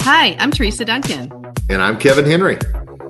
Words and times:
Hi, 0.00 0.36
I'm 0.40 0.50
Teresa 0.50 0.84
Duncan. 0.84 1.30
And 1.68 1.80
I'm 1.80 1.96
Kevin 1.96 2.24
Henry. 2.24 2.58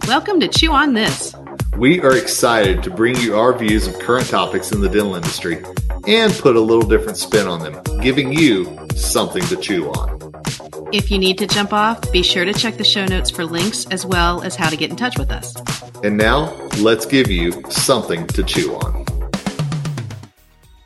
Welcome 0.07 0.39
to 0.41 0.49
Chew 0.49 0.73
on 0.73 0.93
This. 0.93 1.35
We 1.79 2.03
are 2.03 2.15
excited 2.15 2.83
to 2.83 2.91
bring 2.91 3.17
you 3.17 3.39
our 3.39 3.57
views 3.57 3.87
of 3.87 3.99
current 3.99 4.29
topics 4.29 4.73
in 4.73 4.83
the 4.83 4.91
dental 4.91 5.15
industry 5.15 5.65
and 6.07 6.33
put 6.35 6.57
a 6.57 6.61
little 6.61 6.87
different 6.87 7.17
spin 7.17 7.47
on 7.47 7.61
them, 7.61 7.83
giving 8.03 8.33
you 8.33 8.79
something 8.95 9.43
to 9.45 9.57
chew 9.57 9.89
on. 9.89 10.35
If 10.93 11.11
you 11.11 11.19
need 11.19 11.39
to 11.39 11.47
jump 11.47 11.73
off, 11.73 12.13
be 12.13 12.23
sure 12.23 12.45
to 12.45 12.53
check 12.53 12.77
the 12.77 12.85
show 12.85 13.07
notes 13.07 13.31
for 13.31 13.47
links 13.47 13.87
as 13.87 14.05
well 14.05 14.43
as 14.43 14.57
how 14.57 14.69
to 14.69 14.77
get 14.77 14.91
in 14.91 14.97
touch 14.97 15.19
with 15.19 15.31
us. 15.31 15.55
And 16.03 16.19
now, 16.19 16.53
let's 16.79 17.07
give 17.07 17.31
you 17.31 17.53
something 17.71 18.27
to 18.29 18.43
chew 18.43 18.75
on. 18.75 19.14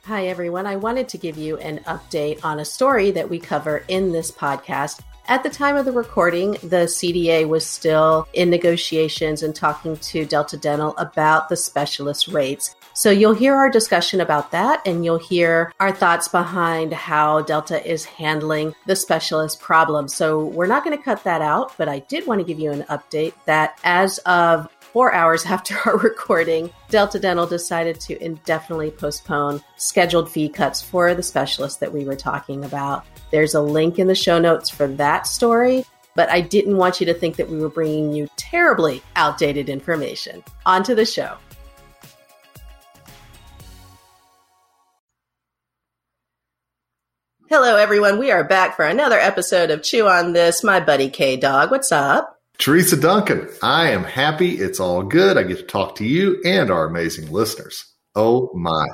Hi, 0.09 0.29
everyone. 0.29 0.65
I 0.65 0.77
wanted 0.77 1.07
to 1.11 1.19
give 1.19 1.37
you 1.37 1.59
an 1.59 1.81
update 1.81 2.43
on 2.43 2.61
a 2.61 2.65
story 2.65 3.11
that 3.11 3.29
we 3.29 3.39
cover 3.39 3.85
in 3.89 4.11
this 4.11 4.33
podcast. 4.33 5.03
At 5.27 5.43
the 5.43 5.51
time 5.51 5.77
of 5.77 5.85
the 5.85 5.93
recording, 5.93 6.53
the 6.63 6.89
CDA 6.89 7.47
was 7.47 7.67
still 7.67 8.27
in 8.33 8.49
negotiations 8.49 9.43
and 9.43 9.55
talking 9.55 9.99
to 9.99 10.25
Delta 10.25 10.57
Dental 10.57 10.97
about 10.97 11.51
the 11.51 11.57
specialist 11.57 12.29
rates. 12.29 12.75
So 12.95 13.11
you'll 13.11 13.35
hear 13.35 13.55
our 13.55 13.69
discussion 13.69 14.23
about 14.23 14.51
that 14.53 14.81
and 14.87 15.05
you'll 15.05 15.19
hear 15.19 15.75
our 15.79 15.93
thoughts 15.93 16.27
behind 16.27 16.95
how 16.95 17.43
Delta 17.43 17.87
is 17.87 18.07
handling 18.07 18.75
the 18.87 18.97
specialist 18.97 19.61
problem. 19.61 20.09
So 20.09 20.47
we're 20.47 20.67
not 20.67 20.85
going 20.85 20.97
to 20.97 21.05
cut 21.05 21.23
that 21.25 21.43
out, 21.43 21.77
but 21.77 21.87
I 21.87 21.99
did 21.99 22.27
want 22.27 22.41
to 22.41 22.47
give 22.47 22.59
you 22.59 22.73
an 22.73 22.85
update 22.85 23.35
that 23.45 23.79
as 23.85 24.17
of 24.21 24.71
four 24.99 25.15
hours 25.15 25.47
after 25.47 25.79
our 25.87 25.97
recording, 25.99 26.69
Delta 26.89 27.21
Dental 27.21 27.47
decided 27.47 28.01
to 28.01 28.21
indefinitely 28.21 28.91
postpone 28.91 29.63
scheduled 29.77 30.29
fee 30.29 30.49
cuts 30.49 30.83
for 30.83 31.15
the 31.15 31.23
specialists 31.23 31.79
that 31.79 31.93
we 31.93 32.05
were 32.05 32.17
talking 32.17 32.65
about. 32.65 33.07
There's 33.31 33.55
a 33.55 33.63
link 33.63 34.01
in 34.01 34.09
the 34.09 34.17
show 34.17 34.41
notes 34.41 34.69
for 34.69 34.89
that 34.89 35.29
story, 35.29 35.85
but 36.17 36.29
I 36.31 36.41
didn't 36.41 36.79
want 36.79 36.99
you 36.99 37.07
to 37.07 37.15
think 37.15 37.37
that 37.37 37.49
we 37.49 37.61
were 37.61 37.69
bringing 37.69 38.13
you 38.13 38.29
terribly 38.37 39.01
outdated 39.15 39.69
information. 39.69 40.43
On 40.67 40.83
to 40.83 40.97
the 40.97 41.07
show. 41.07 41.37
Hello, 47.49 47.77
everyone. 47.77 48.19
We 48.19 48.33
are 48.33 48.43
back 48.43 48.75
for 48.75 48.85
another 48.85 49.21
episode 49.21 49.71
of 49.71 49.85
Chew 49.85 50.09
on 50.09 50.33
This. 50.33 50.65
My 50.65 50.81
buddy 50.81 51.09
K 51.09 51.37
Dog, 51.37 51.71
what's 51.71 51.93
up? 51.93 52.38
Teresa 52.59 52.97
Duncan, 52.97 53.49
I 53.63 53.91
am 53.91 54.03
happy. 54.03 54.57
It's 54.57 54.81
all 54.81 55.05
good. 55.05 55.39
I 55.39 55.45
get 55.45 55.59
to 55.59 55.63
talk 55.63 55.95
to 55.97 56.05
you 56.05 56.43
and 56.45 56.73
our 56.73 56.87
amazing 56.87 57.31
listeners. 57.31 57.85
Oh 58.17 58.51
my. 58.53 58.85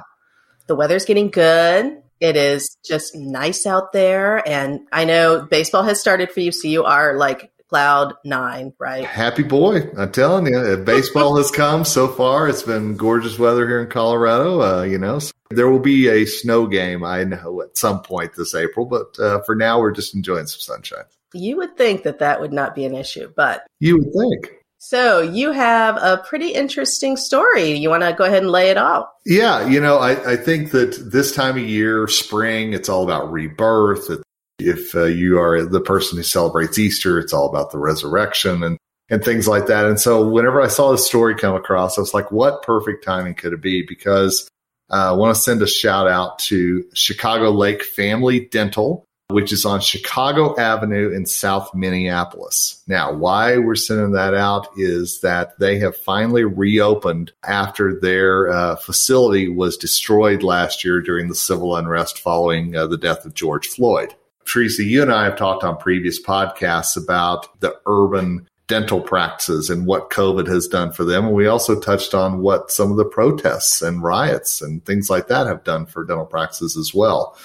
The 0.66 0.76
weather's 0.76 1.06
getting 1.06 1.30
good. 1.30 2.02
It 2.20 2.36
is 2.36 2.76
just 2.84 3.16
nice 3.16 3.64
out 3.64 3.92
there. 3.92 4.46
And 4.46 4.80
I 4.92 5.06
know 5.06 5.46
baseball 5.50 5.82
has 5.84 5.98
started 5.98 6.30
for 6.30 6.40
you, 6.40 6.52
so 6.52 6.68
you 6.68 6.84
are 6.84 7.16
like 7.16 7.52
cloud 7.68 8.12
nine, 8.22 8.74
right? 8.78 9.06
Happy 9.06 9.42
boy. 9.42 9.88
I'm 9.96 10.12
telling 10.12 10.46
you, 10.46 10.76
baseball 10.76 11.38
has 11.38 11.50
come 11.50 11.86
so 11.86 12.06
far. 12.06 12.48
It's 12.50 12.62
been 12.62 12.96
gorgeous 12.96 13.38
weather 13.38 13.66
here 13.66 13.80
in 13.80 13.88
Colorado. 13.88 14.60
Uh, 14.60 14.82
you 14.82 14.98
know, 14.98 15.20
so 15.20 15.32
there 15.50 15.70
will 15.70 15.80
be 15.80 16.08
a 16.08 16.26
snow 16.26 16.66
game, 16.66 17.02
I 17.02 17.24
know, 17.24 17.62
at 17.62 17.78
some 17.78 18.02
point 18.02 18.34
this 18.36 18.54
April, 18.54 18.84
but 18.84 19.18
uh, 19.18 19.40
for 19.46 19.54
now, 19.54 19.80
we're 19.80 19.92
just 19.92 20.14
enjoying 20.14 20.46
some 20.46 20.60
sunshine. 20.60 21.04
You 21.34 21.56
would 21.58 21.76
think 21.76 22.02
that 22.04 22.20
that 22.20 22.40
would 22.40 22.52
not 22.52 22.74
be 22.74 22.84
an 22.84 22.94
issue, 22.94 23.32
but. 23.36 23.66
You 23.80 23.98
would 23.98 24.12
think. 24.12 24.54
So 24.78 25.22
you 25.22 25.52
have 25.52 25.96
a 25.96 26.22
pretty 26.28 26.48
interesting 26.48 27.16
story. 27.16 27.72
You 27.72 27.88
want 27.88 28.02
to 28.02 28.12
go 28.12 28.24
ahead 28.24 28.42
and 28.42 28.52
lay 28.52 28.68
it 28.68 28.76
out? 28.76 29.08
Yeah, 29.24 29.66
you 29.66 29.80
know, 29.80 29.96
I, 29.96 30.32
I 30.32 30.36
think 30.36 30.72
that 30.72 31.10
this 31.10 31.34
time 31.34 31.56
of 31.56 31.64
year, 31.64 32.06
spring, 32.06 32.74
it's 32.74 32.90
all 32.90 33.02
about 33.02 33.32
rebirth. 33.32 34.10
If 34.58 34.94
uh, 34.94 35.04
you 35.04 35.40
are 35.40 35.64
the 35.64 35.80
person 35.80 36.18
who 36.18 36.22
celebrates 36.22 36.78
Easter, 36.78 37.18
it's 37.18 37.32
all 37.32 37.48
about 37.48 37.72
the 37.72 37.78
resurrection 37.78 38.62
and 38.62 38.78
and 39.10 39.24
things 39.24 39.46
like 39.46 39.66
that. 39.66 39.86
And 39.86 40.00
so 40.00 40.26
whenever 40.26 40.60
I 40.60 40.68
saw 40.68 40.92
this 40.92 41.06
story 41.06 41.34
come 41.34 41.54
across, 41.54 41.98
I 41.98 42.00
was 42.00 42.14
like, 42.14 42.30
what 42.30 42.62
perfect 42.62 43.04
timing 43.04 43.34
could 43.34 43.52
it 43.52 43.60
be? 43.60 43.84
Because 43.86 44.48
uh, 44.90 45.10
I 45.10 45.12
want 45.12 45.34
to 45.34 45.42
send 45.42 45.62
a 45.62 45.66
shout 45.66 46.08
out 46.08 46.38
to 46.40 46.84
Chicago 46.94 47.50
Lake 47.50 47.82
Family 47.82 48.40
Dental, 48.40 49.03
which 49.28 49.52
is 49.52 49.64
on 49.64 49.80
Chicago 49.80 50.58
Avenue 50.58 51.10
in 51.10 51.24
South 51.24 51.74
Minneapolis. 51.74 52.82
Now, 52.86 53.12
why 53.12 53.56
we're 53.56 53.74
sending 53.74 54.12
that 54.12 54.34
out 54.34 54.68
is 54.76 55.20
that 55.20 55.58
they 55.58 55.78
have 55.78 55.96
finally 55.96 56.44
reopened 56.44 57.32
after 57.42 57.98
their 57.98 58.50
uh, 58.50 58.76
facility 58.76 59.48
was 59.48 59.76
destroyed 59.78 60.42
last 60.42 60.84
year 60.84 61.00
during 61.00 61.28
the 61.28 61.34
civil 61.34 61.74
unrest 61.74 62.18
following 62.18 62.76
uh, 62.76 62.86
the 62.86 62.98
death 62.98 63.24
of 63.24 63.34
George 63.34 63.68
Floyd. 63.68 64.14
Teresa, 64.44 64.84
you 64.84 65.00
and 65.00 65.12
I 65.12 65.24
have 65.24 65.36
talked 65.36 65.64
on 65.64 65.78
previous 65.78 66.22
podcasts 66.22 67.02
about 67.02 67.60
the 67.60 67.74
urban 67.86 68.46
dental 68.66 69.00
practices 69.00 69.68
and 69.68 69.86
what 69.86 70.10
COVID 70.10 70.46
has 70.46 70.66
done 70.66 70.92
for 70.92 71.04
them. 71.04 71.26
And 71.26 71.34
we 71.34 71.46
also 71.46 71.78
touched 71.78 72.14
on 72.14 72.40
what 72.40 72.70
some 72.70 72.90
of 72.90 72.96
the 72.96 73.04
protests 73.04 73.82
and 73.82 74.02
riots 74.02 74.62
and 74.62 74.84
things 74.84 75.10
like 75.10 75.28
that 75.28 75.46
have 75.46 75.64
done 75.64 75.86
for 75.86 76.04
dental 76.04 76.26
practices 76.26 76.76
as 76.76 76.94
well. 76.94 77.36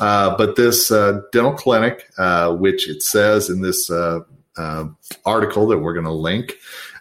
Uh, 0.00 0.36
but 0.36 0.56
this 0.56 0.90
uh, 0.90 1.20
dental 1.32 1.52
clinic, 1.52 2.10
uh, 2.18 2.54
which 2.54 2.88
it 2.88 3.02
says 3.02 3.50
in 3.50 3.60
this 3.60 3.90
uh, 3.90 4.20
uh, 4.56 4.86
article 5.24 5.66
that 5.68 5.78
we're 5.78 5.94
going 5.94 6.06
to 6.06 6.12
link, 6.12 6.54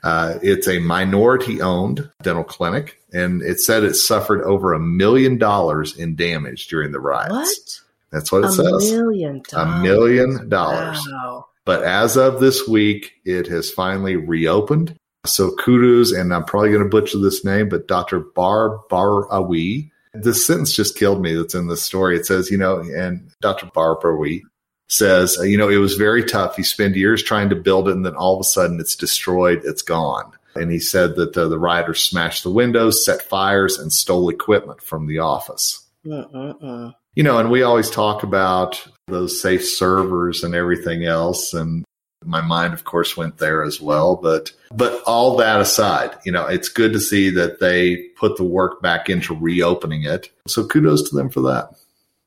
uh, 0.03 0.35
it's 0.41 0.67
a 0.67 0.79
minority 0.79 1.61
owned 1.61 2.09
dental 2.21 2.43
clinic. 2.43 3.01
And 3.11 3.41
it 3.41 3.59
said 3.59 3.83
it 3.83 3.95
suffered 3.95 4.43
over 4.43 4.73
a 4.73 4.79
million 4.79 5.37
dollars 5.37 5.97
in 5.97 6.15
damage 6.15 6.67
during 6.67 6.91
the 6.91 6.99
riots. 6.99 7.31
What? 7.31 7.81
That's 8.11 8.31
what 8.31 8.43
it 8.43 8.49
a 8.49 8.51
says. 8.51 8.91
Million 8.91 9.41
dollars. 9.49 9.79
A 9.79 9.81
million 9.81 10.49
dollars. 10.49 11.07
Wow. 11.11 11.47
But 11.65 11.83
as 11.83 12.17
of 12.17 12.39
this 12.39 12.67
week, 12.67 13.13
it 13.25 13.47
has 13.47 13.71
finally 13.71 14.15
reopened. 14.15 14.95
So 15.25 15.51
kudos, 15.51 16.11
and 16.11 16.33
I'm 16.33 16.45
probably 16.45 16.69
going 16.69 16.83
to 16.83 16.89
butcher 16.89 17.19
this 17.19 17.43
name, 17.43 17.69
but 17.69 17.87
Dr. 17.87 18.19
Bar 18.19 18.79
Barawi. 18.89 19.91
This 20.21 20.45
sentence 20.45 20.73
just 20.73 20.97
killed 20.97 21.21
me 21.21 21.33
that's 21.33 21.55
in 21.55 21.67
this 21.67 21.83
story. 21.83 22.17
It 22.17 22.25
says, 22.25 22.49
you 22.49 22.57
know, 22.57 22.79
and 22.79 23.31
Dr. 23.41 23.67
Barawi 23.67 24.41
says, 24.87 25.37
you 25.41 25.57
know, 25.57 25.69
it 25.69 25.77
was 25.77 25.95
very 25.95 26.23
tough. 26.23 26.57
You 26.57 26.63
spend 26.63 26.95
years 26.95 27.23
trying 27.23 27.49
to 27.49 27.55
build 27.55 27.87
it, 27.87 27.95
and 27.95 28.05
then 28.05 28.15
all 28.15 28.35
of 28.35 28.41
a 28.41 28.43
sudden 28.43 28.79
it's 28.79 28.95
destroyed, 28.95 29.61
it's 29.63 29.81
gone. 29.81 30.31
And 30.55 30.71
he 30.71 30.79
said 30.79 31.15
that 31.15 31.37
uh, 31.37 31.47
the 31.47 31.59
rioters 31.59 32.03
smashed 32.03 32.43
the 32.43 32.49
windows, 32.49 33.05
set 33.05 33.21
fires, 33.21 33.77
and 33.77 33.93
stole 33.93 34.29
equipment 34.29 34.81
from 34.81 35.07
the 35.07 35.19
office. 35.19 35.87
Mm-mm-mm. 36.05 36.93
You 37.15 37.23
know, 37.23 37.37
and 37.37 37.51
we 37.51 37.63
always 37.63 37.89
talk 37.89 38.23
about 38.23 38.85
those 39.07 39.39
safe 39.41 39.65
servers 39.65 40.43
and 40.43 40.55
everything 40.55 41.05
else. 41.05 41.53
And 41.53 41.85
my 42.25 42.41
mind, 42.41 42.73
of 42.73 42.83
course, 42.83 43.15
went 43.15 43.37
there 43.37 43.63
as 43.63 43.79
well. 43.79 44.15
But, 44.15 44.51
but 44.71 45.01
all 45.05 45.37
that 45.37 45.61
aside, 45.61 46.17
you 46.25 46.31
know, 46.31 46.45
it's 46.45 46.69
good 46.69 46.93
to 46.93 46.99
see 46.99 47.29
that 47.31 47.59
they 47.59 47.97
put 48.17 48.37
the 48.37 48.43
work 48.43 48.81
back 48.81 49.09
into 49.09 49.35
reopening 49.35 50.03
it. 50.03 50.29
So 50.47 50.65
kudos 50.65 51.09
to 51.09 51.15
them 51.15 51.29
for 51.29 51.41
that. 51.41 51.69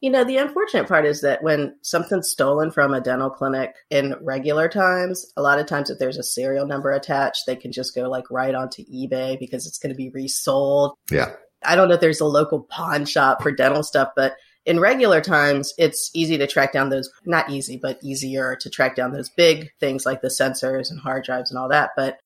You 0.00 0.10
know, 0.10 0.24
the 0.24 0.38
unfortunate 0.38 0.88
part 0.88 1.06
is 1.06 1.20
that 1.20 1.44
when 1.44 1.76
something's 1.82 2.28
stolen 2.28 2.72
from 2.72 2.92
a 2.92 3.00
dental 3.00 3.30
clinic 3.30 3.76
in 3.88 4.16
regular 4.20 4.68
times, 4.68 5.32
a 5.36 5.42
lot 5.42 5.60
of 5.60 5.66
times 5.66 5.90
if 5.90 6.00
there's 6.00 6.18
a 6.18 6.24
serial 6.24 6.66
number 6.66 6.90
attached, 6.90 7.44
they 7.46 7.54
can 7.54 7.70
just 7.70 7.94
go 7.94 8.10
like 8.10 8.28
right 8.28 8.54
onto 8.54 8.84
eBay 8.86 9.38
because 9.38 9.64
it's 9.64 9.78
going 9.78 9.92
to 9.92 9.96
be 9.96 10.10
resold. 10.10 10.96
Yeah. 11.08 11.30
I 11.64 11.76
don't 11.76 11.86
know 11.86 11.94
if 11.94 12.00
there's 12.00 12.20
a 12.20 12.26
local 12.26 12.62
pawn 12.62 13.04
shop 13.04 13.42
for 13.42 13.52
dental 13.52 13.84
stuff, 13.84 14.08
but 14.16 14.34
in 14.64 14.78
regular 14.78 15.20
times, 15.20 15.72
it's 15.76 16.10
easy 16.14 16.38
to 16.38 16.46
track 16.46 16.72
down 16.72 16.90
those, 16.90 17.10
not 17.24 17.50
easy, 17.50 17.76
but 17.76 17.98
easier 18.02 18.56
to 18.56 18.70
track 18.70 18.94
down 18.94 19.12
those 19.12 19.28
big 19.28 19.72
things 19.80 20.06
like 20.06 20.22
the 20.22 20.28
sensors 20.28 20.90
and 20.90 21.00
hard 21.00 21.24
drives 21.24 21.50
and 21.50 21.58
all 21.58 21.68
that. 21.68 21.90
But 21.96 22.20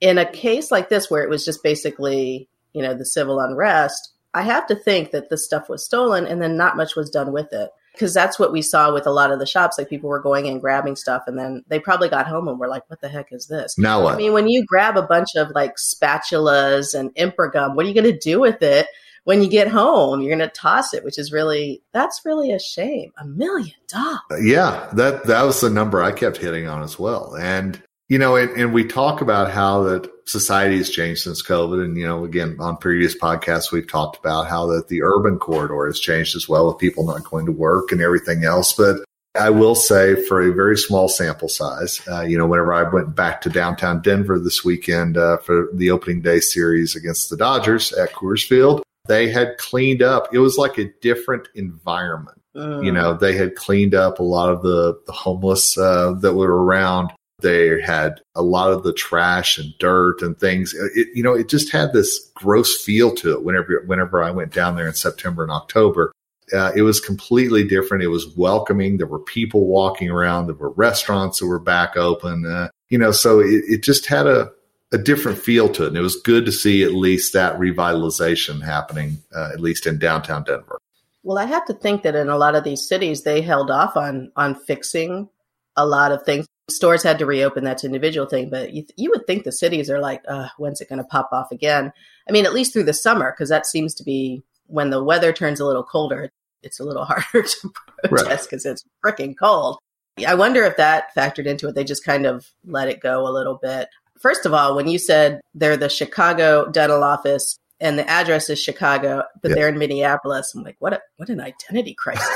in 0.00 0.18
a 0.18 0.30
case 0.30 0.70
like 0.70 0.88
this, 0.88 1.10
where 1.10 1.22
it 1.22 1.30
was 1.30 1.44
just 1.44 1.62
basically, 1.62 2.48
you 2.72 2.82
know, 2.82 2.94
the 2.94 3.04
civil 3.04 3.40
unrest, 3.40 4.12
I 4.32 4.42
have 4.42 4.66
to 4.68 4.76
think 4.76 5.10
that 5.10 5.30
this 5.30 5.44
stuff 5.44 5.68
was 5.68 5.84
stolen 5.84 6.26
and 6.26 6.40
then 6.40 6.56
not 6.56 6.76
much 6.76 6.94
was 6.94 7.10
done 7.10 7.32
with 7.32 7.52
it. 7.52 7.70
Because 7.92 8.14
that's 8.14 8.38
what 8.38 8.52
we 8.52 8.62
saw 8.62 8.94
with 8.94 9.04
a 9.08 9.10
lot 9.10 9.32
of 9.32 9.40
the 9.40 9.46
shops. 9.46 9.76
Like 9.76 9.88
people 9.88 10.08
were 10.08 10.20
going 10.20 10.46
and 10.46 10.60
grabbing 10.60 10.94
stuff, 10.94 11.24
and 11.26 11.36
then 11.36 11.64
they 11.66 11.80
probably 11.80 12.08
got 12.08 12.28
home 12.28 12.46
and 12.46 12.56
were 12.56 12.68
like, 12.68 12.88
"What 12.88 13.00
the 13.00 13.08
heck 13.08 13.32
is 13.32 13.48
this?" 13.48 13.76
Now 13.76 14.00
what? 14.04 14.14
I 14.14 14.16
mean, 14.16 14.32
when 14.32 14.46
you 14.46 14.64
grab 14.64 14.96
a 14.96 15.02
bunch 15.02 15.30
of 15.34 15.50
like 15.56 15.74
spatulas 15.74 16.94
and 16.94 17.12
gum, 17.52 17.74
what 17.74 17.84
are 17.84 17.88
you 17.88 17.94
going 17.94 18.10
to 18.10 18.16
do 18.16 18.38
with 18.38 18.62
it? 18.62 18.86
When 19.24 19.42
you 19.42 19.48
get 19.48 19.68
home, 19.68 20.20
you're 20.20 20.36
going 20.36 20.48
to 20.48 20.54
toss 20.54 20.94
it, 20.94 21.04
which 21.04 21.18
is 21.18 21.32
really, 21.32 21.82
that's 21.92 22.22
really 22.24 22.52
a 22.52 22.58
shame. 22.58 23.12
A 23.18 23.26
million 23.26 23.74
dollars. 23.88 24.20
Yeah, 24.42 24.88
that, 24.94 25.24
that 25.24 25.42
was 25.42 25.60
the 25.60 25.70
number 25.70 26.02
I 26.02 26.12
kept 26.12 26.38
hitting 26.38 26.66
on 26.66 26.82
as 26.82 26.98
well. 26.98 27.36
And, 27.36 27.82
you 28.08 28.18
know, 28.18 28.36
and, 28.36 28.50
and 28.50 28.74
we 28.74 28.84
talk 28.84 29.20
about 29.20 29.50
how 29.50 29.84
that 29.84 30.10
society 30.26 30.78
has 30.78 30.90
changed 30.90 31.22
since 31.22 31.42
COVID. 31.42 31.84
And, 31.84 31.96
you 31.96 32.06
know, 32.06 32.24
again, 32.24 32.56
on 32.58 32.76
previous 32.76 33.16
podcasts, 33.16 33.72
we've 33.72 33.88
talked 33.88 34.18
about 34.18 34.48
how 34.48 34.66
that 34.66 34.88
the 34.88 35.02
urban 35.02 35.38
corridor 35.38 35.86
has 35.86 36.00
changed 36.00 36.34
as 36.34 36.48
well 36.48 36.66
with 36.66 36.78
people 36.78 37.06
not 37.06 37.24
going 37.24 37.46
to 37.46 37.52
work 37.52 37.92
and 37.92 38.00
everything 38.00 38.44
else. 38.44 38.72
But 38.72 39.04
I 39.38 39.50
will 39.50 39.76
say 39.76 40.24
for 40.26 40.42
a 40.42 40.52
very 40.52 40.76
small 40.76 41.08
sample 41.08 41.48
size, 41.48 42.00
uh, 42.10 42.22
you 42.22 42.36
know, 42.36 42.46
whenever 42.46 42.72
I 42.72 42.82
went 42.82 43.14
back 43.14 43.42
to 43.42 43.48
downtown 43.48 44.02
Denver 44.02 44.40
this 44.40 44.64
weekend 44.64 45.16
uh, 45.16 45.36
for 45.38 45.68
the 45.72 45.92
opening 45.92 46.20
day 46.20 46.40
series 46.40 46.96
against 46.96 47.30
the 47.30 47.36
Dodgers 47.36 47.92
at 47.92 48.12
Coors 48.12 48.44
Field, 48.44 48.82
they 49.10 49.28
had 49.28 49.58
cleaned 49.58 50.02
up. 50.02 50.32
It 50.32 50.38
was 50.38 50.56
like 50.56 50.78
a 50.78 50.92
different 51.00 51.48
environment 51.54 52.40
Mm. 52.54 52.84
You 52.84 52.92
know, 52.92 53.14
they 53.14 53.36
had 53.36 53.54
cleaned 53.54 53.94
up 53.94 54.18
a 54.18 54.24
lot 54.24 54.50
of 54.50 54.62
the, 54.62 55.00
the 55.06 55.12
homeless 55.12 55.78
uh, 55.78 56.14
that 56.20 56.34
were 56.34 56.64
around. 56.64 57.12
They 57.40 57.80
had 57.80 58.20
a 58.34 58.42
lot 58.42 58.70
of 58.70 58.82
the 58.82 58.92
trash 58.92 59.56
and 59.56 59.72
dirt 59.78 60.20
and 60.20 60.38
things. 60.38 60.74
It, 60.74 61.08
you 61.14 61.22
know, 61.22 61.34
it 61.34 61.48
just 61.48 61.72
had 61.72 61.92
this 61.92 62.30
gross 62.34 62.82
feel 62.82 63.14
to 63.16 63.32
it 63.32 63.44
whenever 63.44 63.82
whenever 63.86 64.22
I 64.22 64.30
went 64.30 64.52
down 64.52 64.76
there 64.76 64.88
in 64.88 64.94
September 64.94 65.42
and 65.42 65.52
October. 65.52 66.12
Uh, 66.52 66.72
it 66.74 66.82
was 66.82 67.00
completely 67.00 67.62
different. 67.62 68.02
It 68.02 68.08
was 68.08 68.36
welcoming. 68.36 68.96
There 68.96 69.06
were 69.06 69.20
people 69.20 69.66
walking 69.66 70.10
around. 70.10 70.46
There 70.46 70.56
were 70.56 70.70
restaurants 70.70 71.38
that 71.38 71.46
were 71.46 71.60
back 71.60 71.96
open. 71.96 72.44
Uh, 72.44 72.68
you 72.88 72.98
know, 72.98 73.12
so 73.12 73.38
it, 73.38 73.62
it 73.68 73.82
just 73.84 74.06
had 74.06 74.26
a, 74.26 74.50
a 74.92 74.98
different 74.98 75.38
feel 75.38 75.68
to 75.68 75.84
it. 75.84 75.88
And 75.88 75.96
it 75.96 76.02
was 76.02 76.16
good 76.16 76.44
to 76.46 76.52
see 76.52 76.82
at 76.82 76.92
least 76.92 77.32
that 77.32 77.58
revitalization 77.58 78.62
happening, 78.64 79.22
uh, 79.34 79.50
at 79.52 79.60
least 79.60 79.86
in 79.86 79.98
downtown 79.98 80.42
Denver. 80.44 80.78
Well, 81.22 81.38
I 81.38 81.44
have 81.44 81.66
to 81.66 81.74
think 81.74 82.02
that 82.02 82.14
in 82.14 82.28
a 82.28 82.38
lot 82.38 82.54
of 82.54 82.64
these 82.64 82.86
cities, 82.86 83.22
they 83.22 83.42
held 83.42 83.70
off 83.70 83.96
on 83.96 84.32
on 84.36 84.54
fixing 84.54 85.28
a 85.76 85.86
lot 85.86 86.12
of 86.12 86.22
things. 86.22 86.46
Stores 86.68 87.02
had 87.02 87.18
to 87.18 87.26
reopen. 87.26 87.64
That's 87.64 87.84
an 87.84 87.88
individual 87.88 88.26
thing, 88.26 88.48
but 88.48 88.72
you, 88.72 88.84
you 88.96 89.10
would 89.10 89.26
think 89.26 89.44
the 89.44 89.52
cities 89.52 89.90
are 89.90 90.00
like, 90.00 90.22
uh, 90.28 90.48
when's 90.56 90.80
it 90.80 90.88
going 90.88 91.00
to 91.00 91.04
pop 91.04 91.28
off 91.32 91.50
again? 91.50 91.92
I 92.28 92.32
mean, 92.32 92.46
at 92.46 92.52
least 92.52 92.72
through 92.72 92.84
the 92.84 92.94
summer, 92.94 93.32
because 93.32 93.48
that 93.48 93.66
seems 93.66 93.94
to 93.96 94.04
be 94.04 94.42
when 94.66 94.90
the 94.90 95.02
weather 95.02 95.32
turns 95.32 95.60
a 95.60 95.66
little 95.66 95.82
colder. 95.82 96.30
It's 96.62 96.80
a 96.80 96.84
little 96.84 97.04
harder 97.08 97.42
to 97.46 97.72
protest 98.04 98.48
because 98.48 98.64
right. 98.64 98.72
it's 98.72 98.84
freaking 99.04 99.34
cold. 99.38 99.78
I 100.26 100.34
wonder 100.34 100.64
if 100.64 100.76
that 100.76 101.14
factored 101.16 101.46
into 101.46 101.68
it. 101.68 101.74
They 101.74 101.84
just 101.84 102.04
kind 102.04 102.26
of 102.26 102.46
let 102.64 102.88
it 102.88 103.00
go 103.00 103.26
a 103.26 103.32
little 103.32 103.58
bit. 103.60 103.88
First 104.20 104.44
of 104.44 104.52
all, 104.52 104.76
when 104.76 104.86
you 104.86 104.98
said 104.98 105.40
they're 105.54 105.78
the 105.78 105.88
Chicago 105.88 106.70
dental 106.70 107.02
office 107.02 107.56
and 107.80 107.98
the 107.98 108.08
address 108.08 108.50
is 108.50 108.62
Chicago, 108.62 109.22
but 109.42 109.52
they're 109.54 109.68
in 109.68 109.78
Minneapolis. 109.78 110.52
I'm 110.54 110.62
like, 110.62 110.76
what 110.78 110.92
a, 110.92 111.00
what 111.16 111.30
an 111.30 111.40
identity 111.40 111.94
crisis. 111.94 112.28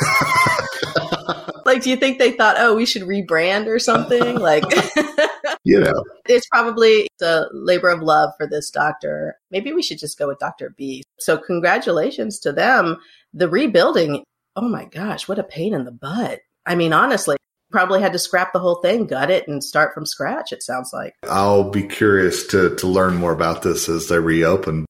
like, 1.67 1.83
do 1.83 1.91
you 1.91 1.97
think 1.97 2.19
they 2.19 2.33
thought, 2.33 2.57
oh, 2.59 2.75
we 2.75 2.87
should 2.87 3.03
rebrand 3.03 3.67
or 3.67 3.79
something? 3.79 4.37
Like, 4.37 4.65
you 5.65 5.81
know, 5.81 6.03
it's 6.27 6.49
probably 6.49 7.07
the 7.19 7.51
labor 7.53 7.91
of 7.91 8.01
love 8.01 8.31
for 8.39 8.47
this 8.47 8.71
doctor. 8.71 9.37
Maybe 9.51 9.73
we 9.75 9.83
should 9.83 9.99
just 9.99 10.19
go 10.19 10.29
with 10.29 10.39
Dr. 10.39 10.71
B. 10.71 11.03
So, 11.19 11.37
congratulations 11.37 12.39
to 12.41 12.53
them. 12.53 12.97
The 13.35 13.49
rebuilding, 13.49 14.25
oh 14.57 14.69
my 14.69 14.87
gosh, 14.87 15.29
what 15.29 15.39
a 15.39 15.45
pain 15.45 15.75
in 15.75 15.85
the 15.85 15.93
butt. 15.93 16.41
I 16.65 16.75
mean, 16.77 16.95
honestly, 16.95 17.37
probably 17.75 18.01
had 18.01 18.13
to 18.13 18.19
scrap 18.19 18.53
the 18.53 18.61
whole 18.61 18.77
thing, 18.77 19.07
gut 19.07 19.31
it, 19.31 19.49
and 19.49 19.63
start 19.63 19.93
from 19.93 20.07
scratch. 20.07 20.53
It 20.53 20.63
sounds 20.63 20.91
like. 20.93 21.15
I'll 21.25 21.71
be 21.71 21.83
curious 21.83 22.47
to 22.49 22.77
to 22.77 22.87
learn 22.87 23.17
more 23.17 23.33
about 23.33 23.63
this 23.63 23.89
as 23.89 24.09
they 24.09 24.19
reopen 24.19 24.87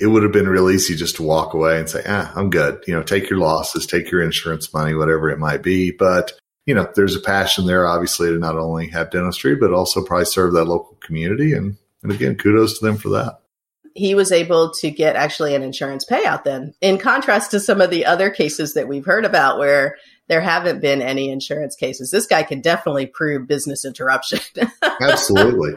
it 0.00 0.06
would 0.08 0.22
have 0.22 0.32
been 0.32 0.48
real 0.48 0.70
easy 0.70 0.96
just 0.96 1.16
to 1.16 1.22
walk 1.22 1.54
away 1.54 1.78
and 1.78 1.88
say, 1.88 2.02
ah, 2.06 2.32
I'm 2.34 2.50
good. 2.50 2.82
You 2.86 2.94
know, 2.94 3.02
take 3.02 3.30
your 3.30 3.38
losses, 3.38 3.86
take 3.86 4.10
your 4.10 4.22
insurance 4.22 4.72
money, 4.74 4.94
whatever 4.94 5.30
it 5.30 5.38
might 5.38 5.62
be. 5.62 5.92
But, 5.92 6.32
you 6.66 6.74
know, 6.74 6.90
there's 6.94 7.14
a 7.14 7.20
passion 7.20 7.66
there, 7.66 7.86
obviously, 7.86 8.28
to 8.28 8.38
not 8.38 8.58
only 8.58 8.88
have 8.88 9.10
dentistry, 9.10 9.54
but 9.54 9.72
also 9.72 10.04
probably 10.04 10.24
serve 10.24 10.52
that 10.54 10.64
local 10.64 10.96
community. 11.00 11.52
And, 11.52 11.76
and 12.02 12.10
again, 12.10 12.34
kudos 12.36 12.78
to 12.78 12.86
them 12.86 12.96
for 12.96 13.10
that. 13.10 13.38
He 13.94 14.16
was 14.16 14.32
able 14.32 14.72
to 14.72 14.90
get 14.90 15.14
actually 15.14 15.54
an 15.54 15.62
insurance 15.62 16.04
payout 16.04 16.42
then, 16.42 16.74
in 16.80 16.98
contrast 16.98 17.52
to 17.52 17.60
some 17.60 17.80
of 17.80 17.90
the 17.90 18.04
other 18.04 18.28
cases 18.28 18.74
that 18.74 18.88
we've 18.88 19.04
heard 19.04 19.24
about 19.24 19.58
where 19.58 19.96
there 20.28 20.40
haven't 20.40 20.80
been 20.80 21.02
any 21.02 21.30
insurance 21.30 21.76
cases. 21.76 22.10
This 22.10 22.26
guy 22.26 22.42
can 22.42 22.60
definitely 22.60 23.06
prove 23.06 23.46
business 23.46 23.84
interruption. 23.84 24.40
Absolutely. 25.00 25.74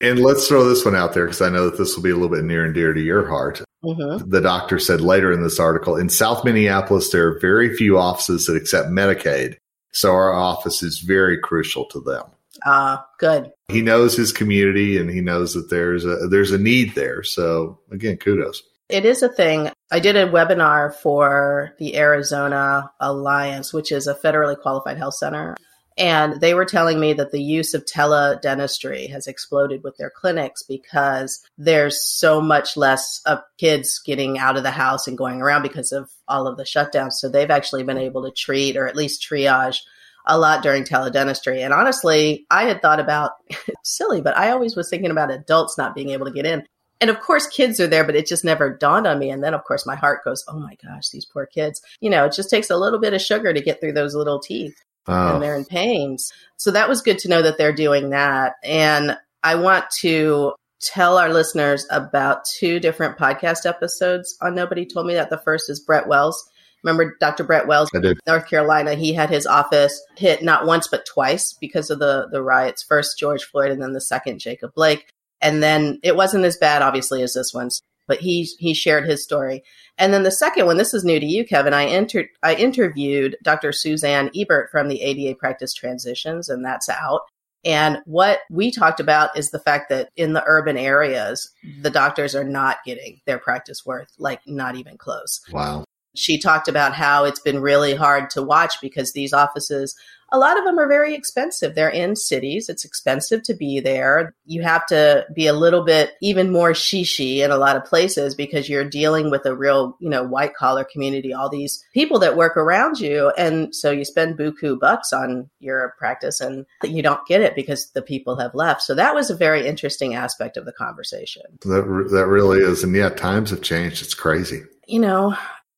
And 0.00 0.18
let's 0.18 0.48
throw 0.48 0.68
this 0.68 0.84
one 0.84 0.96
out 0.96 1.14
there 1.14 1.24
because 1.24 1.40
I 1.40 1.48
know 1.48 1.70
that 1.70 1.78
this 1.78 1.96
will 1.96 2.02
be 2.02 2.10
a 2.10 2.14
little 2.14 2.34
bit 2.34 2.44
near 2.44 2.64
and 2.64 2.74
dear 2.74 2.92
to 2.92 3.00
your 3.00 3.26
heart. 3.28 3.62
Mm-hmm. 3.84 4.28
The 4.28 4.40
doctor 4.40 4.78
said 4.78 5.00
later 5.00 5.32
in 5.32 5.42
this 5.42 5.60
article 5.60 5.96
in 5.96 6.08
South 6.08 6.44
Minneapolis, 6.44 7.10
there 7.10 7.28
are 7.28 7.38
very 7.38 7.74
few 7.76 7.98
offices 7.98 8.46
that 8.46 8.56
accept 8.56 8.88
Medicaid. 8.88 9.56
So 9.92 10.12
our 10.12 10.32
office 10.32 10.82
is 10.82 10.98
very 10.98 11.38
crucial 11.38 11.84
to 11.86 12.00
them. 12.00 12.24
Ah, 12.66 13.00
uh, 13.00 13.04
good. 13.18 13.52
He 13.68 13.82
knows 13.82 14.16
his 14.16 14.32
community 14.32 14.96
and 14.98 15.10
he 15.10 15.20
knows 15.20 15.54
that 15.54 15.70
there's 15.70 16.04
a 16.04 16.28
there's 16.28 16.52
a 16.52 16.58
need 16.58 16.94
there. 16.94 17.22
So 17.22 17.78
again, 17.90 18.16
kudos. 18.16 18.62
It 18.88 19.04
is 19.04 19.22
a 19.22 19.28
thing. 19.28 19.70
I 19.90 20.00
did 20.00 20.16
a 20.16 20.28
webinar 20.28 20.94
for 20.94 21.74
the 21.78 21.96
Arizona 21.96 22.90
Alliance, 23.00 23.72
which 23.72 23.90
is 23.90 24.06
a 24.06 24.14
federally 24.14 24.60
qualified 24.60 24.98
health 24.98 25.14
center 25.14 25.56
and 25.96 26.40
they 26.40 26.54
were 26.54 26.64
telling 26.64 26.98
me 26.98 27.12
that 27.12 27.30
the 27.30 27.42
use 27.42 27.72
of 27.72 27.84
teledentistry 27.84 29.08
has 29.10 29.26
exploded 29.26 29.84
with 29.84 29.96
their 29.96 30.10
clinics 30.10 30.62
because 30.64 31.40
there's 31.56 32.04
so 32.04 32.40
much 32.40 32.76
less 32.76 33.20
of 33.26 33.40
kids 33.58 34.00
getting 34.04 34.38
out 34.38 34.56
of 34.56 34.64
the 34.64 34.72
house 34.72 35.06
and 35.06 35.16
going 35.16 35.40
around 35.40 35.62
because 35.62 35.92
of 35.92 36.10
all 36.26 36.48
of 36.48 36.56
the 36.56 36.64
shutdowns. 36.64 37.12
So 37.12 37.28
they've 37.28 37.50
actually 37.50 37.84
been 37.84 37.98
able 37.98 38.24
to 38.24 38.32
treat 38.32 38.76
or 38.76 38.88
at 38.88 38.96
least 38.96 39.22
triage 39.22 39.78
a 40.26 40.36
lot 40.36 40.62
during 40.62 40.82
teledentistry. 40.82 41.58
And 41.58 41.72
honestly, 41.72 42.44
I 42.50 42.64
had 42.64 42.82
thought 42.82 42.98
about 42.98 43.32
silly, 43.84 44.20
but 44.20 44.36
I 44.36 44.50
always 44.50 44.74
was 44.74 44.90
thinking 44.90 45.10
about 45.12 45.30
adults 45.30 45.78
not 45.78 45.94
being 45.94 46.10
able 46.10 46.26
to 46.26 46.32
get 46.32 46.46
in. 46.46 46.66
And 47.00 47.10
of 47.10 47.20
course, 47.20 47.46
kids 47.46 47.80
are 47.80 47.86
there, 47.86 48.04
but 48.04 48.16
it 48.16 48.26
just 48.26 48.44
never 48.44 48.70
dawned 48.70 49.06
on 49.06 49.18
me. 49.18 49.30
And 49.30 49.42
then, 49.42 49.54
of 49.54 49.64
course, 49.64 49.86
my 49.86 49.96
heart 49.96 50.24
goes, 50.24 50.44
oh 50.48 50.58
my 50.58 50.76
gosh, 50.82 51.08
these 51.10 51.24
poor 51.24 51.46
kids. 51.46 51.82
You 52.00 52.10
know, 52.10 52.24
it 52.24 52.32
just 52.34 52.50
takes 52.50 52.70
a 52.70 52.76
little 52.76 53.00
bit 53.00 53.14
of 53.14 53.20
sugar 53.20 53.52
to 53.52 53.60
get 53.60 53.80
through 53.80 53.92
those 53.92 54.14
little 54.14 54.38
teeth 54.40 54.76
and 55.06 55.42
they're 55.42 55.56
in 55.56 55.64
pains. 55.64 56.32
So 56.56 56.70
that 56.70 56.88
was 56.88 57.02
good 57.02 57.18
to 57.20 57.28
know 57.28 57.42
that 57.42 57.58
they're 57.58 57.74
doing 57.74 58.10
that. 58.10 58.54
And 58.62 59.16
I 59.42 59.56
want 59.56 59.84
to 60.00 60.54
tell 60.80 61.18
our 61.18 61.32
listeners 61.32 61.86
about 61.90 62.44
two 62.58 62.80
different 62.80 63.18
podcast 63.18 63.66
episodes 63.66 64.36
on 64.40 64.54
Nobody 64.54 64.86
Told 64.86 65.06
Me 65.06 65.14
That. 65.14 65.30
The 65.30 65.38
first 65.38 65.68
is 65.70 65.80
Brett 65.80 66.08
Wells. 66.08 66.42
Remember 66.82 67.16
Dr. 67.18 67.44
Brett 67.44 67.66
Wells, 67.66 67.90
North 68.26 68.48
Carolina? 68.48 68.94
He 68.94 69.14
had 69.14 69.30
his 69.30 69.46
office 69.46 69.98
hit 70.16 70.42
not 70.42 70.66
once 70.66 70.86
but 70.86 71.06
twice 71.06 71.54
because 71.58 71.88
of 71.88 71.98
the 71.98 72.28
the 72.30 72.42
riots. 72.42 72.82
First 72.82 73.18
George 73.18 73.42
Floyd, 73.44 73.70
and 73.70 73.80
then 73.80 73.92
the 73.92 74.02
second 74.02 74.38
Jacob 74.38 74.74
Blake. 74.74 75.08
And 75.44 75.62
then 75.62 76.00
it 76.02 76.16
wasn't 76.16 76.44
as 76.44 76.56
bad, 76.56 76.82
obviously, 76.82 77.22
as 77.22 77.34
this 77.34 77.54
one's 77.54 77.80
but 78.06 78.18
he 78.18 78.48
he 78.58 78.74
shared 78.74 79.06
his 79.06 79.22
story. 79.22 79.62
And 79.96 80.12
then 80.12 80.24
the 80.24 80.30
second 80.30 80.66
one, 80.66 80.76
this 80.76 80.94
is 80.94 81.04
new 81.04 81.20
to 81.20 81.26
you, 81.26 81.44
Kevin. 81.44 81.72
I 81.72 81.86
entered 81.86 82.26
I 82.42 82.54
interviewed 82.54 83.36
Dr. 83.42 83.72
Suzanne 83.72 84.30
Ebert 84.36 84.70
from 84.70 84.88
the 84.88 85.00
ADA 85.02 85.36
Practice 85.36 85.72
Transitions, 85.72 86.48
and 86.48 86.64
that's 86.64 86.88
out. 86.88 87.22
And 87.64 87.98
what 88.04 88.40
we 88.50 88.70
talked 88.70 89.00
about 89.00 89.36
is 89.38 89.50
the 89.50 89.58
fact 89.58 89.88
that 89.88 90.10
in 90.16 90.34
the 90.34 90.44
urban 90.46 90.76
areas, 90.76 91.50
the 91.80 91.90
doctors 91.90 92.34
are 92.34 92.44
not 92.44 92.84
getting 92.84 93.20
their 93.24 93.38
practice 93.38 93.86
worth, 93.86 94.12
like 94.18 94.40
not 94.46 94.76
even 94.76 94.98
close. 94.98 95.40
Wow. 95.50 95.84
She 96.14 96.38
talked 96.38 96.68
about 96.68 96.92
how 96.92 97.24
it's 97.24 97.40
been 97.40 97.60
really 97.60 97.94
hard 97.94 98.28
to 98.30 98.42
watch 98.42 98.74
because 98.82 99.12
these 99.12 99.32
offices 99.32 99.96
a 100.34 100.38
lot 100.38 100.58
of 100.58 100.64
them 100.64 100.78
are 100.80 100.88
very 100.88 101.14
expensive. 101.14 101.74
They're 101.74 101.88
in 101.88 102.16
cities. 102.16 102.68
It's 102.68 102.84
expensive 102.84 103.44
to 103.44 103.54
be 103.54 103.78
there. 103.78 104.34
You 104.44 104.62
have 104.62 104.84
to 104.86 105.24
be 105.32 105.46
a 105.46 105.52
little 105.52 105.84
bit 105.84 106.14
even 106.20 106.50
more 106.50 106.72
shishi 106.72 107.38
in 107.38 107.52
a 107.52 107.56
lot 107.56 107.76
of 107.76 107.84
places 107.84 108.34
because 108.34 108.68
you're 108.68 108.84
dealing 108.84 109.30
with 109.30 109.46
a 109.46 109.54
real, 109.54 109.96
you 110.00 110.10
know, 110.10 110.24
white 110.24 110.54
collar 110.54 110.84
community, 110.84 111.32
all 111.32 111.48
these 111.48 111.84
people 111.94 112.18
that 112.18 112.36
work 112.36 112.56
around 112.56 112.98
you. 112.98 113.32
And 113.38 113.72
so 113.72 113.92
you 113.92 114.04
spend 114.04 114.36
buku 114.36 114.78
bucks 114.80 115.12
on 115.12 115.48
your 115.60 115.94
practice 115.98 116.40
and 116.40 116.66
you 116.82 117.00
don't 117.00 117.24
get 117.28 117.40
it 117.40 117.54
because 117.54 117.90
the 117.90 118.02
people 118.02 118.36
have 118.36 118.56
left. 118.56 118.82
So 118.82 118.94
that 118.96 119.14
was 119.14 119.30
a 119.30 119.36
very 119.36 119.64
interesting 119.64 120.16
aspect 120.16 120.56
of 120.56 120.64
the 120.64 120.72
conversation. 120.72 121.42
That, 121.62 122.08
that 122.10 122.26
really 122.26 122.58
is. 122.58 122.82
And 122.82 122.94
yeah, 122.96 123.10
times 123.10 123.50
have 123.50 123.62
changed. 123.62 124.02
It's 124.02 124.14
crazy 124.14 124.64
you 124.86 125.00
know, 125.00 125.36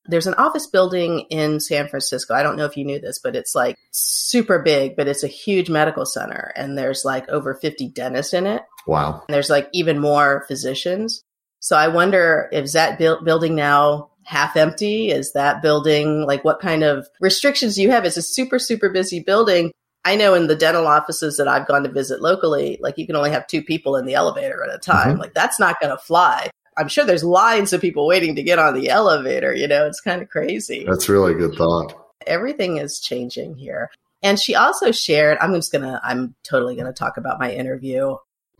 there's 0.08 0.26
an 0.26 0.34
office 0.34 0.66
building 0.66 1.20
in 1.30 1.60
San 1.60 1.88
Francisco. 1.88 2.34
I 2.34 2.42
don't 2.42 2.56
know 2.56 2.64
if 2.64 2.76
you 2.76 2.84
knew 2.84 3.00
this, 3.00 3.18
but 3.18 3.36
it's 3.36 3.54
like 3.54 3.76
super 3.90 4.58
big, 4.60 4.96
but 4.96 5.08
it's 5.08 5.22
a 5.22 5.28
huge 5.28 5.70
medical 5.70 6.06
center 6.06 6.52
and 6.56 6.76
there's 6.76 7.04
like 7.04 7.28
over 7.28 7.54
50 7.54 7.88
dentists 7.88 8.34
in 8.34 8.46
it. 8.46 8.62
Wow. 8.86 9.24
And 9.26 9.34
there's 9.34 9.50
like 9.50 9.68
even 9.72 9.98
more 9.98 10.44
physicians. 10.48 11.22
So 11.60 11.76
I 11.76 11.88
wonder 11.88 12.48
if 12.52 12.72
that 12.72 12.98
bu- 12.98 13.24
building 13.24 13.54
now 13.54 14.10
half 14.26 14.56
empty? 14.56 15.10
Is 15.10 15.32
that 15.32 15.62
building 15.62 16.26
like 16.26 16.44
what 16.44 16.60
kind 16.60 16.82
of 16.82 17.08
restrictions 17.20 17.76
do 17.76 17.82
you 17.82 17.90
have? 17.92 18.04
It's 18.04 18.16
a 18.16 18.22
super, 18.22 18.58
super 18.58 18.90
busy 18.90 19.20
building. 19.20 19.72
I 20.04 20.16
know 20.16 20.34
in 20.34 20.46
the 20.46 20.56
dental 20.56 20.86
offices 20.86 21.36
that 21.36 21.48
I've 21.48 21.66
gone 21.66 21.84
to 21.84 21.90
visit 21.90 22.20
locally, 22.20 22.78
like 22.80 22.98
you 22.98 23.06
can 23.06 23.16
only 23.16 23.30
have 23.30 23.46
two 23.46 23.62
people 23.62 23.96
in 23.96 24.04
the 24.04 24.14
elevator 24.14 24.62
at 24.62 24.74
a 24.74 24.78
time. 24.78 25.12
Mm-hmm. 25.12 25.20
Like 25.20 25.34
that's 25.34 25.58
not 25.58 25.80
going 25.80 25.90
to 25.90 26.02
fly. 26.02 26.50
I'm 26.76 26.88
sure 26.88 27.04
there's 27.04 27.24
lines 27.24 27.72
of 27.72 27.80
people 27.80 28.06
waiting 28.06 28.36
to 28.36 28.42
get 28.42 28.58
on 28.58 28.74
the 28.74 28.90
elevator. 28.90 29.54
You 29.54 29.68
know, 29.68 29.86
it's 29.86 30.00
kind 30.00 30.22
of 30.22 30.28
crazy. 30.28 30.84
That's 30.88 31.08
really 31.08 31.34
good 31.34 31.54
thought. 31.54 31.94
Everything 32.26 32.76
is 32.76 33.00
changing 33.00 33.56
here. 33.56 33.90
And 34.22 34.40
she 34.40 34.54
also 34.54 34.92
shared, 34.92 35.38
I'm 35.40 35.54
just 35.54 35.72
going 35.72 35.82
to, 35.82 36.00
I'm 36.02 36.34
totally 36.42 36.74
going 36.74 36.86
to 36.86 36.92
talk 36.92 37.16
about 37.16 37.38
my 37.38 37.52
interview 37.52 38.16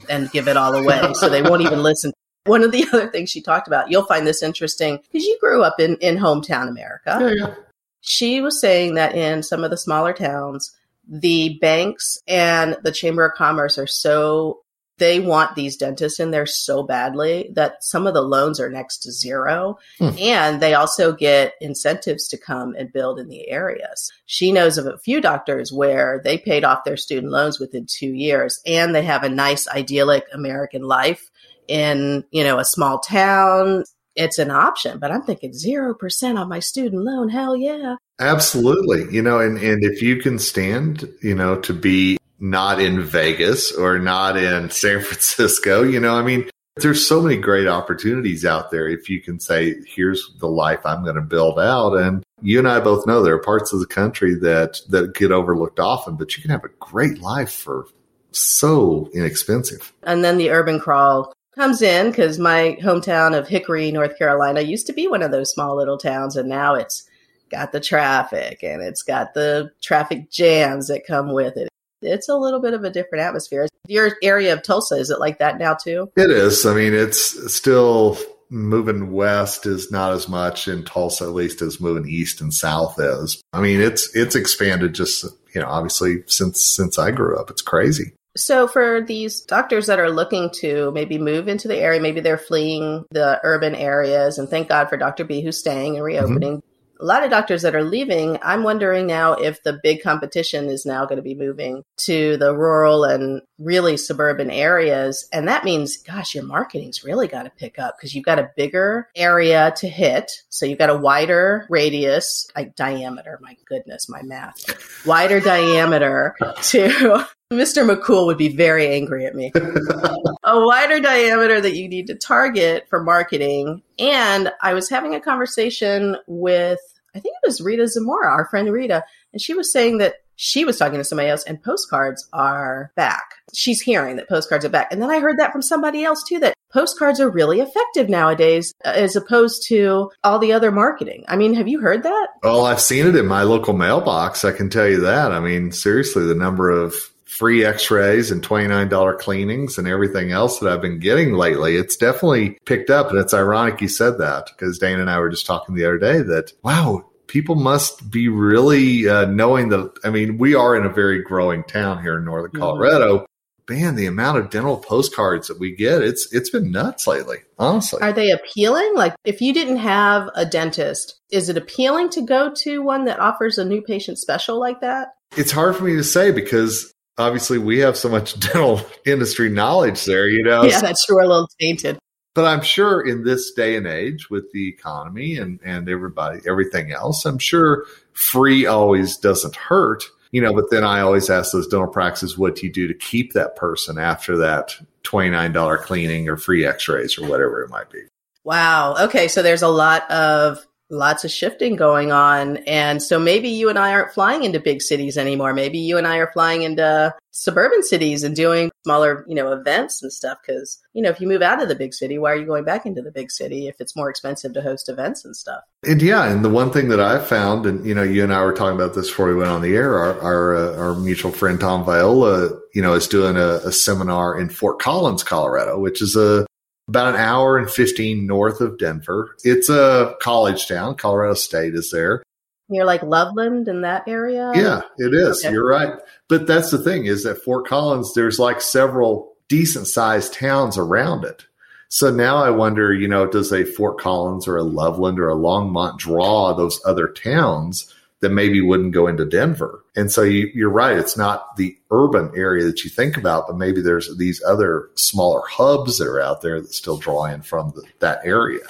and 0.09 0.31
give 0.31 0.49
it 0.49 0.57
all 0.57 0.75
away 0.75 1.01
so 1.15 1.29
they 1.29 1.43
won't 1.43 1.63
even 1.63 1.83
listen. 1.83 2.13
One 2.45 2.63
of 2.63 2.73
the 2.73 2.87
other 2.93 3.09
things 3.09 3.31
she 3.31 3.43
talked 3.43 3.67
about, 3.67 3.91
you'll 3.91 4.05
find 4.05 4.27
this 4.27 4.43
interesting 4.43 4.99
because 4.99 5.27
you 5.27 5.37
grew 5.41 5.63
up 5.63 5.81
in, 5.81 5.97
in 5.97 6.17
hometown 6.17 6.69
America. 6.69 7.19
Yeah, 7.21 7.47
yeah. 7.47 7.55
She 8.01 8.41
was 8.41 8.61
saying 8.61 8.95
that 8.95 9.17
in 9.17 9.43
some 9.43 9.65
of 9.65 9.71
the 9.71 9.77
smaller 9.77 10.13
towns, 10.13 10.73
the 11.09 11.59
banks 11.61 12.19
and 12.29 12.77
the 12.83 12.93
Chamber 12.93 13.27
of 13.27 13.35
Commerce 13.37 13.79
are 13.79 13.87
so 13.87 14.61
they 14.99 15.21
want 15.21 15.55
these 15.55 15.77
dentists 15.77 16.19
in 16.19 16.31
there 16.31 16.47
so 16.47 16.83
badly 16.83 17.51
that 17.55 17.85
some 17.85 18.07
of 18.07 18.15
the 18.15 18.23
loans 18.23 18.59
are 18.59 18.71
next 18.71 18.99
to 18.99 19.13
zero. 19.13 19.79
Hmm. 19.99 20.11
And 20.19 20.61
they 20.61 20.75
also 20.75 21.13
get 21.13 21.55
incentives 21.61 22.29
to 22.29 22.39
come 22.39 22.75
and 22.77 22.93
build 22.93 23.19
in 23.19 23.29
the 23.29 23.49
areas. 23.49 24.11
She 24.27 24.53
knows 24.53 24.79
of 24.79 24.87
a 24.87 24.99
few 24.99 25.21
doctors 25.21 25.73
where 25.73 26.21
they 26.25 26.39
paid 26.39 26.65
off 26.65 26.85
their 26.85 26.97
student 26.97 27.33
loans 27.33 27.61
within 27.61 27.87
two 27.87 28.13
years 28.13 28.61
and 28.67 28.95
they 28.95 29.03
have 29.03 29.23
a 29.23 29.29
nice, 29.29 29.69
idyllic 29.69 30.25
American 30.33 30.83
life 30.83 31.31
in, 31.69 32.25
you 32.31 32.45
know, 32.45 32.59
a 32.59 32.65
small 32.65 32.99
town. 32.99 33.85
It's 34.15 34.39
an 34.39 34.51
option, 34.51 34.99
but 34.99 35.13
I'm 35.13 35.23
thinking 35.23 35.53
0% 35.53 36.39
on 36.39 36.49
my 36.49 36.59
student 36.61 37.05
loan. 37.05 37.29
Hell 37.29 37.55
yeah. 37.55 37.97
Absolutely. 38.19 39.15
You 39.15 39.21
know, 39.21 39.41
and, 39.41 39.59
and 39.59 39.85
if 39.85 40.01
you 40.01 40.17
can 40.17 40.39
stand, 40.39 41.07
you 41.21 41.35
know, 41.35 41.61
to 41.61 41.75
be 41.75 42.17
not 42.39 42.81
in 42.81 43.03
Vegas 43.03 43.73
or 43.73 43.99
not 43.99 44.37
in 44.37 44.71
San 44.71 45.01
Francisco. 45.01 45.83
You 45.83 46.01
know, 46.01 46.17
I 46.17 46.23
mean, 46.23 46.49
there's 46.77 47.07
so 47.07 47.23
many 47.23 47.37
great 47.37 47.67
opportunities 47.67 48.45
out 48.45 48.71
there 48.71 48.89
if 48.89 49.09
you 49.09 49.21
can 49.21 49.41
say, 49.41 49.77
here's 49.87 50.35
the 50.41 50.49
life 50.49 50.85
I'm 50.85 51.03
going 51.03 51.17
to 51.17 51.23
build 51.23 51.59
out. 51.59 51.95
And 51.95 52.23
you 52.43 52.59
and 52.59 52.69
I 52.69 52.81
both 52.81 53.07
know 53.07 53.23
there 53.23 53.35
are 53.35 53.43
parts 53.43 53.73
of 53.73 53.81
the 53.81 53.87
country 53.87 54.35
that, 54.37 54.81
that 54.91 55.15
get 55.15 55.33
overlooked 55.33 55.81
often, 55.81 56.17
but 56.17 56.37
you 56.37 56.43
can 56.43 56.51
have 56.51 56.65
a 56.65 56.71
great 56.79 57.19
life 57.21 57.51
for 57.51 57.87
so 58.33 59.09
inexpensive. 59.15 59.93
And 60.03 60.23
then 60.23 60.37
the 60.37 60.51
urban 60.51 60.79
crawl 60.79 61.33
comes 61.55 61.81
in 61.81 62.11
because 62.11 62.39
my 62.39 62.77
hometown 62.83 63.37
of 63.37 63.49
Hickory, 63.49 63.91
North 63.91 64.19
Carolina 64.19 64.61
used 64.61 64.87
to 64.89 64.93
be 64.93 65.09
one 65.09 65.23
of 65.23 65.31
those 65.31 65.51
small 65.51 65.77
little 65.77 65.97
towns. 65.97 66.37
And 66.37 66.51
now 66.51 66.75
it's 66.75 67.09
got 67.49 67.73
the 67.73 67.81
traffic 67.81 68.63
and 68.63 68.83
it's 68.83 69.03
got 69.03 69.33
the 69.33 69.71
traffic 69.81 70.31
jams 70.31 70.89
that 70.89 71.07
come 71.07 71.33
with 71.33 71.57
it 71.57 71.71
it's 72.03 72.29
a 72.29 72.37
little 72.37 72.61
bit 72.61 72.75
of 72.75 72.85
a 72.85 72.91
different 72.91 73.25
atmosphere. 73.25 73.69
Your 73.89 74.17
area 74.23 74.53
of 74.53 74.63
Tulsa, 74.63 74.97
is 74.97 75.11
it 75.11 75.21
like 75.21 75.39
that 75.39 75.59
now 75.59 75.75
too? 75.75 76.11
It 76.17 76.31
is. 76.31 76.67
I 76.67 76.75
mean, 76.75 76.95
it's 76.95 77.55
still 77.55 78.19
moving 78.49 79.13
west 79.13 79.67
is 79.67 79.91
not 79.91 80.13
as 80.13 80.29
much 80.29 80.69
in 80.69 80.85
Tulsa, 80.85 81.25
at 81.25 81.31
least 81.31 81.63
as 81.63 81.81
moving 81.81 82.09
east 82.09 82.41
and 82.41 82.53
south 82.53 82.97
is. 82.99 83.43
I 83.53 83.61
mean, 83.61 83.81
it's 83.81 84.15
it's 84.15 84.37
expanded 84.37 84.95
just 84.95 85.25
you 85.55 85.61
know 85.61 85.69
obviously 85.69 86.23
since 86.27 86.65
since 86.65 86.99
I 86.99 87.11
grew 87.11 87.39
up. 87.39 87.51
It's 87.51 87.63
crazy. 87.63 88.13
So 88.37 88.69
for 88.69 89.01
these 89.01 89.41
doctors 89.41 89.87
that 89.87 89.99
are 89.99 90.11
looking 90.11 90.51
to 90.57 90.91
maybe 90.93 91.17
move 91.17 91.49
into 91.49 91.69
the 91.69 91.77
area, 91.77 92.01
maybe 92.01 92.21
they're 92.21 92.37
fleeing 92.37 93.07
the 93.11 93.41
urban 93.43 93.75
areas, 93.75 94.39
and 94.39 94.49
thank 94.49 94.69
God 94.69 94.91
for 94.91 94.99
Dr. 94.99 95.25
B 95.25 95.41
who's 95.41 95.59
staying 95.59 95.97
and 95.97 96.05
reopening. 96.05 96.59
Mm-hmm 96.59 96.76
a 96.99 97.05
lot 97.05 97.25
of 97.25 97.31
doctors 97.31 97.63
that 97.63 97.75
are 97.75 97.85
leaving, 97.85 98.39
I'm 98.43 98.63
wondering 98.63 99.07
now 99.07 99.33
if 99.35 99.63
the 99.63 99.79
big 99.83 100.03
competition 100.03 100.69
is 100.69 100.87
now 100.87 101.05
going 101.05 101.17
to 101.17 101.23
be 101.23 101.35
moving 101.35 101.83
to 101.99 102.37
the 102.37 102.55
rural 102.55 103.05
and 103.05 103.43
really 103.59 103.97
suburban 103.97 104.51
areas. 104.51 105.29
And 105.33 105.49
that 105.49 105.65
means, 105.65 105.97
gosh, 105.97 106.35
your 106.35 106.45
marketing's 106.45 107.05
really 107.05 107.29
got 107.29 107.45
to 107.45 107.51
pick 107.51 107.79
up 107.79 107.97
because 107.97 108.15
you've 108.15 108.25
got 108.25 108.39
a 108.39 108.51
bigger 108.57 109.09
area 109.17 109.73
to 109.79 109.89
hit. 109.89 110.31
So 110.49 110.67
you've 110.67 110.79
got 110.79 110.91
a 110.91 110.97
wider 110.97 111.67
radius, 111.69 112.49
like 112.57 112.77
diameter. 112.77 113.39
My 113.43 113.57
goodness, 113.67 114.09
my 114.09 114.23
math. 114.23 115.07
Wider 115.07 115.41
diameter 115.41 116.35
to 116.41 117.27
Mr. 117.53 117.89
McCool 117.89 118.27
would 118.27 118.39
be 118.39 118.49
very 118.49 118.89
angry 118.89 119.25
at 119.25 119.35
me. 119.35 119.53
a 120.47 120.65
wider 120.65 121.01
diameter 121.01 121.61
that 121.61 121.77
you 121.77 121.89
need 121.89 122.07
to 122.07 122.15
target 122.15 122.87
for 122.89 123.03
marketing. 123.03 123.83
And 123.99 124.53
I 124.63 124.73
was 124.75 124.89
having 124.89 125.15
a 125.15 125.21
conversation 125.21 126.17
with, 126.27 126.79
I 127.15 127.19
think 127.19 127.35
it 127.43 127.47
was 127.47 127.61
Rita 127.61 127.89
Zamora, 127.89 128.31
our 128.31 128.49
friend 128.49 128.73
Rita, 128.73 129.05
and 129.33 129.43
she 129.43 129.55
was 129.55 129.73
saying 129.73 129.99
that 129.99 130.15
she 130.37 130.65
was 130.65 130.79
talking 130.79 130.99
to 130.99 131.05
somebody 131.05 131.31
else 131.31 131.45
and 131.45 131.63
postcards 131.63 132.29
are 132.33 132.93
back. 132.95 133.25
She's 133.55 133.81
hearing 133.81 134.17
that 134.17 134.29
postcards 134.29 134.65
are 134.65 134.71
back. 134.71 134.93
And 134.93 135.03
then 135.03 135.11
I 135.11 135.19
heard 135.19 135.39
that 135.39 135.51
from 135.51 135.63
somebody 135.63 136.05
else 136.05 136.23
too, 136.23 136.39
that 136.41 136.55
postcards 136.71 137.21
are 137.21 137.31
really 137.31 137.61
effective 137.61 138.09
nowadays 138.09 138.73
as 138.85 139.17
opposed 139.17 139.67
to 139.69 140.11
all 140.23 140.39
the 140.39 140.53
other 140.53 140.71
marketing. 140.71 141.25
I 141.27 141.37
mean, 141.37 141.55
have 141.55 141.69
you 141.69 141.81
heard 141.81 142.03
that? 142.03 142.29
Well, 142.43 142.67
I've 142.67 142.83
seen 142.83 143.07
it 143.07 143.17
in 143.17 143.27
my 143.27 143.45
local 143.45 143.73
mailbox. 143.73 144.45
I 144.45 144.53
can 144.53 144.69
tell 144.69 144.87
you 144.87 145.01
that. 145.01 145.33
I 145.33 145.41
mean, 145.41 145.73
seriously, 145.73 146.27
the 146.27 146.35
number 146.35 146.71
of 146.71 146.95
free 147.27 147.65
x-rays 147.65 148.31
and 148.31 148.43
$29 148.43 149.19
cleanings 149.19 149.79
and 149.79 149.87
everything 149.87 150.31
else 150.31 150.61
that 150.61 150.73
I've 150.73 150.81
been 150.81 151.01
getting 151.01 151.35
lately. 151.35 151.77
It's 151.77 151.97
definitely 151.97 152.59
picked 152.65 152.89
up. 152.89 153.11
And 153.11 153.19
it's 153.19 153.35
ironic 153.35 153.81
you 153.81 153.89
said 153.89 154.19
that 154.19 154.47
because 154.47 154.79
Dana 154.79 155.01
and 155.01 155.11
I 155.11 155.19
were 155.19 155.31
just 155.31 155.47
talking 155.47 155.75
the 155.75 155.85
other 155.85 155.99
day 155.99 156.23
that, 156.23 156.53
wow, 156.63 157.05
people 157.27 157.57
must 157.57 158.11
be 158.11 158.29
really 158.29 159.09
uh, 159.09 159.27
knowing 159.27 159.69
that. 159.71 159.93
I 160.05 160.11
mean, 160.11 160.39
we 160.39 160.55
are 160.55 160.77
in 160.77 160.87
a 160.87 160.93
very 160.93 161.23
growing 161.23 161.65
town 161.65 162.03
here 162.03 162.19
in 162.19 162.25
Northern 162.25 162.53
mm-hmm. 162.53 162.61
Colorado. 162.61 163.27
Man, 163.69 163.97
the 163.97 164.07
amount 164.07 164.39
of 164.39 164.51
dental 164.51 164.77
postcards 164.77 165.49
that 165.49 165.59
we 165.59 165.75
get, 165.75 166.01
it's 166.01 166.33
it's 166.33 166.51
been 166.51 166.71
nuts 166.71 167.09
lately, 167.09 167.39
honestly. 167.59 168.01
Are 168.01 168.13
they 168.13 168.31
appealing? 168.31 168.93
Like 168.95 169.17
if 169.25 169.41
you 169.41 169.53
didn't 169.53 169.79
have 169.79 170.31
a 170.37 170.47
dentist, 170.47 171.19
is 171.33 171.49
it 171.49 171.57
appealing 171.57 172.11
to 172.11 172.23
go 172.23 172.55
to 172.59 172.81
one 172.81 173.07
that 173.07 173.19
offers 173.19 173.59
a 173.59 173.65
new 173.65 173.83
patient 173.83 174.19
special 174.19 174.61
like 174.61 174.81
that? 174.83 175.17
It's 175.37 175.51
hard 175.51 175.75
for 175.75 175.83
me 175.83 175.97
to 175.97 176.05
say 176.05 176.31
because 176.31 176.95
obviously 177.19 177.59
we 177.59 177.79
have 177.79 177.97
so 177.97 178.09
much 178.09 178.39
dental 178.41 178.81
industry 179.05 179.49
knowledge 179.49 180.05
there, 180.05 180.29
you 180.29 180.43
know. 180.43 180.65
Yeah, 180.65 180.81
that's 180.81 181.05
true. 181.05 181.25
A 181.25 181.27
little 181.27 181.49
tainted. 181.61 181.99
But 182.35 182.45
I'm 182.45 182.61
sure 182.61 183.01
in 183.01 183.25
this 183.25 183.53
day 183.53 183.77
and 183.77 183.87
age 183.87 184.29
with 184.29 184.53
the 184.53 184.69
economy 184.69 185.39
and, 185.39 185.59
and 185.65 185.89
everybody, 185.89 186.41
everything 186.47 186.93
else, 186.93 187.25
I'm 187.25 187.39
sure 187.39 187.87
free 188.13 188.67
always 188.67 189.17
doesn't 189.17 189.57
hurt, 189.57 190.05
you 190.33 190.43
know, 190.43 190.53
but 190.53 190.71
then 190.71 190.85
I 190.85 191.01
always 191.01 191.31
ask 191.31 191.53
those 191.53 191.67
dental 191.67 191.89
practices, 191.89 192.37
what 192.37 192.57
do 192.57 192.67
you 192.67 192.73
do 192.73 192.89
to 192.89 192.95
keep 192.95 193.33
that 193.33 193.57
person 193.57 193.97
after 193.97 194.37
that 194.37 194.77
$29 195.05 195.81
cleaning 195.81 196.29
or 196.29 196.37
free 196.37 196.67
x-rays 196.67 197.17
or 197.17 197.27
whatever 197.27 197.63
it 197.63 197.71
might 197.71 197.89
be? 197.89 198.03
Wow. 198.45 198.97
Okay. 199.07 199.29
So 199.29 199.43
there's 199.43 199.63
a 199.63 199.69
lot 199.69 200.09
of 200.11 200.67
lots 200.91 201.25
of 201.25 201.31
shifting 201.31 201.77
going 201.77 202.13
on. 202.13 202.59
And 202.59 203.03
so 203.03 203.19
maybe 203.19 203.49
you 203.49 203.69
and 203.69 203.79
I 203.79 203.93
aren't 203.93 204.13
flying 204.13 204.45
into 204.45 204.61
big 204.61 204.83
cities 204.83 205.19
anymore. 205.19 205.53
Maybe 205.53 205.79
you 205.79 205.99
and 205.99 206.07
I 206.07 206.19
are 206.19 206.31
flying 206.33 206.63
into 206.63 207.15
suburban 207.33 207.83
cities 207.83 208.23
and 208.23 208.35
doing 208.35 208.71
smaller, 208.85 209.25
you 209.29 209.35
know, 209.35 209.53
events 209.53 210.03
and 210.03 210.13
stuff. 210.13 210.39
Cause, 210.47 210.79
you 210.95 211.03
know, 211.03 211.11
if 211.11 211.21
you 211.21 211.27
move 211.27 211.43
out 211.43 211.61
of 211.61 211.69
the 211.69 211.75
big 211.75 211.93
city, 211.93 212.19
why 212.19 212.33
are 212.33 212.37
you 212.37 212.47
going 212.47 212.65
back 212.65 212.87
into 212.87 213.03
the 213.03 213.11
big 213.11 213.31
city 213.31 213.67
if 213.67 213.77
it's 213.81 213.97
more 213.97 214.09
expensive 214.09 214.55
to 214.55 214.63
host 214.63 214.89
events 214.89 215.25
and 215.25 215.37
stuff? 215.37 215.63
And 215.85 216.01
yeah. 216.01 216.31
And 216.31 216.45
the 216.45 216.49
one 216.49 216.71
thing 216.71 216.89
that 216.89 217.01
I've 217.01 217.27
found, 217.27 217.67
and, 217.67 217.85
you 217.85 217.95
know, 217.95 218.03
you 218.03 218.23
and 218.23 218.33
I 218.33 218.43
were 218.43 218.55
talking 218.55 218.77
about 218.79 218.95
this 218.95 219.09
before 219.09 219.27
we 219.27 219.35
went 219.35 219.51
on 219.51 219.63
the 219.63 219.75
air, 219.75 219.99
our, 219.99 220.21
our, 220.21 220.55
uh, 220.55 220.77
our 220.79 220.95
mutual 220.95 221.33
friend 221.33 221.61
Tom 221.61 221.85
Viola, 221.85 222.51
you 222.75 222.81
know, 222.81 222.95
is 222.95 223.09
doing 223.09 223.37
a, 223.37 223.57
a 223.65 223.73
seminar 223.73 224.39
in 224.39 224.49
Fort 224.49 224.81
Collins, 224.81 225.23
Colorado, 225.23 225.79
which 225.79 226.01
is 226.01 226.17
a, 226.17 226.47
about 226.89 227.15
an 227.15 227.21
hour 227.21 227.59
and 227.59 227.71
15 227.71 228.27
north 228.27 228.61
of 228.61 228.79
Denver. 228.79 229.35
It's 229.45 229.69
a 229.69 230.15
college 230.21 230.69
town. 230.69 230.97
Colorado 230.97 231.35
State 231.35 231.75
is 231.75 231.91
there. 231.91 232.23
You're 232.69 232.85
like 232.85 233.03
Loveland 233.03 233.69
in 233.69 233.83
that 233.83 234.09
area? 234.09 234.53
Yeah, 234.55 234.81
it 234.99 235.15
is. 235.15 235.45
Okay. 235.45 235.53
You're 235.53 235.69
right. 235.69 235.95
But 236.29 236.47
that's 236.47 236.71
the 236.71 236.83
thing 236.83 237.07
is 237.07 237.23
that 237.23 237.43
Fort 237.43 237.67
Collins, 237.67 238.13
there's 238.15 238.39
like 238.39 238.61
several 238.61 239.35
decent 239.49 239.87
sized 239.87 240.35
towns 240.35 240.77
around 240.77 241.25
it. 241.25 241.45
So 241.89 242.11
now 242.11 242.39
I 242.39 242.51
wonder, 242.51 242.93
you 242.93 243.07
know, 243.07 243.27
does 243.29 243.53
a 243.53 243.65
Fort 243.65 243.99
Collins 244.01 244.49
or 244.49 244.57
a 244.57 244.65
Loveland 244.65 245.21
or 245.21 245.31
a 245.31 245.37
Longmont 245.37 245.99
draw 245.99 246.53
those 246.53 246.81
other 246.85 247.07
towns 247.09 247.93
that 248.21 248.31
maybe 248.31 248.61
wouldn't 248.61 248.95
go 248.95 249.07
into 249.07 249.25
Denver. 249.25 249.85
And 249.95 250.11
so 250.11 250.23
you, 250.23 250.67
are 250.67 250.71
right. 250.71 250.97
It's 250.97 251.17
not 251.17 251.57
the 251.57 251.77
urban 251.91 252.33
area 252.35 252.65
that 252.65 252.83
you 252.83 252.91
think 252.91 253.17
about, 253.17 253.47
but 253.47 253.57
maybe 253.57 253.81
there's 253.81 254.17
these 254.17 254.43
other 254.43 254.89
smaller 254.95 255.43
hubs 255.47 255.99
that 255.99 256.09
are 256.09 256.21
out 256.21 256.41
there 256.41 256.61
that 256.61 256.73
still 256.73 256.97
draw 256.97 257.27
in 257.27 257.43
from 257.43 257.73
the, 257.75 257.83
that 258.01 258.21
area. 258.25 258.65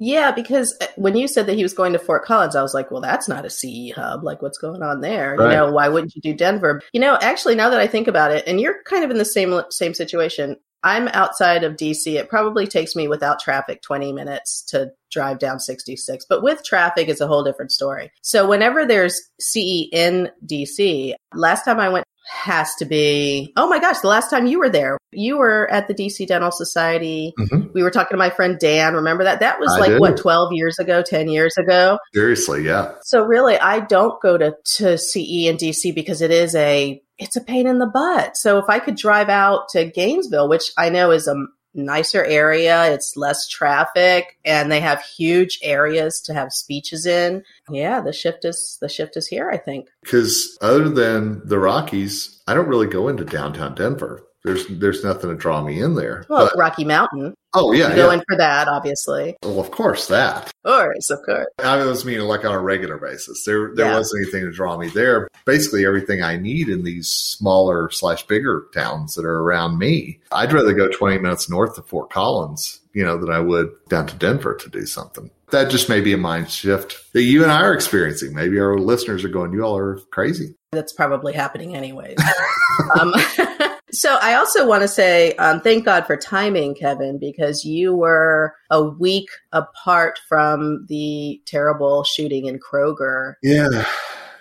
Yeah, 0.00 0.30
because 0.30 0.76
uh, 0.80 0.86
when 0.96 1.16
you 1.16 1.26
said 1.26 1.46
that 1.46 1.56
he 1.56 1.62
was 1.62 1.74
going 1.74 1.92
to 1.92 1.98
Fort 1.98 2.24
Collins, 2.24 2.54
I 2.54 2.62
was 2.62 2.72
like, 2.72 2.90
well, 2.90 3.00
that's 3.00 3.28
not 3.28 3.44
a 3.44 3.50
CE 3.50 3.92
hub. 3.94 4.22
Like, 4.22 4.42
what's 4.42 4.58
going 4.58 4.82
on 4.82 5.00
there? 5.00 5.34
Right. 5.34 5.50
You 5.50 5.56
know, 5.56 5.72
why 5.72 5.88
wouldn't 5.88 6.14
you 6.14 6.22
do 6.22 6.34
Denver? 6.34 6.82
You 6.92 7.00
know, 7.00 7.18
actually, 7.20 7.56
now 7.56 7.68
that 7.70 7.80
I 7.80 7.88
think 7.88 8.06
about 8.06 8.30
it, 8.30 8.46
and 8.46 8.60
you're 8.60 8.82
kind 8.84 9.04
of 9.04 9.10
in 9.10 9.18
the 9.18 9.24
same 9.24 9.60
same 9.70 9.94
situation. 9.94 10.56
I'm 10.82 11.08
outside 11.08 11.64
of 11.64 11.76
DC. 11.76 12.06
It 12.14 12.28
probably 12.28 12.66
takes 12.66 12.94
me 12.94 13.08
without 13.08 13.40
traffic 13.40 13.82
20 13.82 14.12
minutes 14.12 14.62
to 14.68 14.92
drive 15.10 15.38
down 15.38 15.58
66, 15.58 16.26
but 16.28 16.42
with 16.42 16.64
traffic 16.64 17.08
it's 17.08 17.20
a 17.20 17.26
whole 17.26 17.42
different 17.42 17.72
story. 17.72 18.12
So 18.22 18.48
whenever 18.48 18.86
there's 18.86 19.20
CE 19.40 19.88
in 19.92 20.30
DC, 20.46 21.14
last 21.34 21.64
time 21.64 21.80
I 21.80 21.88
went 21.88 22.04
has 22.28 22.74
to 22.74 22.84
be, 22.84 23.52
oh 23.56 23.68
my 23.68 23.78
gosh, 23.78 24.00
the 24.00 24.08
last 24.08 24.28
time 24.28 24.46
you 24.46 24.58
were 24.58 24.68
there, 24.68 24.98
you 25.12 25.38
were 25.38 25.68
at 25.70 25.88
the 25.88 25.94
DC 25.94 26.26
Dental 26.26 26.52
Society. 26.52 27.32
Mm-hmm. 27.38 27.68
We 27.72 27.82
were 27.82 27.90
talking 27.90 28.14
to 28.14 28.18
my 28.18 28.30
friend 28.30 28.58
Dan. 28.58 28.94
Remember 28.94 29.24
that? 29.24 29.40
That 29.40 29.58
was 29.58 29.72
I 29.76 29.80
like, 29.80 29.90
did. 29.92 30.00
what, 30.00 30.16
12 30.18 30.52
years 30.52 30.78
ago, 30.78 31.02
10 31.02 31.28
years 31.28 31.56
ago? 31.56 31.98
Seriously, 32.14 32.64
yeah. 32.64 32.92
So 33.02 33.24
really, 33.24 33.58
I 33.58 33.80
don't 33.80 34.20
go 34.20 34.36
to, 34.36 34.54
to 34.76 34.98
CE 34.98 35.46
in 35.46 35.56
DC 35.56 35.94
because 35.94 36.20
it 36.20 36.30
is 36.30 36.54
a 36.54 37.00
it's 37.18 37.36
a 37.36 37.40
pain 37.40 37.66
in 37.66 37.78
the 37.78 37.86
butt. 37.86 38.36
So 38.36 38.58
if 38.58 38.66
I 38.68 38.78
could 38.78 38.96
drive 38.96 39.28
out 39.28 39.68
to 39.70 39.84
Gainesville, 39.84 40.48
which 40.48 40.70
I 40.76 40.88
know 40.88 41.10
is 41.10 41.26
a 41.26 41.34
nicer 41.74 42.24
area, 42.24 42.92
it's 42.92 43.16
less 43.16 43.48
traffic, 43.48 44.38
and 44.44 44.70
they 44.70 44.80
have 44.80 45.02
huge 45.02 45.58
areas 45.62 46.20
to 46.22 46.34
have 46.34 46.52
speeches 46.52 47.06
in. 47.06 47.42
Yeah, 47.70 48.00
the 48.00 48.12
shift 48.12 48.44
is 48.44 48.78
the 48.80 48.88
shift 48.88 49.16
is 49.16 49.26
here, 49.26 49.50
I 49.50 49.58
think. 49.58 49.88
Because 50.02 50.56
other 50.60 50.88
than 50.88 51.42
the 51.44 51.58
Rockies, 51.58 52.42
I 52.46 52.54
don't 52.54 52.68
really 52.68 52.86
go 52.86 53.08
into 53.08 53.24
downtown 53.24 53.74
Denver. 53.74 54.24
There's 54.48 54.66
there's 54.68 55.04
nothing 55.04 55.28
to 55.30 55.36
draw 55.36 55.62
me 55.62 55.80
in 55.80 55.94
there. 55.94 56.24
Well, 56.28 56.46
But- 56.52 56.58
Rocky 56.58 56.84
Mountain. 56.84 57.34
oh 57.54 57.72
yeah, 57.72 57.90
You 57.90 57.96
go 57.96 58.08
yeah. 58.08 58.14
in 58.14 58.22
for 58.28 58.36
that, 58.38 58.66
obviously. 58.68 59.36
Well, 59.42 59.60
of 59.60 59.70
course 59.70 60.08
that. 60.08 60.46
Of 60.46 60.52
course, 60.64 61.10
of 61.10 61.18
course. 61.26 61.46
I 61.58 61.76
was 61.84 62.04
meaning 62.04 62.26
like 62.26 62.44
on 62.44 62.54
a 62.54 62.58
regular 62.60 62.96
basis. 62.96 63.44
There 63.44 63.72
there 63.74 63.86
Yeah. 63.90 63.96
wasn't 63.98 64.22
anything 64.22 64.44
to 64.44 64.50
draw 64.50 64.78
me 64.78 64.88
there. 64.88 65.28
Basically 65.44 65.84
everything 65.84 66.22
I 66.22 66.36
need 66.36 66.68
in 66.68 66.82
these 66.82 67.08
smaller 67.08 67.90
slash 67.90 68.26
bigger 68.26 68.66
towns 68.72 69.14
that 69.16 69.24
are 69.26 69.40
around 69.40 69.78
me. 69.78 70.20
I'd 70.32 70.52
rather 70.52 70.72
go 70.72 70.88
twenty 70.88 71.18
minutes 71.18 71.50
north 71.50 71.76
of 71.78 71.86
Fort 71.86 72.10
Collins, 72.10 72.80
you 72.94 73.04
know, 73.04 73.18
than 73.18 73.30
I 73.30 73.40
would 73.40 73.70
down 73.90 74.06
to 74.06 74.16
Denver 74.16 74.54
to 74.54 74.70
do 74.70 74.86
something. 74.86 75.30
That 75.50 75.70
just 75.70 75.88
may 75.88 76.00
be 76.02 76.12
a 76.12 76.18
mind 76.18 76.50
shift 76.50 76.96
that 77.14 77.22
you 77.22 77.42
and 77.42 77.50
I 77.50 77.62
are 77.62 77.72
experiencing. 77.72 78.34
Maybe 78.34 78.58
our 78.60 78.76
listeners 78.78 79.24
are 79.24 79.30
going, 79.30 79.52
You 79.52 79.62
all 79.64 79.76
are 79.78 79.98
crazy. 80.10 80.54
That's 80.72 80.92
probably 80.92 81.32
happening 81.32 81.74
anyways. 81.74 82.18
um, 83.00 83.14
so 83.90 84.18
I 84.20 84.34
also 84.34 84.66
want 84.66 84.82
to 84.82 84.88
say 84.88 85.34
um, 85.34 85.60
thank 85.60 85.84
God 85.84 86.06
for 86.06 86.16
timing, 86.16 86.74
Kevin, 86.74 87.18
because 87.18 87.64
you 87.64 87.94
were 87.94 88.54
a 88.70 88.82
week 88.82 89.28
apart 89.52 90.18
from 90.28 90.86
the 90.88 91.40
terrible 91.46 92.04
shooting 92.04 92.46
in 92.46 92.58
Kroger. 92.58 93.34
Yeah. 93.42 93.86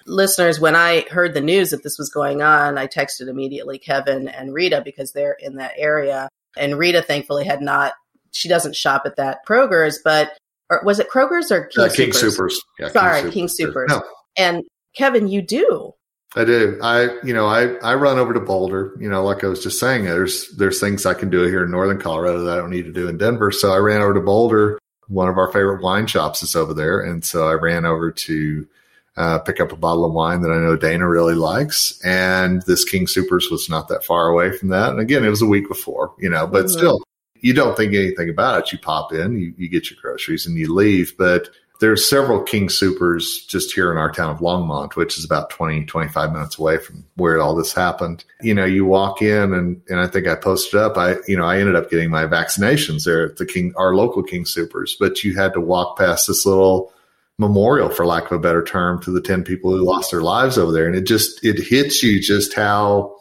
Listeners, 0.05 0.59
when 0.59 0.75
I 0.75 1.01
heard 1.09 1.33
the 1.33 1.41
news 1.41 1.71
that 1.71 1.83
this 1.83 1.97
was 1.97 2.09
going 2.09 2.41
on, 2.41 2.77
I 2.77 2.87
texted 2.87 3.27
immediately 3.27 3.77
Kevin 3.77 4.27
and 4.27 4.53
Rita 4.53 4.81
because 4.83 5.11
they're 5.11 5.37
in 5.39 5.55
that 5.57 5.73
area. 5.77 6.29
And 6.55 6.77
Rita 6.77 7.01
thankfully 7.01 7.45
had 7.45 7.61
not, 7.61 7.93
she 8.31 8.47
doesn't 8.47 8.75
shop 8.75 9.03
at 9.05 9.17
that 9.17 9.39
Kroger's, 9.47 9.99
but, 10.03 10.37
or 10.69 10.81
was 10.83 10.99
it 10.99 11.09
Kroger's 11.09 11.51
or 11.51 11.65
King, 11.65 11.85
Uh, 11.85 11.89
King 11.89 12.09
Soopers? 12.11 12.37
Soopers. 12.37 12.53
Yeah, 12.79 12.89
Sorry, 12.89 13.31
King 13.31 13.47
Soopers. 13.47 13.89
No, 13.89 14.01
And 14.37 14.63
Kevin, 14.95 15.27
you 15.27 15.41
do. 15.41 15.93
I 16.36 16.43
do. 16.43 16.77
I, 16.84 17.17
you 17.24 17.34
know, 17.34 17.48
I, 17.48 17.75
I 17.77 17.96
run 17.96 18.19
over 18.19 18.34
to 18.34 18.39
Boulder, 18.39 18.93
you 19.00 19.10
know, 19.10 19.24
like 19.24 19.43
I 19.43 19.48
was 19.48 19.63
just 19.63 19.79
saying, 19.79 20.03
there's, 20.05 20.50
there's 20.57 20.79
things 20.79 21.05
I 21.05 21.13
can 21.13 21.29
do 21.29 21.43
here 21.43 21.63
in 21.63 21.72
Northern 21.72 22.00
Colorado 22.00 22.43
that 22.43 22.53
I 22.53 22.57
don't 22.57 22.69
need 22.69 22.86
to 22.86 22.91
do 22.91 23.07
in 23.07 23.17
Denver. 23.17 23.51
So 23.51 23.72
I 23.72 23.77
ran 23.77 24.01
over 24.01 24.13
to 24.13 24.19
Boulder. 24.19 24.77
One 25.07 25.29
of 25.29 25.38
our 25.38 25.51
favorite 25.51 25.81
wine 25.81 26.05
shops 26.05 26.43
is 26.43 26.55
over 26.55 26.74
there. 26.74 27.00
And 27.00 27.24
so 27.24 27.48
I 27.48 27.53
ran 27.53 27.86
over 27.86 28.12
to, 28.12 28.67
uh, 29.15 29.39
pick 29.39 29.60
up 29.60 29.72
a 29.72 29.77
bottle 29.77 30.05
of 30.05 30.13
wine 30.13 30.41
that 30.41 30.51
I 30.51 30.57
know 30.60 30.75
Dana 30.75 31.07
really 31.07 31.34
likes. 31.34 32.00
And 32.03 32.62
this 32.63 32.84
King 32.84 33.05
Soopers 33.07 33.50
was 33.50 33.67
not 33.69 33.88
that 33.88 34.03
far 34.03 34.27
away 34.27 34.51
from 34.51 34.67
that. 34.69 34.91
And 34.91 35.00
again, 35.00 35.24
it 35.24 35.29
was 35.29 35.41
a 35.41 35.48
week 35.48 35.67
before, 35.67 36.13
you 36.19 36.29
know, 36.29 36.46
but 36.46 36.65
Mhm. 36.65 36.69
still, 36.69 37.00
you 37.39 37.53
don't 37.53 37.75
think 37.77 37.93
anything 37.93 38.29
about 38.29 38.60
it. 38.60 38.72
You 38.72 38.79
pop 38.79 39.13
in, 39.13 39.39
you, 39.39 39.53
you 39.57 39.69
get 39.69 39.89
your 39.89 39.98
groceries 40.01 40.46
and 40.46 40.57
you 40.57 40.72
leave. 40.74 41.15
But 41.17 41.50
there's 41.79 42.10
several 42.10 42.41
King 42.41 42.67
Soopers 42.67 43.48
just 43.48 43.74
here 43.74 43.91
in 43.91 43.98
our 43.98 44.12
town 44.12 44.31
of 44.31 44.39
Longmont, 44.39 44.96
which 44.96 45.17
is 45.17 45.25
about 45.25 45.50
20, 45.50 45.86
25 45.86 46.31
minutes 46.31 46.57
away 46.57 46.77
from 46.77 47.05
where 47.15 47.39
all 47.39 47.55
this 47.55 47.74
happened. 47.74 48.24
You 48.41 48.53
know, 48.53 48.65
you 48.65 48.86
walk 48.86 49.22
in 49.22 49.53
and, 49.53 49.81
and 49.88 50.00
I 50.00 50.07
think 50.07 50.27
I 50.27 50.36
posted 50.36 50.79
up, 50.79 50.98
I, 50.98 51.17
you 51.27 51.38
know, 51.38 51.46
I 51.46 51.60
ended 51.60 51.75
up 51.75 51.89
getting 51.89 52.10
my 52.10 52.25
vaccinations 52.25 53.03
there 53.03 53.25
at 53.25 53.38
the 53.38 53.46
King, 53.46 53.74
our 53.75 53.96
local 53.96 54.24
King 54.24 54.43
Soopers, 54.43 54.91
but 55.00 55.24
you 55.24 55.36
had 55.36 55.53
to 55.53 55.62
walk 55.62 55.98
past 55.98 56.27
this 56.27 56.46
little 56.46 56.91
memorial, 57.38 57.89
for 57.89 58.05
lack 58.05 58.25
of 58.25 58.31
a 58.31 58.39
better 58.39 58.63
term, 58.63 59.01
to 59.03 59.12
the 59.12 59.22
10 59.22 59.43
people 59.43 59.72
who 59.72 59.86
lost 59.86 60.12
their 60.12 60.22
lives 60.22 60.57
over 60.57 60.72
there. 60.72 60.88
And 60.88 60.96
it 60.96 61.05
just, 61.05 61.46
it 61.46 61.60
hits 61.60 62.01
you 62.01 62.19
just 62.19 62.55
how 62.55 63.15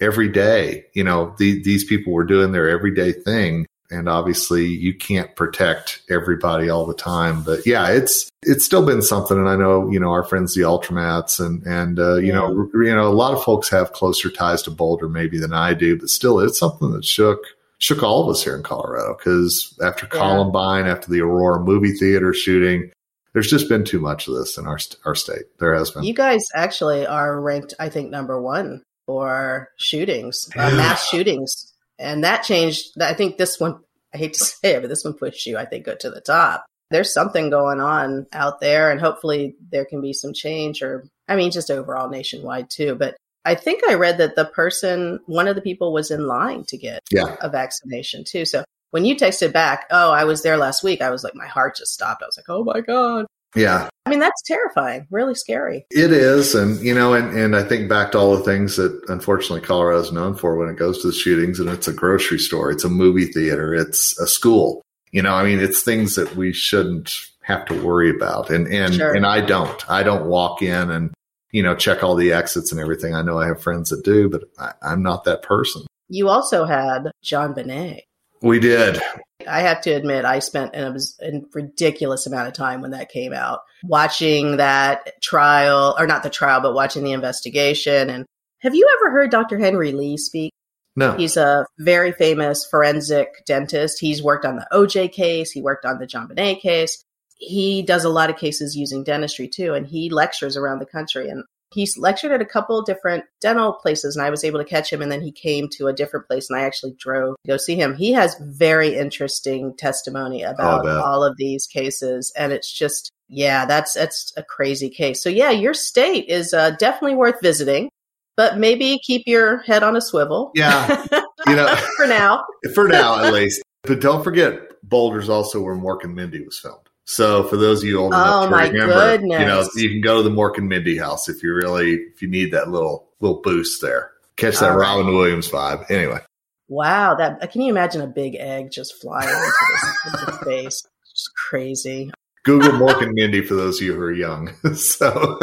every 0.00 0.28
day, 0.28 0.84
you 0.92 1.04
know, 1.04 1.34
the, 1.38 1.62
these 1.62 1.84
people 1.84 2.12
were 2.12 2.24
doing 2.24 2.52
their 2.52 2.68
everyday 2.68 3.12
thing. 3.12 3.66
And 3.90 4.08
obviously 4.08 4.66
you 4.66 4.94
can't 4.94 5.34
protect 5.36 6.00
everybody 6.10 6.68
all 6.68 6.86
the 6.86 6.94
time, 6.94 7.42
but 7.42 7.66
yeah, 7.66 7.88
it's, 7.90 8.30
it's 8.42 8.64
still 8.64 8.84
been 8.84 9.02
something. 9.02 9.36
And 9.36 9.48
I 9.48 9.56
know, 9.56 9.90
you 9.90 10.00
know, 10.00 10.10
our 10.10 10.24
friends, 10.24 10.54
the 10.54 10.62
Ultramats 10.62 11.38
and, 11.38 11.62
and, 11.64 11.98
uh, 11.98 12.16
you 12.16 12.32
know, 12.32 12.68
you 12.74 12.94
know, 12.94 13.08
a 13.08 13.12
lot 13.12 13.34
of 13.34 13.44
folks 13.44 13.68
have 13.68 13.92
closer 13.92 14.30
ties 14.30 14.62
to 14.62 14.70
Boulder 14.70 15.08
maybe 15.08 15.38
than 15.38 15.52
I 15.52 15.74
do, 15.74 15.98
but 15.98 16.08
still 16.08 16.40
it's 16.40 16.58
something 16.58 16.92
that 16.92 17.04
shook, 17.04 17.40
shook 17.78 18.02
all 18.02 18.22
of 18.22 18.28
us 18.30 18.42
here 18.42 18.56
in 18.56 18.62
Colorado. 18.62 19.14
Cause 19.14 19.78
after 19.82 20.06
Yeah. 20.06 20.18
Columbine, 20.18 20.86
after 20.86 21.10
the 21.10 21.20
Aurora 21.20 21.60
movie 21.60 21.92
theater 21.92 22.32
shooting, 22.32 22.90
there's 23.34 23.50
just 23.50 23.68
been 23.68 23.84
too 23.84 24.00
much 24.00 24.28
of 24.28 24.34
this 24.34 24.56
in 24.56 24.66
our, 24.66 24.78
our 25.04 25.14
state. 25.14 25.44
There 25.58 25.74
has 25.74 25.90
been. 25.90 26.04
You 26.04 26.14
guys 26.14 26.48
actually 26.54 27.06
are 27.06 27.40
ranked, 27.40 27.74
I 27.78 27.88
think, 27.90 28.10
number 28.10 28.40
one 28.40 28.82
for 29.06 29.68
shootings, 29.76 30.48
uh, 30.56 30.70
mass 30.70 31.06
shootings. 31.08 31.73
And 31.98 32.24
that 32.24 32.42
changed. 32.42 33.00
I 33.00 33.14
think 33.14 33.36
this 33.36 33.58
one, 33.60 33.80
I 34.14 34.18
hate 34.18 34.34
to 34.34 34.44
say 34.44 34.74
it, 34.74 34.80
but 34.80 34.88
this 34.88 35.04
one 35.04 35.14
pushed 35.14 35.46
you, 35.46 35.56
I 35.58 35.64
think, 35.64 35.86
to 35.86 36.10
the 36.10 36.20
top. 36.20 36.64
There's 36.90 37.12
something 37.12 37.50
going 37.50 37.80
on 37.80 38.26
out 38.32 38.60
there, 38.60 38.90
and 38.90 39.00
hopefully 39.00 39.56
there 39.70 39.84
can 39.84 40.00
be 40.00 40.12
some 40.12 40.32
change, 40.32 40.82
or 40.82 41.06
I 41.26 41.34
mean, 41.36 41.50
just 41.50 41.70
overall 41.70 42.08
nationwide 42.10 42.68
too. 42.70 42.94
But 42.94 43.16
I 43.44 43.54
think 43.54 43.82
I 43.88 43.94
read 43.94 44.18
that 44.18 44.36
the 44.36 44.44
person, 44.44 45.20
one 45.26 45.48
of 45.48 45.56
the 45.56 45.62
people 45.62 45.92
was 45.92 46.10
in 46.10 46.26
line 46.26 46.64
to 46.68 46.76
get 46.78 47.00
Yeah. 47.10 47.36
a 47.40 47.48
vaccination 47.48 48.24
too. 48.26 48.44
So 48.44 48.64
when 48.90 49.04
you 49.04 49.16
texted 49.16 49.52
back, 49.52 49.86
oh, 49.90 50.12
I 50.12 50.24
was 50.24 50.42
there 50.42 50.56
last 50.56 50.82
week, 50.84 51.02
I 51.02 51.10
was 51.10 51.24
like, 51.24 51.34
my 51.34 51.46
heart 51.46 51.76
just 51.76 51.92
stopped. 51.92 52.22
I 52.22 52.26
was 52.26 52.36
like, 52.36 52.48
oh 52.48 52.64
my 52.64 52.80
God. 52.80 53.26
Yeah. 53.54 53.88
I 54.06 54.10
mean, 54.10 54.18
that's 54.18 54.42
terrifying, 54.42 55.06
really 55.10 55.34
scary. 55.34 55.86
It 55.90 56.12
is, 56.12 56.54
and 56.54 56.78
you 56.80 56.94
know, 56.94 57.14
and, 57.14 57.36
and 57.36 57.56
I 57.56 57.62
think 57.62 57.88
back 57.88 58.12
to 58.12 58.18
all 58.18 58.36
the 58.36 58.42
things 58.42 58.76
that 58.76 59.00
unfortunately 59.08 59.62
Colorado 59.62 60.00
is 60.00 60.12
known 60.12 60.34
for 60.34 60.56
when 60.56 60.68
it 60.68 60.76
goes 60.76 61.00
to 61.00 61.06
the 61.06 61.12
shootings, 61.12 61.58
and 61.58 61.70
it's 61.70 61.88
a 61.88 61.92
grocery 61.92 62.38
store, 62.38 62.70
it's 62.70 62.84
a 62.84 62.90
movie 62.90 63.26
theater, 63.26 63.74
it's 63.74 64.18
a 64.18 64.26
school. 64.26 64.82
You 65.12 65.22
know, 65.22 65.32
I 65.32 65.44
mean, 65.44 65.60
it's 65.60 65.82
things 65.82 66.16
that 66.16 66.36
we 66.36 66.52
shouldn't 66.52 67.14
have 67.42 67.64
to 67.66 67.82
worry 67.82 68.10
about, 68.10 68.50
and 68.50 68.66
and 68.68 68.94
Sure. 68.94 69.14
and 69.14 69.24
I 69.24 69.40
don't, 69.40 69.90
I 69.90 70.02
don't 70.02 70.26
walk 70.26 70.60
in 70.60 70.90
and 70.90 71.14
you 71.52 71.62
know 71.62 71.74
check 71.74 72.02
all 72.02 72.14
the 72.14 72.32
exits 72.32 72.72
and 72.72 72.80
everything. 72.80 73.14
I 73.14 73.22
know 73.22 73.38
I 73.38 73.46
have 73.46 73.62
friends 73.62 73.88
that 73.90 74.04
do, 74.04 74.28
but 74.28 74.42
I, 74.58 74.72
I'm 74.82 75.02
not 75.02 75.24
that 75.24 75.42
person. 75.42 75.86
You 76.08 76.28
also 76.28 76.66
had 76.66 77.10
JonBenét. 77.24 78.00
We 78.42 78.60
did, 78.60 79.00
I 79.46 79.60
have 79.60 79.80
to 79.82 79.90
admit, 79.90 80.24
I 80.24 80.38
spent 80.38 80.74
an, 80.74 80.96
a 81.22 81.30
ridiculous 81.52 82.26
amount 82.26 82.48
of 82.48 82.54
time 82.54 82.80
when 82.80 82.92
that 82.92 83.10
came 83.10 83.32
out 83.32 83.60
watching 83.84 84.56
that 84.58 85.20
trial, 85.22 85.94
or 85.98 86.06
not 86.06 86.22
the 86.22 86.30
trial, 86.30 86.60
but 86.60 86.74
watching 86.74 87.04
the 87.04 87.12
investigation. 87.12 88.10
And 88.10 88.26
have 88.60 88.74
you 88.74 88.88
ever 88.98 89.10
heard 89.10 89.30
Dr. 89.30 89.58
Henry 89.58 89.92
Lee 89.92 90.16
speak? 90.16 90.52
no, 90.96 91.12
He's 91.16 91.36
a 91.36 91.66
very 91.78 92.12
famous 92.12 92.66
forensic 92.70 93.44
dentist. 93.46 93.98
He's 94.00 94.22
worked 94.22 94.44
on 94.44 94.56
the 94.56 94.66
OJ 94.72 95.12
case, 95.12 95.50
he 95.50 95.62
worked 95.62 95.84
on 95.84 95.98
the 95.98 96.06
JonBenét 96.06 96.60
case. 96.60 97.02
He 97.36 97.82
does 97.82 98.04
a 98.04 98.08
lot 98.10 98.30
of 98.30 98.36
cases 98.36 98.76
using 98.76 99.02
dentistry 99.02 99.48
too, 99.48 99.74
and 99.74 99.86
he 99.86 100.08
lectures 100.08 100.56
around 100.56 100.78
the 100.78 100.86
country. 100.86 101.28
And 101.28 101.44
he's 101.74 101.98
lectured 101.98 102.32
at 102.32 102.40
a 102.40 102.46
couple 102.46 102.80
different 102.82 103.24
dental 103.40 103.72
places, 103.72 104.16
and 104.16 104.24
I 104.24 104.30
was 104.30 104.44
able 104.44 104.60
to 104.60 104.64
catch 104.64 104.92
him. 104.92 105.02
And 105.02 105.10
then 105.10 105.20
he 105.20 105.32
came 105.32 105.68
to 105.72 105.88
a 105.88 105.92
different 105.92 106.26
place, 106.26 106.48
and 106.48 106.58
I 106.58 106.64
actually 106.64 106.94
drove 106.98 107.36
to 107.44 107.52
go 107.52 107.56
see 107.56 107.76
him. 107.76 107.94
He 107.96 108.12
has 108.12 108.36
very 108.40 108.96
interesting 108.96 109.74
testimony 109.76 110.42
about 110.42 110.86
all 110.86 111.24
of 111.24 111.36
these 111.36 111.66
cases, 111.66 112.32
and 112.36 112.52
it's 112.52 112.72
just 112.72 113.10
yeah, 113.28 113.66
that's 113.66 113.94
that's 113.94 114.32
a 114.36 114.42
crazy 114.42 114.90
case. 114.90 115.22
So 115.22 115.28
yeah, 115.28 115.50
your 115.50 115.74
state 115.74 116.28
is 116.28 116.54
uh, 116.54 116.70
definitely 116.78 117.16
worth 117.16 117.40
visiting, 117.42 117.90
but 118.36 118.58
maybe 118.58 119.00
keep 119.02 119.22
your 119.26 119.58
head 119.62 119.82
on 119.82 119.96
a 119.96 120.00
swivel. 120.00 120.52
yeah, 120.54 121.04
you 121.46 121.56
know. 121.56 121.74
for 121.96 122.06
now. 122.06 122.44
for 122.74 122.88
now 122.88 123.24
at 123.24 123.32
least. 123.32 123.62
But 123.82 124.00
don't 124.00 124.24
forget, 124.24 124.60
Boulder's 124.82 125.28
also 125.28 125.60
where 125.60 125.74
Mork 125.74 126.04
and 126.04 126.14
Mindy 126.14 126.42
was 126.42 126.58
filmed. 126.58 126.83
So 127.06 127.44
for 127.44 127.56
those 127.56 127.82
of 127.82 127.88
you 127.88 127.98
old 127.98 128.12
enough 128.14 128.26
Oh, 128.28 128.44
to 128.46 128.50
my 128.50 128.68
remember, 128.68 128.94
goodness. 128.94 129.40
you 129.40 129.46
know, 129.46 129.68
you 129.76 129.90
can 129.90 130.00
go 130.00 130.22
to 130.22 130.28
the 130.28 130.34
Mork 130.34 130.56
and 130.58 130.68
Mindy 130.68 130.96
house 130.96 131.28
if 131.28 131.42
you 131.42 131.54
really 131.54 131.92
if 132.14 132.22
you 132.22 132.28
need 132.28 132.52
that 132.52 132.70
little 132.70 133.08
little 133.20 133.40
boost 133.42 133.82
there. 133.82 134.10
Catch 134.36 134.58
that 134.60 134.70
right. 134.70 134.78
Robin 134.78 135.14
Williams 135.14 135.48
vibe. 135.48 135.90
Anyway, 135.90 136.20
Wow, 136.68 137.14
that 137.16 137.42
uh, 137.42 137.46
can 137.46 137.60
you 137.60 137.70
imagine 137.70 138.00
a 138.00 138.06
big 138.06 138.36
egg 138.36 138.70
just 138.70 139.00
flying 139.00 139.28
into, 139.28 139.52
this, 139.70 140.14
into 140.28 140.32
space? 140.40 140.82
Just 141.10 141.30
crazy. 141.48 142.10
Google 142.42 142.72
Mork 142.72 143.02
and 143.02 143.12
Mindy 143.14 143.42
for 143.42 143.54
those 143.54 143.78
of 143.80 143.86
you 143.86 143.94
who 143.94 144.00
are 144.00 144.12
young. 144.12 144.52
so 144.74 145.38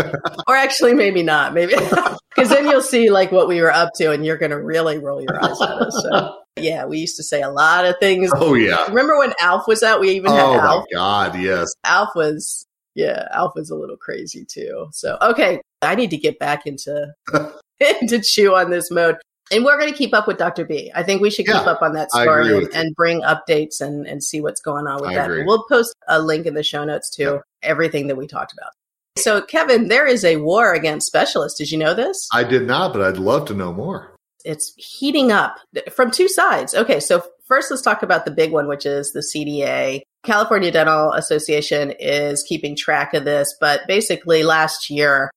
Or 0.47 0.55
actually, 0.55 0.93
maybe 0.93 1.23
not. 1.23 1.53
Maybe 1.53 1.73
because 2.35 2.49
then 2.49 2.67
you'll 2.67 2.81
see 2.81 3.09
like 3.11 3.31
what 3.31 3.47
we 3.47 3.61
were 3.61 3.71
up 3.71 3.91
to, 3.95 4.11
and 4.11 4.25
you're 4.25 4.37
going 4.37 4.51
to 4.51 4.61
really 4.61 4.97
roll 4.97 5.21
your 5.21 5.43
eyes 5.43 5.59
at 5.61 5.69
us. 5.69 5.99
So 6.03 6.37
yeah, 6.59 6.85
we 6.85 6.99
used 6.99 7.15
to 7.17 7.23
say 7.23 7.41
a 7.41 7.49
lot 7.49 7.85
of 7.85 7.95
things. 7.99 8.31
oh 8.35 8.53
yeah. 8.53 8.85
Remember 8.87 9.17
when 9.17 9.33
Alf 9.39 9.67
was 9.67 9.83
out? 9.83 9.99
We 9.99 10.11
even 10.11 10.31
had 10.31 10.45
Oh 10.45 10.57
my 10.57 10.63
Alf. 10.67 10.85
God, 10.93 11.39
yes. 11.39 11.73
Alf 11.83 12.09
was 12.15 12.65
yeah, 12.95 13.27
Alf 13.31 13.53
was 13.55 13.69
a 13.69 13.75
little 13.75 13.97
crazy 13.97 14.43
too. 14.45 14.87
So 14.91 15.17
okay, 15.21 15.61
I 15.81 15.95
need 15.95 16.09
to 16.11 16.17
get 16.17 16.39
back 16.39 16.65
into 16.65 17.13
into 18.01 18.19
chew 18.21 18.55
on 18.55 18.69
this 18.69 18.91
mode. 18.91 19.15
And 19.53 19.65
we're 19.65 19.77
going 19.77 19.91
to 19.91 19.97
keep 19.97 20.13
up 20.13 20.27
with 20.27 20.37
Dr. 20.37 20.63
B. 20.63 20.93
I 20.95 21.03
think 21.03 21.21
we 21.21 21.29
should 21.29 21.45
keep 21.45 21.53
Yeah, 21.55 21.59
up 21.63 21.81
on 21.81 21.93
that 21.95 22.09
story 22.09 22.55
and, 22.55 22.73
and 22.73 22.95
bring 22.95 23.21
updates 23.21 23.81
and, 23.81 24.07
and 24.07 24.23
see 24.23 24.39
what's 24.39 24.61
going 24.61 24.87
on 24.87 25.01
with 25.01 25.09
I 25.09 25.15
that. 25.15 25.25
agree. 25.29 25.43
We'll 25.43 25.65
post 25.67 25.93
a 26.07 26.21
link 26.21 26.45
in 26.45 26.53
the 26.53 26.63
show 26.63 26.85
notes 26.85 27.09
to 27.17 27.23
Yeah. 27.23 27.37
everything 27.61 28.07
that 28.07 28.15
we 28.15 28.27
talked 28.27 28.53
about. 28.53 28.69
So, 29.17 29.41
Kevin, 29.41 29.89
there 29.89 30.07
is 30.07 30.23
a 30.23 30.37
war 30.37 30.73
against 30.73 31.05
specialists. 31.05 31.57
Did 31.57 31.69
you 31.69 31.77
know 31.77 31.93
this? 31.93 32.29
I 32.31 32.45
did 32.45 32.65
not, 32.65 32.93
but 32.93 33.01
I'd 33.01 33.17
love 33.17 33.45
to 33.47 33.53
know 33.53 33.73
more. 33.73 34.10
It's 34.45 34.73
heating 34.77 35.31
up 35.31 35.57
from 35.91 36.11
two 36.11 36.27
sides. 36.27 36.73
Okay, 36.73 36.99
so 36.99 37.23
first 37.45 37.71
let's 37.71 37.83
talk 37.83 38.03
about 38.03 38.25
the 38.25 38.31
big 38.31 38.51
one, 38.51 38.67
which 38.67 38.85
is 38.85 39.11
the 39.11 39.19
CDA. 39.19 40.01
California 40.23 40.71
Dental 40.71 41.13
Association 41.13 41.93
is 41.99 42.43
keeping 42.43 42.75
track 42.75 43.13
of 43.13 43.25
this, 43.25 43.55
but 43.59 43.81
basically 43.87 44.43
last 44.43 44.89
year 44.89 45.31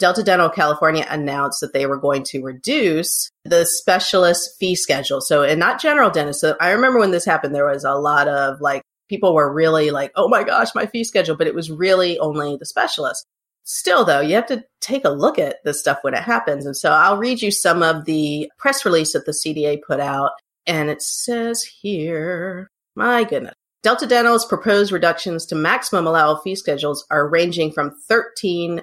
Delta 0.00 0.22
Dental 0.22 0.48
California 0.48 1.06
announced 1.08 1.60
that 1.60 1.74
they 1.74 1.86
were 1.86 1.98
going 1.98 2.24
to 2.24 2.42
reduce 2.42 3.30
the 3.44 3.66
specialist 3.66 4.56
fee 4.58 4.74
schedule. 4.74 5.20
So, 5.20 5.42
and 5.42 5.60
not 5.60 5.80
general 5.80 6.10
dentists. 6.10 6.40
So 6.40 6.56
I 6.58 6.70
remember 6.70 6.98
when 6.98 7.10
this 7.10 7.26
happened, 7.26 7.54
there 7.54 7.66
was 7.66 7.84
a 7.84 7.94
lot 7.94 8.26
of 8.26 8.60
like, 8.60 8.82
people 9.08 9.34
were 9.34 9.52
really 9.52 9.90
like, 9.90 10.10
oh 10.16 10.28
my 10.28 10.42
gosh, 10.42 10.74
my 10.74 10.86
fee 10.86 11.04
schedule, 11.04 11.36
but 11.36 11.46
it 11.46 11.54
was 11.54 11.70
really 11.70 12.18
only 12.18 12.56
the 12.56 12.64
specialist. 12.64 13.26
Still, 13.72 14.04
though, 14.04 14.18
you 14.18 14.34
have 14.34 14.46
to 14.46 14.64
take 14.80 15.04
a 15.04 15.10
look 15.10 15.38
at 15.38 15.58
this 15.64 15.78
stuff 15.78 15.98
when 16.02 16.12
it 16.12 16.24
happens. 16.24 16.66
And 16.66 16.76
so 16.76 16.90
I'll 16.90 17.18
read 17.18 17.40
you 17.40 17.52
some 17.52 17.84
of 17.84 18.04
the 18.04 18.50
press 18.58 18.84
release 18.84 19.12
that 19.12 19.26
the 19.26 19.32
CDA 19.32 19.78
put 19.86 20.00
out. 20.00 20.32
And 20.66 20.90
it 20.90 21.00
says 21.00 21.62
here, 21.62 22.68
my 22.96 23.22
goodness. 23.22 23.54
Delta 23.84 24.08
Dental's 24.08 24.44
proposed 24.44 24.90
reductions 24.90 25.46
to 25.46 25.54
maximum 25.54 26.08
allowable 26.08 26.40
fee 26.42 26.56
schedules 26.56 27.06
are 27.12 27.28
ranging 27.28 27.70
from 27.70 27.94
13% 28.10 28.82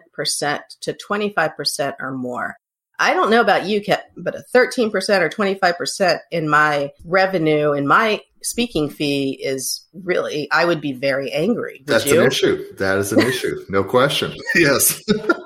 to 0.81 0.93
25% 0.93 1.93
or 1.99 2.13
more. 2.13 2.55
I 2.99 3.13
don't 3.13 3.29
know 3.29 3.41
about 3.41 3.65
you, 3.65 3.81
Kat, 3.81 4.05
but 4.17 4.35
a 4.35 4.43
13% 4.55 4.91
or 5.21 5.29
25% 5.29 6.19
in 6.31 6.49
my 6.49 6.91
revenue, 7.05 7.73
in 7.73 7.87
my 7.87 8.21
speaking 8.41 8.89
fee 8.89 9.31
is 9.31 9.85
really, 9.93 10.49
I 10.51 10.65
would 10.65 10.81
be 10.81 10.93
very 10.93 11.31
angry. 11.31 11.83
Would 11.85 11.87
That's 11.87 12.05
you? 12.05 12.21
an 12.21 12.27
issue. 12.27 12.75
That 12.77 12.97
is 12.97 13.11
an 13.11 13.19
issue. 13.19 13.63
No 13.69 13.83
question. 13.83 14.33
Yes. 14.55 15.03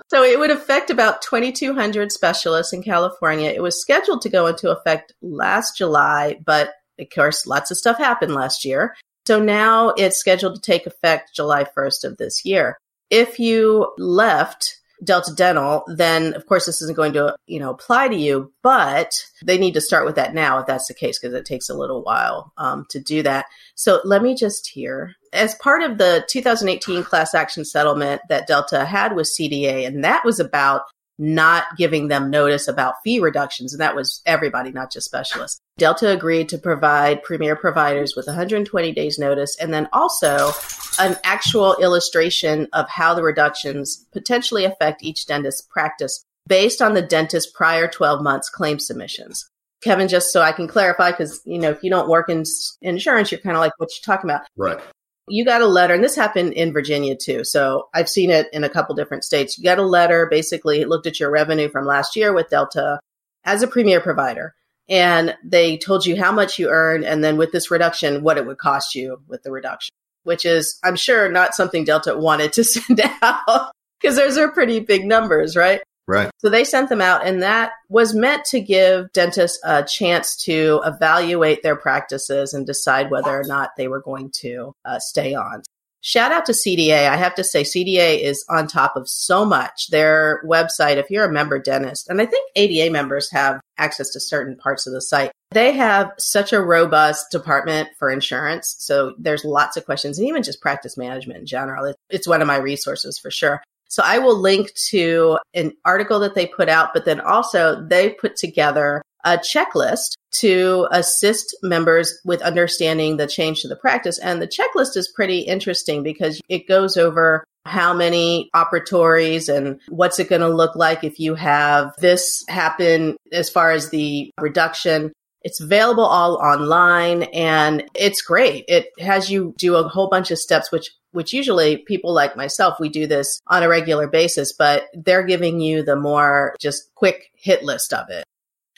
So 0.09 0.23
it 0.23 0.39
would 0.39 0.51
affect 0.51 0.89
about 0.89 1.21
2,200 1.21 2.11
specialists 2.11 2.73
in 2.73 2.83
California. 2.83 3.49
It 3.49 3.61
was 3.61 3.81
scheduled 3.81 4.21
to 4.21 4.29
go 4.29 4.47
into 4.47 4.69
effect 4.69 5.13
last 5.21 5.77
July, 5.77 6.39
but 6.45 6.73
of 6.99 7.07
course, 7.13 7.47
lots 7.47 7.71
of 7.71 7.77
stuff 7.77 7.97
happened 7.97 8.33
last 8.33 8.63
year. 8.63 8.95
So 9.25 9.41
now 9.41 9.93
it's 9.97 10.17
scheduled 10.17 10.55
to 10.55 10.61
take 10.61 10.85
effect 10.85 11.35
July 11.35 11.65
1st 11.65 12.03
of 12.05 12.17
this 12.17 12.45
year. 12.45 12.77
If 13.09 13.39
you 13.39 13.93
left 13.97 14.80
Delta 15.03 15.33
Dental, 15.33 15.83
then 15.87 16.33
of 16.33 16.45
course 16.45 16.65
this 16.65 16.81
isn't 16.81 16.95
going 16.95 17.13
to, 17.13 17.35
you 17.47 17.59
know, 17.59 17.71
apply 17.71 18.07
to 18.07 18.15
you, 18.15 18.53
but 18.61 19.11
they 19.43 19.57
need 19.57 19.73
to 19.73 19.81
start 19.81 20.05
with 20.05 20.15
that 20.15 20.33
now 20.33 20.59
if 20.59 20.67
that's 20.67 20.87
the 20.87 20.93
case, 20.93 21.19
because 21.19 21.33
it 21.33 21.45
takes 21.45 21.69
a 21.69 21.77
little 21.77 22.03
while 22.03 22.53
um, 22.57 22.85
to 22.89 22.99
do 22.99 23.23
that. 23.23 23.45
So 23.75 24.01
let 24.03 24.21
me 24.21 24.35
just 24.35 24.69
hear. 24.69 25.15
As 25.33 25.55
part 25.55 25.81
of 25.81 25.97
the 25.97 26.25
2018 26.29 27.03
class 27.03 27.33
action 27.33 27.65
settlement 27.65 28.21
that 28.29 28.47
Delta 28.47 28.85
had 28.85 29.15
with 29.15 29.31
CDA, 29.31 29.87
and 29.87 30.03
that 30.03 30.25
was 30.25 30.39
about 30.39 30.81
not 31.17 31.65
giving 31.77 32.07
them 32.07 32.29
notice 32.29 32.67
about 32.67 32.95
fee 33.03 33.19
reductions. 33.19 33.73
And 33.73 33.81
that 33.81 33.95
was 33.95 34.21
everybody, 34.25 34.71
not 34.71 34.91
just 34.91 35.05
specialists. 35.05 35.59
Delta 35.77 36.09
agreed 36.09 36.49
to 36.49 36.57
provide 36.57 37.23
premier 37.23 37.55
providers 37.55 38.15
with 38.15 38.27
120 38.27 38.91
days 38.91 39.19
notice 39.19 39.55
and 39.59 39.73
then 39.73 39.87
also 39.93 40.51
an 40.99 41.17
actual 41.23 41.75
illustration 41.75 42.67
of 42.73 42.89
how 42.89 43.13
the 43.13 43.23
reductions 43.23 44.05
potentially 44.11 44.65
affect 44.65 45.03
each 45.03 45.25
dentist's 45.25 45.61
practice 45.61 46.23
based 46.47 46.81
on 46.81 46.93
the 46.93 47.01
dentist's 47.01 47.51
prior 47.51 47.87
12 47.87 48.21
months 48.21 48.49
claim 48.49 48.79
submissions. 48.79 49.49
Kevin, 49.81 50.07
just 50.07 50.31
so 50.31 50.41
I 50.41 50.51
can 50.51 50.67
clarify, 50.67 51.11
because 51.11 51.41
you 51.45 51.57
know, 51.57 51.71
if 51.71 51.83
you 51.83 51.89
don't 51.89 52.09
work 52.09 52.29
in 52.29 52.43
insurance, 52.81 53.31
you're 53.31 53.41
kind 53.41 53.55
of 53.55 53.61
like, 53.61 53.73
what 53.77 53.89
you 53.89 54.01
talking 54.03 54.29
about? 54.29 54.41
right. 54.55 54.79
You 55.27 55.45
got 55.45 55.61
a 55.61 55.67
letter, 55.67 55.93
and 55.93 56.03
this 56.03 56.15
happened 56.15 56.53
in 56.53 56.73
Virginia 56.73 57.15
too. 57.15 57.43
So 57.43 57.89
I've 57.93 58.09
seen 58.09 58.29
it 58.29 58.47
in 58.51 58.63
a 58.63 58.69
couple 58.69 58.95
different 58.95 59.23
states. 59.23 59.57
You 59.57 59.63
got 59.63 59.79
a 59.79 59.83
letter, 59.83 60.27
basically 60.29 60.85
looked 60.85 61.07
at 61.07 61.19
your 61.19 61.31
revenue 61.31 61.69
from 61.69 61.85
last 61.85 62.15
year 62.15 62.33
with 62.33 62.49
Delta 62.49 62.99
as 63.43 63.63
a 63.63 63.67
premier 63.67 64.01
provider. 64.01 64.55
And 64.89 65.35
they 65.43 65.77
told 65.77 66.05
you 66.05 66.17
how 66.17 66.31
much 66.31 66.59
you 66.59 66.69
earned, 66.69 67.05
and 67.05 67.23
then 67.23 67.37
with 67.37 67.51
this 67.51 67.71
reduction, 67.71 68.23
what 68.23 68.37
it 68.37 68.45
would 68.45 68.57
cost 68.57 68.95
you 68.95 69.21
with 69.27 69.43
the 69.43 69.51
reduction, 69.51 69.93
which 70.23 70.45
is, 70.45 70.79
I'm 70.83 70.95
sure, 70.95 71.31
not 71.31 71.55
something 71.55 71.85
Delta 71.85 72.17
wanted 72.17 72.53
to 72.53 72.63
send 72.65 73.01
out 73.21 73.71
because 74.01 74.17
those 74.17 74.37
are 74.37 74.51
pretty 74.51 74.79
big 74.79 75.05
numbers, 75.05 75.55
right? 75.55 75.81
Right. 76.07 76.31
So 76.39 76.49
they 76.49 76.63
sent 76.63 76.89
them 76.89 77.01
out, 77.01 77.25
and 77.25 77.41
that 77.41 77.71
was 77.89 78.13
meant 78.13 78.45
to 78.45 78.59
give 78.59 79.11
dentists 79.13 79.59
a 79.63 79.83
chance 79.83 80.35
to 80.43 80.81
evaluate 80.85 81.63
their 81.63 81.75
practices 81.75 82.53
and 82.53 82.65
decide 82.65 83.11
whether 83.11 83.29
or 83.29 83.43
not 83.43 83.71
they 83.77 83.87
were 83.87 84.01
going 84.01 84.31
to 84.41 84.73
uh, 84.83 84.99
stay 84.99 85.33
on. 85.33 85.63
Shout 86.03 86.31
out 86.31 86.47
to 86.47 86.51
CDA. 86.51 87.07
I 87.07 87.15
have 87.15 87.35
to 87.35 87.43
say, 87.43 87.61
CDA 87.61 88.21
is 88.21 88.43
on 88.49 88.65
top 88.65 88.95
of 88.95 89.07
so 89.07 89.45
much. 89.45 89.89
Their 89.91 90.41
website, 90.43 90.97
if 90.97 91.11
you're 91.11 91.25
a 91.25 91.31
member 91.31 91.59
dentist, 91.59 92.09
and 92.09 92.19
I 92.19 92.25
think 92.25 92.49
ADA 92.55 92.91
members 92.91 93.29
have 93.31 93.61
access 93.77 94.09
to 94.13 94.19
certain 94.19 94.57
parts 94.57 94.87
of 94.87 94.93
the 94.93 95.01
site, 95.01 95.31
they 95.51 95.73
have 95.73 96.11
such 96.17 96.53
a 96.53 96.61
robust 96.61 97.29
department 97.29 97.89
for 97.99 98.09
insurance. 98.09 98.75
So 98.79 99.13
there's 99.19 99.45
lots 99.45 99.77
of 99.77 99.85
questions, 99.85 100.17
and 100.17 100.27
even 100.27 100.41
just 100.41 100.59
practice 100.59 100.97
management 100.97 101.39
in 101.39 101.45
general. 101.45 101.93
It's 102.09 102.27
one 102.27 102.41
of 102.41 102.47
my 102.47 102.57
resources 102.57 103.19
for 103.19 103.29
sure. 103.29 103.61
So 103.91 104.01
I 104.05 104.19
will 104.19 104.39
link 104.39 104.73
to 104.89 105.37
an 105.53 105.73
article 105.83 106.19
that 106.21 106.33
they 106.33 106.47
put 106.47 106.69
out, 106.69 106.93
but 106.93 107.03
then 107.03 107.19
also 107.19 107.85
they 107.85 108.11
put 108.11 108.37
together 108.37 109.01
a 109.25 109.37
checklist 109.37 110.13
to 110.39 110.87
assist 110.91 111.53
members 111.61 112.17
with 112.23 112.41
understanding 112.41 113.17
the 113.17 113.27
change 113.27 113.61
to 113.61 113.67
the 113.67 113.75
practice. 113.75 114.17
And 114.17 114.41
the 114.41 114.47
checklist 114.47 114.95
is 114.95 115.11
pretty 115.13 115.39
interesting 115.39 116.03
because 116.03 116.39
it 116.47 116.69
goes 116.69 116.95
over 116.95 117.43
how 117.65 117.93
many 117.93 118.49
operatories 118.55 119.53
and 119.53 119.81
what's 119.89 120.19
it 120.19 120.29
going 120.29 120.41
to 120.41 120.47
look 120.47 120.77
like 120.77 121.03
if 121.03 121.19
you 121.19 121.35
have 121.35 121.93
this 121.99 122.45
happen 122.47 123.17
as 123.33 123.49
far 123.49 123.71
as 123.71 123.89
the 123.89 124.31
reduction. 124.39 125.11
It's 125.43 125.59
available 125.59 126.05
all 126.05 126.35
online 126.35 127.23
and 127.23 127.83
it's 127.93 128.21
great. 128.21 128.63
It 128.69 128.87
has 128.99 129.29
you 129.29 129.53
do 129.57 129.75
a 129.75 129.87
whole 129.87 130.07
bunch 130.07 130.31
of 130.31 130.37
steps, 130.37 130.71
which 130.71 130.91
which 131.11 131.33
usually 131.33 131.77
people 131.77 132.13
like 132.13 132.35
myself, 132.35 132.79
we 132.79 132.89
do 132.89 133.07
this 133.07 133.39
on 133.47 133.63
a 133.63 133.69
regular 133.69 134.07
basis, 134.07 134.53
but 134.53 134.85
they're 134.93 135.25
giving 135.25 135.59
you 135.59 135.83
the 135.83 135.95
more 135.95 136.55
just 136.59 136.89
quick 136.95 137.31
hit 137.35 137.63
list 137.63 137.93
of 137.93 138.09
it. 138.09 138.23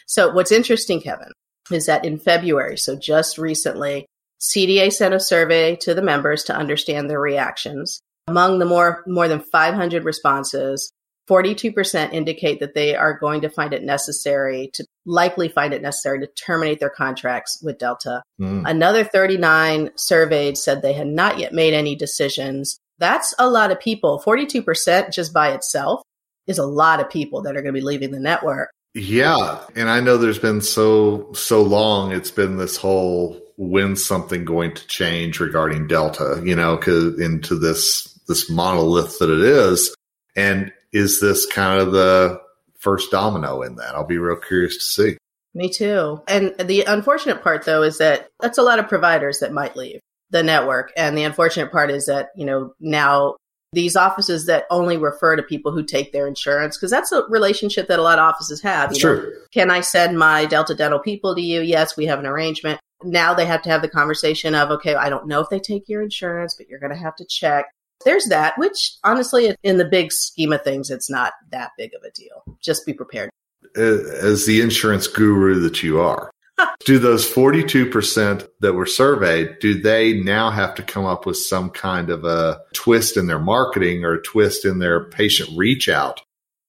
So 0.06 0.32
what's 0.32 0.52
interesting, 0.52 1.02
Kevin, 1.02 1.32
is 1.72 1.86
that 1.86 2.06
in 2.06 2.20
February, 2.20 2.78
so 2.78 2.96
just 2.96 3.38
recently, 3.38 4.06
CDA 4.40 4.92
sent 4.92 5.14
a 5.14 5.20
survey 5.20 5.76
to 5.78 5.94
the 5.94 6.02
members 6.02 6.44
to 6.44 6.56
understand 6.56 7.10
their 7.10 7.20
reactions. 7.20 8.02
Among 8.28 8.60
the 8.60 8.66
more, 8.66 9.04
more 9.08 9.28
than 9.28 9.40
500 9.40 10.04
responses, 10.04 10.92
42% 11.30 12.14
indicate 12.14 12.60
that 12.60 12.74
they 12.74 12.96
are 12.96 13.18
going 13.18 13.42
to 13.42 13.50
find 13.50 13.74
it 13.74 13.84
necessary 13.84 14.70
to 14.74 14.86
likely 15.06 15.48
find 15.48 15.74
it 15.74 15.82
necessary 15.82 16.20
to 16.20 16.28
terminate 16.28 16.80
their 16.80 16.90
contracts 16.90 17.62
with 17.64 17.78
Delta. 17.78 18.22
Mm. 18.40 18.64
Another 18.68 19.04
39 19.04 19.92
surveyed 19.96 20.58
said 20.58 20.82
they 20.82 20.94
had 20.94 21.08
not 21.08 21.40
yet 21.40 21.54
made 21.54 21.74
any 21.74 21.96
decisions. 21.96 22.78
That's 23.00 23.34
a 23.40 23.50
lot 23.50 23.72
of 23.72 23.80
people. 23.80 24.22
42% 24.26 25.12
just 25.12 25.34
by 25.34 25.52
itself 25.52 26.02
is 26.48 26.58
a 26.58 26.66
lot 26.66 27.00
of 27.00 27.10
people 27.10 27.42
that 27.44 27.56
are 27.56 27.62
going 27.62 27.74
to 27.74 27.80
be 27.80 27.86
leaving 27.86 28.12
the 28.12 28.20
network. 28.20 28.70
Yeah, 28.94 29.60
and 29.76 29.90
I 29.90 30.02
know 30.02 30.18
there's 30.18 30.40
been 30.40 30.62
so 30.62 31.34
so 31.34 31.64
long. 31.64 32.12
It's 32.12 32.30
been 32.30 32.58
this 32.58 32.78
whole 32.78 33.42
when's 33.58 34.06
something 34.06 34.46
going 34.46 34.76
to 34.76 34.88
change 34.88 35.40
regarding 35.40 35.88
Delta, 35.88 36.42
you 36.44 36.56
know, 36.56 36.78
cause 36.78 37.20
into 37.20 37.58
this 37.58 38.08
this 38.28 38.52
monolith 38.52 39.18
that 39.18 39.32
it 39.32 39.42
is, 39.42 39.96
and 40.36 40.72
is 40.94 41.20
this 41.20 41.46
kind 41.46 41.82
of 41.82 41.92
the 41.92 42.40
first 42.80 43.12
domino 43.12 43.62
in 43.62 43.76
that? 43.76 43.96
I'll 43.96 44.06
be 44.06 44.18
real 44.18 44.38
curious 44.38 44.78
to 44.78 44.84
see. 44.84 45.18
Me 45.56 45.70
too. 45.70 46.22
And 46.28 46.56
the 46.58 46.84
unfortunate 46.84 47.44
part, 47.44 47.66
though, 47.66 47.84
is 47.84 47.98
that 47.98 48.30
that's 48.40 48.58
a 48.58 48.64
lot 48.64 48.80
of 48.80 48.88
providers 48.88 49.40
that 49.40 49.54
might 49.54 49.76
leave 49.76 50.00
the 50.30 50.42
network. 50.44 50.92
And 50.98 51.18
the 51.18 51.24
unfortunate 51.24 51.72
part 51.72 51.92
is 51.92 52.08
that, 52.08 52.30
you 52.36 52.46
know, 52.46 52.74
now 52.80 53.36
these 53.72 53.96
offices 53.96 54.46
that 54.48 54.66
only 54.70 54.98
refer 54.98 55.36
to 55.36 55.44
people 55.44 55.72
who 55.72 55.84
take 55.84 56.12
their 56.12 56.28
insurance, 56.28 56.78
because 56.78 56.92
that's 56.92 57.12
a 57.12 57.24
relationship 57.30 57.88
that 57.88 58.00
a 58.00 58.04
lot 58.04 58.20
of 58.20 58.26
offices 58.26 58.62
have. 58.62 58.96
You 58.96 59.04
know, 59.04 59.32
can 59.52 59.72
I 59.72 59.82
send 59.82 60.18
my 60.18 60.46
Delta 60.46 60.76
Dental 60.76 61.00
people 61.00 61.36
to 61.36 61.42
you? 61.42 61.62
Yes, 61.62 61.98
we 61.98 62.06
have 62.06 62.20
an 62.20 62.26
arrangement. 62.26 62.80
Now 63.04 63.34
they 63.34 63.46
have 63.46 63.62
to 63.64 63.70
have 63.70 63.82
the 63.82 63.90
conversation 63.90 64.56
of, 64.56 64.70
okay, 64.72 64.96
I 64.96 65.10
don't 65.10 65.28
know 65.28 65.40
if 65.42 65.50
they 65.50 65.60
take 65.60 65.90
your 65.90 66.02
insurance, 66.02 66.56
but 66.56 66.68
you're 66.68 66.80
going 66.80 66.94
to 66.94 67.00
have 67.00 67.16
to 67.18 67.26
check. 67.26 67.66
There's 68.04 68.26
that, 68.26 68.58
which 68.58 68.94
honestly, 69.04 69.56
in 69.64 69.78
the 69.78 69.86
big 69.86 70.12
scheme 70.12 70.54
of 70.54 70.64
things, 70.64 70.90
it's 70.90 71.10
not 71.10 71.34
that 71.52 71.72
big 71.78 71.92
of 71.96 72.04
a 72.04 72.12
deal. 72.12 72.44
Just 72.62 72.86
be 72.86 72.94
prepared. 72.94 73.30
As 73.76 74.46
the 74.46 74.62
insurance 74.62 75.08
guru 75.08 75.60
that 75.62 75.82
you 75.82 76.00
are, 76.00 76.32
do 76.86 77.00
those 77.00 77.30
42% 77.30 78.48
that 78.60 78.74
were 78.74 78.86
surveyed, 78.86 79.58
do 79.60 79.82
they 79.82 80.14
now 80.14 80.52
have 80.52 80.76
to 80.76 80.84
come 80.84 81.06
up 81.06 81.26
with 81.26 81.38
some 81.38 81.70
kind 81.70 82.10
of 82.10 82.24
a 82.24 82.62
twist 82.74 83.18
in 83.18 83.28
their 83.28 83.40
marketing 83.40 84.04
or 84.04 84.14
a 84.14 84.22
twist 84.22 84.66
in 84.66 84.80
their 84.80 85.06
patient 85.10 85.50
reach 85.56 85.90
out 85.90 86.22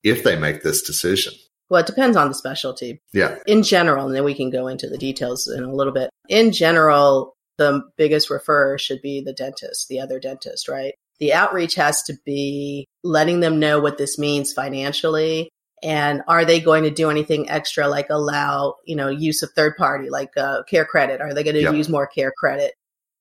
if 0.02 0.22
they 0.22 0.36
make 0.36 0.62
this 0.62 0.82
decision? 0.82 1.34
Well, 1.70 1.80
it 1.80 1.86
depends 1.86 2.16
on 2.16 2.28
the 2.28 2.34
specialty. 2.34 3.00
Yeah. 3.12 3.36
in 3.46 3.62
general, 3.62 4.06
and 4.06 4.14
then 4.14 4.24
we 4.24 4.34
can 4.34 4.50
go 4.50 4.66
into 4.68 4.88
the 4.88 4.98
details 4.98 5.48
in 5.48 5.64
a 5.64 5.72
little 5.72 5.92
bit. 5.92 6.10
In 6.28 6.52
general, 6.52 7.34
the 7.58 7.82
biggest 7.96 8.28
referrer 8.28 8.78
should 8.78 9.00
be 9.02 9.20
the 9.20 9.32
dentist, 9.32 9.88
the 9.88 10.00
other 10.00 10.18
dentist, 10.18 10.68
right? 10.68 10.94
The 11.24 11.32
outreach 11.32 11.74
has 11.76 12.02
to 12.02 12.18
be 12.26 12.86
letting 13.02 13.40
them 13.40 13.58
know 13.58 13.80
what 13.80 13.96
this 13.96 14.18
means 14.18 14.52
financially. 14.52 15.48
And 15.82 16.20
are 16.28 16.44
they 16.44 16.60
going 16.60 16.84
to 16.84 16.90
do 16.90 17.08
anything 17.08 17.48
extra, 17.48 17.88
like 17.88 18.10
allow, 18.10 18.74
you 18.84 18.94
know, 18.94 19.08
use 19.08 19.42
of 19.42 19.50
third 19.52 19.74
party, 19.78 20.10
like 20.10 20.36
uh, 20.36 20.64
CareCredit? 20.70 21.22
Are 21.22 21.32
they 21.32 21.42
going 21.42 21.54
to 21.54 21.62
Yeah. 21.62 21.70
use 21.72 21.88
more 21.88 22.10
CareCredit? 22.14 22.72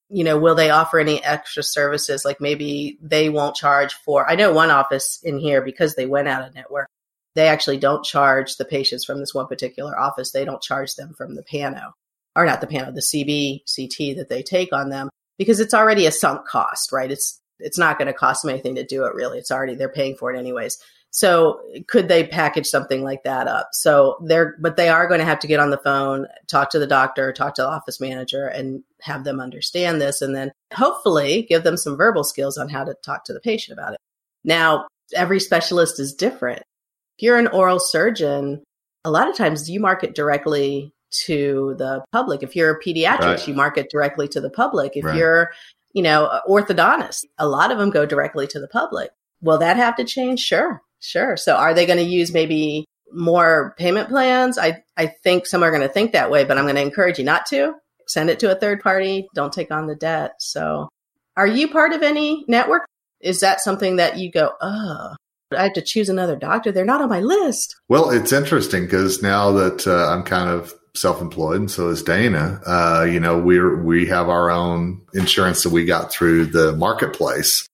you 0.10 0.26
know, 0.26 0.38
will 0.38 0.54
they 0.54 0.70
offer 0.70 1.00
any 1.00 1.24
extra 1.24 1.64
services? 1.64 2.26
Like 2.26 2.42
maybe 2.42 2.98
they 3.02 3.30
won't 3.30 3.56
charge 3.56 3.94
for, 3.94 4.30
I 4.30 4.36
know 4.36 4.52
one 4.52 4.70
office 4.70 5.22
in 5.24 5.38
here 5.40 5.62
because 5.62 5.96
they 5.96 6.06
went 6.06 6.28
out 6.28 6.46
of 6.46 6.54
network, 6.54 6.90
they 7.36 7.48
actually 7.48 7.78
don't 7.78 8.04
charge 8.04 8.58
the 8.58 8.66
patients 8.66 9.06
from 9.06 9.20
this 9.22 9.34
one 9.34 9.48
particular 9.48 9.98
office. 9.98 10.34
They 10.34 10.44
don't 10.44 10.62
charge 10.62 10.96
them 10.96 11.14
from 11.18 11.36
the 11.36 11.44
Pano 11.44 11.94
or 12.36 12.46
not 12.46 12.60
the 12.60 12.68
Pano, 12.68 12.94
the 12.94 13.02
CBCT 13.02 14.18
that 14.18 14.28
they 14.28 14.44
take 14.44 14.74
on 14.74 14.90
them 14.90 15.10
because 15.38 15.62
it's 15.62 15.74
already 15.74 16.06
a 16.06 16.12
sunk 16.12 16.46
cost, 16.46 16.92
right? 16.92 17.10
It's, 17.10 17.40
it's 17.64 17.78
not 17.78 17.98
going 17.98 18.08
to 18.08 18.14
cost 18.14 18.44
them 18.44 18.50
anything 18.50 18.76
to 18.76 18.86
do 18.86 19.06
it 19.06 19.16
really. 19.16 19.40
It's 19.40 19.52
already, 19.52 19.76
they're 19.76 19.90
paying 19.90 20.16
for 20.16 20.32
it 20.32 20.38
anyways. 20.38 20.78
So 21.10 21.62
could 21.88 22.08
they 22.08 22.26
package 22.26 22.66
something 22.66 23.04
like 23.04 23.24
that 23.24 23.48
up? 23.48 23.70
So 23.74 24.18
they're, 24.24 24.56
but 24.60 24.78
they 24.78 24.90
are 24.90 25.08
going 25.08 25.20
to 25.20 25.26
have 25.26 25.40
to 25.40 25.48
get 25.48 25.60
on 25.60 25.70
the 25.70 25.78
phone, 25.78 26.28
talk 26.48 26.72
to 26.72 26.80
the 26.80 26.88
doctor, 26.88 27.32
talk 27.32 27.54
to 27.56 27.62
the 27.62 27.68
office 27.68 28.02
manager 28.02 28.48
and 28.48 28.84
have 29.00 29.24
them 29.24 29.40
understand 29.40 30.02
this. 30.02 30.22
And 30.22 30.36
then 30.36 30.52
hopefully 30.74 31.46
give 31.48 31.64
them 31.64 31.78
some 31.78 31.98
verbal 31.98 32.24
skills 32.24 32.58
on 32.58 32.68
how 32.68 32.84
to 32.84 32.96
talk 33.04 33.26
to 33.26 33.34
the 33.34 33.40
patient 33.40 33.78
about 33.78 33.94
it. 33.94 34.00
Now, 34.44 34.88
every 35.16 35.40
specialist 35.40 36.00
is 36.00 36.16
different. 36.16 36.64
If 37.20 37.24
you're 37.24 37.38
an 37.38 37.48
oral 37.48 37.80
surgeon, 37.80 38.64
a 39.06 39.12
lot 39.12 39.30
of 39.30 39.38
times 39.38 39.70
you 39.70 39.80
market 39.80 40.16
directly 40.16 40.94
to 41.26 41.76
the 41.78 42.04
public. 42.12 42.42
If 42.42 42.56
you're 42.56 42.72
a 42.72 42.84
pediatrics, 42.84 43.20
right. 43.20 43.48
you 43.48 43.54
market 43.54 43.92
directly 43.92 44.28
to 44.30 44.42
the 44.42 44.50
public. 44.50 44.98
If 44.98 45.06
right. 45.06 45.16
you're, 45.16 45.52
you 45.94 46.04
know, 46.04 46.40
orthodontist, 46.50 47.26
a 47.38 47.48
lot 47.48 47.72
of 47.72 47.78
them 47.78 47.90
go 47.90 48.06
directly 48.06 48.48
to 48.48 48.60
the 48.60 48.68
public. 48.68 49.12
Will 49.42 49.58
that 49.60 49.78
have 49.78 49.96
to 49.98 50.04
change? 50.04 50.40
Sure. 50.40 50.82
Sure. 51.00 51.38
So 51.38 51.56
are 51.56 51.74
they 51.74 51.86
going 51.86 52.00
to 52.00 52.04
use 52.04 52.34
maybe 52.34 52.86
more 53.12 53.76
payment 53.78 54.10
plans? 54.10 54.58
I, 54.58 54.84
I 54.98 55.08
think 55.08 55.46
some 55.46 55.64
are 55.64 55.70
going 55.70 55.82
to 55.82 55.90
think 55.90 56.14
that 56.14 56.32
way, 56.32 56.46
but 56.46 56.58
I'm 56.58 56.66
going 56.66 56.76
to 56.76 56.82
encourage 56.82 57.20
you 57.20 57.26
not 57.26 57.46
to. 57.48 57.76
Send 58.08 58.30
it 58.30 58.40
to 58.40 58.52
a 58.52 58.60
third 58.60 58.82
party. 58.82 59.28
Don't 59.34 59.54
take 59.54 59.72
on 59.72 59.88
the 59.88 59.96
debt. 59.96 60.34
So 60.40 60.90
are 61.38 61.48
you 61.48 61.68
part 61.68 61.94
of 61.94 62.04
any 62.04 62.46
network? 62.48 62.86
Is 63.22 63.40
that 63.40 63.62
something 63.62 63.98
that 63.98 64.18
you 64.18 64.32
go, 64.32 64.52
oh, 64.62 65.16
I 65.56 65.64
have 65.64 65.74
to 65.74 65.82
choose 65.82 66.10
another 66.10 66.36
doctor? 66.36 66.72
They're 66.72 66.86
not 66.86 67.02
on 67.02 67.10
my 67.10 67.22
list. 67.22 67.76
Well, 67.88 68.10
it's 68.10 68.34
interesting 68.34 68.84
because 68.84 69.22
now 69.22 69.52
that 69.52 69.88
uh, 69.88 70.10
I'm 70.10 70.24
kind 70.24 70.50
of 70.50 70.74
self-employed 70.96 71.60
and 71.60 71.72
so 71.72 71.90
is 71.90 72.04
Dana, 72.04 72.62
uh, 72.66 73.08
you 73.10 73.20
know, 73.20 73.40
we're, 73.40 73.82
we 73.82 74.08
have 74.08 74.30
our 74.30 74.52
own 74.52 75.02
insurance 75.14 75.64
that 75.64 75.72
we 75.72 75.86
got 75.86 76.12
through 76.12 76.46
the 76.48 76.76
marketplace 76.76 77.68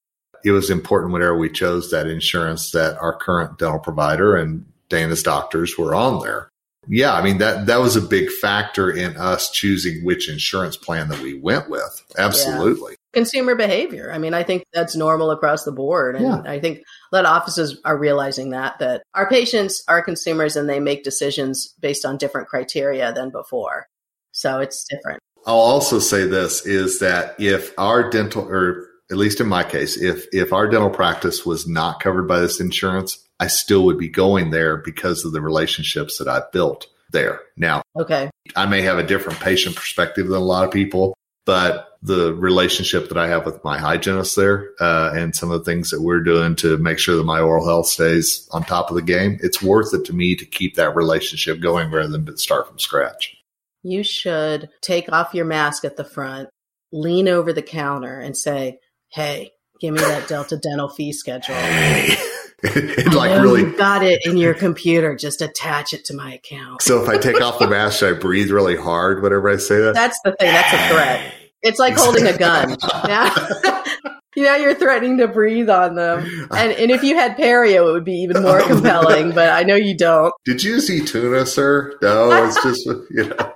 it 0.43 0.51
was 0.51 0.69
important 0.69 1.13
whenever 1.13 1.38
we 1.38 1.49
chose 1.49 1.91
that 1.91 2.08
insurance 2.08 2.71
that 2.71 2.97
our 2.97 3.13
current 3.13 3.58
dental 3.58 3.79
provider 3.79 4.36
and 4.36 4.65
Dana's 4.89 5.23
doctors 5.23 5.77
were 5.77 5.93
on 5.93 6.23
there. 6.23 6.49
Yeah, 6.88 7.13
I 7.13 7.23
mean 7.23 7.39
that 7.39 7.67
that 7.67 7.79
was 7.79 7.95
a 7.95 8.01
big 8.01 8.32
factor 8.32 8.89
in 8.89 9.15
us 9.17 9.51
choosing 9.51 10.03
which 10.03 10.29
insurance 10.29 10.77
plan 10.77 11.10
that 11.10 11.21
we 11.21 11.36
went 11.36 11.69
with. 11.69 12.03
Absolutely. 12.17 12.95
Yeah. 13.13 13.19
Consumer 13.19 13.55
behavior. 13.55 14.11
I 14.13 14.17
mean, 14.17 14.33
I 14.33 14.43
think 14.43 14.63
that's 14.73 14.95
normal 14.95 15.31
across 15.31 15.63
the 15.63 15.71
board. 15.71 16.15
And 16.15 16.25
yeah. 16.25 16.51
I 16.51 16.59
think 16.59 16.79
a 17.11 17.15
lot 17.15 17.25
of 17.25 17.31
offices 17.31 17.79
are 17.85 17.97
realizing 17.97 18.51
that 18.51 18.79
that 18.79 19.03
our 19.13 19.29
patients 19.29 19.83
are 19.87 20.01
consumers 20.01 20.55
and 20.55 20.69
they 20.69 20.79
make 20.79 21.03
decisions 21.03 21.73
based 21.79 22.05
on 22.05 22.17
different 22.17 22.47
criteria 22.47 23.11
than 23.13 23.31
before. 23.31 23.87
So 24.31 24.59
it's 24.59 24.85
different. 24.89 25.19
I'll 25.45 25.55
also 25.55 25.99
say 25.99 26.25
this 26.25 26.65
is 26.65 26.99
that 26.99 27.35
if 27.39 27.73
our 27.77 28.09
dental 28.09 28.43
or 28.43 28.87
at 29.11 29.17
least 29.17 29.41
in 29.41 29.47
my 29.47 29.63
case, 29.63 29.97
if 29.97 30.27
if 30.31 30.53
our 30.53 30.69
dental 30.69 30.89
practice 30.89 31.45
was 31.45 31.67
not 31.67 31.99
covered 31.99 32.27
by 32.27 32.39
this 32.39 32.59
insurance, 32.59 33.17
I 33.39 33.47
still 33.47 33.85
would 33.85 33.97
be 33.97 34.09
going 34.09 34.51
there 34.51 34.77
because 34.77 35.25
of 35.25 35.31
the 35.31 35.41
relationships 35.41 36.17
that 36.17 36.27
I've 36.27 36.51
built 36.51 36.87
there. 37.11 37.41
Now, 37.57 37.81
okay, 37.97 38.29
I 38.55 38.65
may 38.67 38.81
have 38.81 38.99
a 38.99 39.03
different 39.03 39.39
patient 39.39 39.75
perspective 39.75 40.27
than 40.27 40.37
a 40.37 40.39
lot 40.39 40.65
of 40.65 40.71
people, 40.71 41.15
but 41.45 41.88
the 42.01 42.33
relationship 42.33 43.09
that 43.09 43.17
I 43.17 43.27
have 43.27 43.45
with 43.45 43.62
my 43.63 43.77
hygienist 43.77 44.35
there 44.35 44.69
uh, 44.79 45.12
and 45.13 45.35
some 45.35 45.51
of 45.51 45.59
the 45.59 45.69
things 45.69 45.89
that 45.89 46.01
we're 46.01 46.21
doing 46.21 46.55
to 46.57 46.77
make 46.77 46.97
sure 46.97 47.17
that 47.17 47.25
my 47.25 47.41
oral 47.41 47.65
health 47.65 47.88
stays 47.88 48.47
on 48.51 48.63
top 48.63 48.89
of 48.89 48.95
the 48.95 49.01
game, 49.01 49.38
it's 49.41 49.62
worth 49.62 49.93
it 49.93 50.05
to 50.05 50.13
me 50.13 50.35
to 50.35 50.45
keep 50.45 50.75
that 50.75 50.95
relationship 50.95 51.59
going 51.59 51.91
rather 51.91 52.07
than 52.09 52.38
start 52.38 52.67
from 52.67 52.79
scratch. 52.79 53.35
You 53.83 54.03
should 54.03 54.69
take 54.81 55.12
off 55.12 55.33
your 55.33 55.45
mask 55.45 55.83
at 55.83 55.97
the 55.97 56.05
front, 56.05 56.49
lean 56.93 57.27
over 57.27 57.51
the 57.51 57.62
counter, 57.62 58.19
and 58.19 58.35
say, 58.35 58.79
hey, 59.09 59.51
give 59.81 59.93
me 59.93 59.99
that 59.99 60.27
Delta 60.29 60.57
Dental 60.62 60.89
fee 60.89 61.12
schedule. 61.12 61.55
Hey. 61.55 62.15
like 63.13 63.41
really 63.41 63.62
you 63.62 63.77
got 63.77 64.03
it 64.03 64.25
in 64.25 64.35
your 64.35 64.53
computer. 64.53 65.15
Just 65.15 65.41
attach 65.41 65.93
it 65.93 66.03
to 66.05 66.13
my 66.13 66.33
account. 66.33 66.81
so 66.81 67.01
if 67.01 67.07
I 67.07 67.17
take 67.17 67.39
off 67.41 67.57
the 67.57 67.69
mask, 67.69 68.03
I 68.03 68.12
breathe 68.12 68.51
really 68.51 68.75
hard 68.75 69.23
whenever 69.23 69.49
I 69.49 69.55
say 69.55 69.79
that. 69.79 69.93
That's 69.93 70.19
the 70.25 70.35
thing. 70.38 70.51
That's 70.51 70.73
a 70.73 70.93
threat. 70.93 71.33
It's 71.61 71.79
like 71.79 71.95
holding 71.97 72.25
a 72.25 72.37
gun. 72.37 72.77
Now, 73.05 73.33
now 74.37 74.55
you're 74.55 74.75
threatening 74.75 75.17
to 75.17 75.27
breathe 75.27 75.69
on 75.69 75.95
them. 75.95 76.47
And 76.51 76.71
and 76.71 76.91
if 76.91 77.03
you 77.03 77.15
had 77.15 77.37
perio, 77.37 77.89
it 77.89 77.91
would 77.91 78.05
be 78.05 78.21
even 78.21 78.43
more 78.43 78.61
compelling. 78.61 79.31
But 79.31 79.49
I 79.49 79.63
know 79.63 79.75
you 79.75 79.95
don't. 79.95 80.33
Did 80.45 80.63
you 80.63 80.79
see 80.79 81.03
tuna, 81.03 81.45
sir? 81.45 81.97
No, 82.01 82.31
it's 82.45 82.61
just 82.63 82.85
you 83.11 83.25
know. 83.29 83.53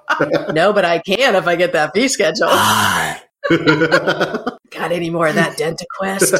no, 0.51 0.73
but 0.73 0.85
I 0.85 0.99
can 0.99 1.35
if 1.35 1.47
I 1.47 1.55
get 1.55 1.73
that 1.73 1.93
fee 1.93 2.07
schedule. 2.07 2.47
Ah. 2.49 3.23
Got 3.49 4.91
any 4.91 5.09
more 5.09 5.27
of 5.27 5.35
that 5.35 5.57
DentaQuest? 5.57 6.39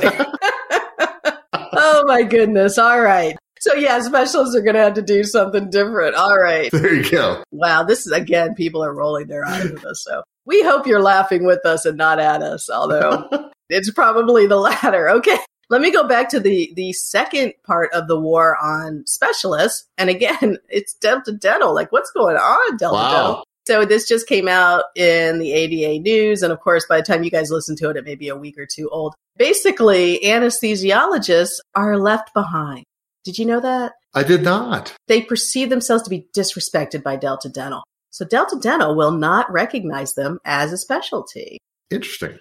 oh 1.73 2.03
my 2.07 2.23
goodness. 2.23 2.77
All 2.77 2.99
right. 2.99 3.35
So 3.59 3.75
yeah, 3.75 4.01
specialists 4.01 4.55
are 4.55 4.61
going 4.61 4.75
to 4.75 4.81
have 4.81 4.95
to 4.95 5.01
do 5.01 5.23
something 5.23 5.69
different. 5.69 6.15
All 6.15 6.37
right. 6.37 6.69
There 6.71 6.93
you 6.93 7.09
go. 7.09 7.43
Wow. 7.51 7.83
This 7.83 8.05
is 8.05 8.11
again, 8.11 8.55
people 8.55 8.83
are 8.83 8.93
rolling 8.93 9.27
their 9.27 9.45
eyes 9.45 9.65
at 9.65 9.85
us. 9.85 10.03
So 10.05 10.23
we 10.45 10.63
hope 10.63 10.87
you're 10.87 11.01
laughing 11.01 11.45
with 11.45 11.65
us 11.65 11.85
and 11.85 11.97
not 11.97 12.19
at 12.19 12.41
us, 12.41 12.69
although 12.69 13.49
it's 13.69 13.91
probably 13.91 14.47
the 14.47 14.57
latter. 14.57 15.09
Okay. 15.09 15.37
Let 15.69 15.81
me 15.81 15.91
go 15.91 16.07
back 16.07 16.29
to 16.29 16.39
the, 16.39 16.71
the 16.75 16.93
second 16.93 17.53
part 17.65 17.91
of 17.93 18.07
the 18.07 18.19
war 18.19 18.57
on 18.61 19.05
specialists. 19.07 19.85
And 19.97 20.09
again, 20.09 20.57
it's 20.69 20.93
Delta 20.95 21.31
Dental. 21.31 21.73
Like 21.73 21.91
what's 21.91 22.11
going 22.11 22.35
on, 22.35 22.77
Delta 22.77 22.95
wow. 22.95 23.11
Dental? 23.11 23.43
So 23.65 23.85
this 23.85 24.07
just 24.07 24.27
came 24.27 24.49
out 24.49 24.83
in 24.95 25.39
the 25.39 25.53
ADA 25.53 26.01
news. 26.03 26.43
And 26.43 26.51
of 26.51 26.59
course, 26.59 26.85
by 26.87 26.97
the 26.97 27.05
time 27.05 27.23
you 27.23 27.31
guys 27.31 27.49
listen 27.49 27.77
to 27.77 27.89
it, 27.89 27.95
it 27.95 28.03
may 28.03 28.15
be 28.15 28.27
a 28.27 28.35
week 28.35 28.57
or 28.57 28.65
two 28.65 28.89
old. 28.89 29.15
Basically, 29.37 30.19
anesthesiologists 30.19 31.59
are 31.73 31.97
left 31.97 32.33
behind. 32.33 32.83
Did 33.23 33.37
you 33.37 33.45
know 33.45 33.61
that? 33.61 33.93
I 34.13 34.23
did 34.23 34.43
not. 34.43 34.93
They 35.07 35.21
perceive 35.21 35.69
themselves 35.69 36.03
to 36.03 36.09
be 36.09 36.27
disrespected 36.37 37.03
by 37.03 37.15
Delta 37.15 37.47
Dental. 37.47 37.83
So 38.13 38.25
Delta 38.25 38.57
Dental 38.61 38.95
will 38.95 39.11
not 39.11 39.51
recognize 39.51 40.13
them 40.13 40.37
as 40.45 40.71
a 40.71 40.77
specialty. 40.77 41.57
Interesting. 41.89 42.37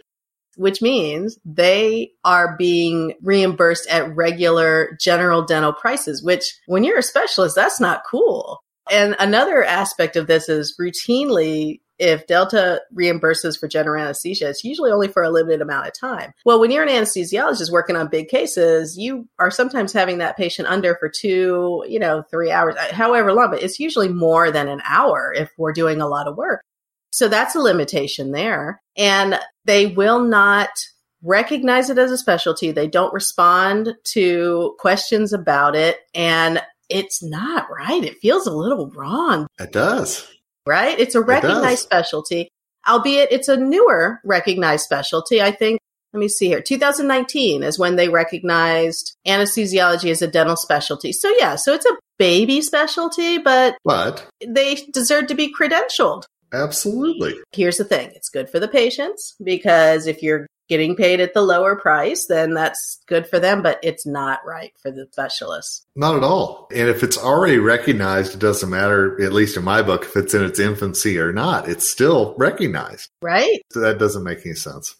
Which 0.56 0.82
means 0.82 1.38
they 1.46 2.10
are 2.24 2.56
being 2.58 3.14
reimbursed 3.22 3.88
at 3.88 4.14
regular 4.14 4.98
general 5.00 5.42
dental 5.42 5.72
prices, 5.72 6.22
which 6.22 6.44
when 6.66 6.84
you're 6.84 6.98
a 6.98 7.02
specialist, 7.02 7.56
that's 7.56 7.80
not 7.80 8.02
cool. 8.08 8.60
And 8.90 9.16
another 9.18 9.64
aspect 9.64 10.16
of 10.16 10.26
this 10.26 10.50
is 10.50 10.76
routinely 10.78 11.80
if 12.02 12.26
Delta 12.26 12.82
reimburses 12.92 13.56
for 13.58 13.68
general 13.68 14.02
anesthesia, 14.02 14.48
it's 14.48 14.64
usually 14.64 14.90
only 14.90 15.06
for 15.06 15.22
a 15.22 15.30
limited 15.30 15.62
amount 15.62 15.86
of 15.86 15.94
time. 15.94 16.34
Well, 16.44 16.58
when 16.58 16.72
you're 16.72 16.82
an 16.82 16.88
anesthesiologist 16.88 17.70
working 17.70 17.94
on 17.94 18.08
big 18.08 18.26
cases, 18.26 18.98
you 18.98 19.28
are 19.38 19.52
sometimes 19.52 19.92
having 19.92 20.18
that 20.18 20.36
patient 20.36 20.66
under 20.66 20.96
for 20.96 21.08
two, 21.08 21.84
you 21.88 22.00
know, 22.00 22.24
three 22.28 22.50
hours, 22.50 22.74
uh, 22.74 22.92
however 22.92 23.32
long, 23.32 23.52
but 23.52 23.62
it's 23.62 23.78
usually 23.78 24.08
more 24.08 24.50
than 24.50 24.66
an 24.66 24.82
hour 24.84 25.32
if 25.32 25.52
we're 25.56 25.72
doing 25.72 26.00
a 26.00 26.08
lot 26.08 26.26
of 26.26 26.36
work. 26.36 26.60
So 27.12 27.28
that's 27.28 27.54
a 27.54 27.60
limitation 27.60 28.32
there. 28.32 28.82
And 28.96 29.38
they 29.64 29.86
will 29.86 30.24
not 30.24 30.70
recognize 31.22 31.88
it 31.88 31.98
as 31.98 32.10
a 32.10 32.18
specialty. 32.18 32.72
They 32.72 32.88
don't 32.88 33.14
respond 33.14 33.94
to 34.06 34.74
questions 34.80 35.32
about 35.32 35.76
it. 35.76 35.98
And 36.14 36.60
it's 36.88 37.22
not 37.22 37.68
right. 37.70 38.02
It 38.02 38.18
feels 38.18 38.48
a 38.48 38.52
little 38.52 38.90
wrong. 38.90 39.46
It 39.60 39.70
does. 39.70 40.26
Right? 40.66 40.98
It's 40.98 41.14
a 41.14 41.20
recognized 41.20 41.80
it 41.80 41.84
specialty, 41.84 42.48
albeit 42.88 43.32
it's 43.32 43.48
a 43.48 43.56
newer 43.56 44.20
recognized 44.24 44.84
specialty. 44.84 45.42
I 45.42 45.50
think, 45.50 45.80
let 46.12 46.20
me 46.20 46.28
see 46.28 46.46
here. 46.46 46.60
2019 46.60 47.62
is 47.62 47.78
when 47.78 47.96
they 47.96 48.08
recognized 48.08 49.16
anesthesiology 49.26 50.10
as 50.10 50.22
a 50.22 50.28
dental 50.28 50.56
specialty. 50.56 51.12
So 51.12 51.32
yeah, 51.38 51.56
so 51.56 51.72
it's 51.72 51.86
a 51.86 51.96
baby 52.18 52.60
specialty, 52.60 53.38
but, 53.38 53.76
but 53.84 54.26
they 54.46 54.76
deserve 54.92 55.26
to 55.28 55.34
be 55.34 55.52
credentialed. 55.52 56.24
Absolutely. 56.52 57.34
Here's 57.52 57.78
the 57.78 57.84
thing. 57.84 58.10
It's 58.14 58.28
good 58.28 58.50
for 58.50 58.60
the 58.60 58.68
patients 58.68 59.34
because 59.42 60.06
if 60.06 60.22
you're 60.22 60.46
getting 60.68 60.96
paid 60.96 61.20
at 61.20 61.34
the 61.34 61.42
lower 61.42 61.76
price, 61.76 62.26
then 62.26 62.54
that's 62.54 63.00
good 63.06 63.26
for 63.26 63.38
them, 63.38 63.62
but 63.62 63.78
it's 63.82 64.06
not 64.06 64.40
right 64.46 64.72
for 64.80 64.90
the 64.90 65.06
specialists. 65.10 65.86
Not 65.96 66.16
at 66.16 66.22
all. 66.22 66.68
And 66.74 66.88
if 66.88 67.02
it's 67.02 67.18
already 67.18 67.58
recognized, 67.58 68.34
it 68.34 68.38
doesn't 68.40 68.70
matter, 68.70 69.22
at 69.22 69.32
least 69.32 69.56
in 69.56 69.64
my 69.64 69.82
book, 69.82 70.04
if 70.04 70.16
it's 70.16 70.34
in 70.34 70.44
its 70.44 70.58
infancy 70.58 71.18
or 71.18 71.32
not, 71.32 71.68
it's 71.68 71.88
still 71.88 72.34
recognized. 72.38 73.10
Right. 73.20 73.60
So 73.72 73.80
that 73.80 73.98
doesn't 73.98 74.24
make 74.24 74.46
any 74.46 74.54
sense. 74.54 74.96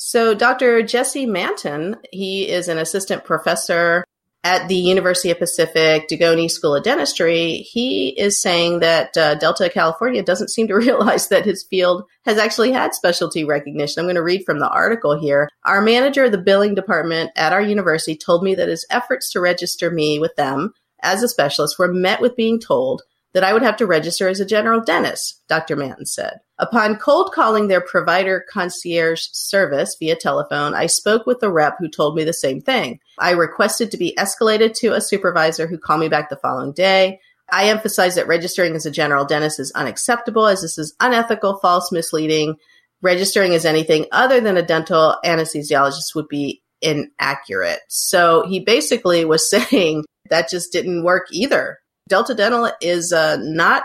So, 0.00 0.32
Dr. 0.32 0.82
Jesse 0.84 1.26
Manton, 1.26 1.96
he 2.12 2.48
is 2.48 2.68
an 2.68 2.78
assistant 2.78 3.24
professor 3.24 4.04
at 4.44 4.68
the 4.68 4.76
University 4.76 5.30
of 5.30 5.38
Pacific 5.38 6.08
Dugoni 6.08 6.50
School 6.50 6.76
of 6.76 6.84
Dentistry, 6.84 7.58
he 7.58 8.10
is 8.10 8.40
saying 8.40 8.80
that 8.80 9.16
uh, 9.16 9.34
Delta 9.34 9.68
California 9.68 10.22
doesn't 10.22 10.50
seem 10.50 10.68
to 10.68 10.74
realize 10.76 11.28
that 11.28 11.44
his 11.44 11.64
field 11.64 12.04
has 12.24 12.38
actually 12.38 12.72
had 12.72 12.94
specialty 12.94 13.44
recognition. 13.44 14.00
I'm 14.00 14.06
going 14.06 14.14
to 14.16 14.22
read 14.22 14.44
from 14.44 14.60
the 14.60 14.68
article 14.68 15.18
here. 15.18 15.48
Our 15.64 15.82
manager 15.82 16.24
of 16.24 16.32
the 16.32 16.38
billing 16.38 16.74
department 16.74 17.30
at 17.36 17.52
our 17.52 17.60
university 17.60 18.16
told 18.16 18.42
me 18.42 18.54
that 18.54 18.68
his 18.68 18.86
efforts 18.90 19.32
to 19.32 19.40
register 19.40 19.90
me 19.90 20.18
with 20.18 20.34
them 20.36 20.72
as 21.02 21.22
a 21.22 21.28
specialist 21.28 21.78
were 21.78 21.92
met 21.92 22.20
with 22.20 22.36
being 22.36 22.60
told 22.60 23.02
that 23.38 23.44
I 23.44 23.52
would 23.52 23.62
have 23.62 23.76
to 23.76 23.86
register 23.86 24.26
as 24.26 24.40
a 24.40 24.44
general 24.44 24.80
dentist, 24.80 25.44
Dr. 25.48 25.76
Manton 25.76 26.06
said. 26.06 26.40
Upon 26.58 26.96
cold 26.96 27.30
calling 27.32 27.68
their 27.68 27.80
provider 27.80 28.44
concierge 28.50 29.28
service 29.30 29.94
via 29.96 30.16
telephone, 30.16 30.74
I 30.74 30.86
spoke 30.86 31.24
with 31.24 31.38
the 31.38 31.48
rep 31.48 31.76
who 31.78 31.88
told 31.88 32.16
me 32.16 32.24
the 32.24 32.32
same 32.32 32.60
thing. 32.60 32.98
I 33.16 33.30
requested 33.30 33.92
to 33.92 33.96
be 33.96 34.12
escalated 34.18 34.74
to 34.78 34.94
a 34.94 35.00
supervisor 35.00 35.68
who 35.68 35.78
called 35.78 36.00
me 36.00 36.08
back 36.08 36.30
the 36.30 36.36
following 36.36 36.72
day. 36.72 37.20
I 37.48 37.68
emphasized 37.68 38.16
that 38.16 38.26
registering 38.26 38.74
as 38.74 38.86
a 38.86 38.90
general 38.90 39.24
dentist 39.24 39.60
is 39.60 39.70
unacceptable 39.70 40.48
as 40.48 40.62
this 40.62 40.76
is 40.76 40.96
unethical, 40.98 41.60
false, 41.60 41.92
misleading. 41.92 42.56
Registering 43.02 43.54
as 43.54 43.64
anything 43.64 44.06
other 44.10 44.40
than 44.40 44.56
a 44.56 44.66
dental 44.66 45.14
anesthesiologist 45.24 46.16
would 46.16 46.26
be 46.26 46.60
inaccurate. 46.82 47.78
So 47.88 48.44
he 48.48 48.58
basically 48.58 49.24
was 49.24 49.48
saying 49.70 50.06
that 50.28 50.50
just 50.50 50.72
didn't 50.72 51.04
work 51.04 51.28
either. 51.30 51.78
Delta 52.08 52.34
Dental 52.34 52.70
is 52.80 53.12
uh, 53.12 53.36
not 53.40 53.84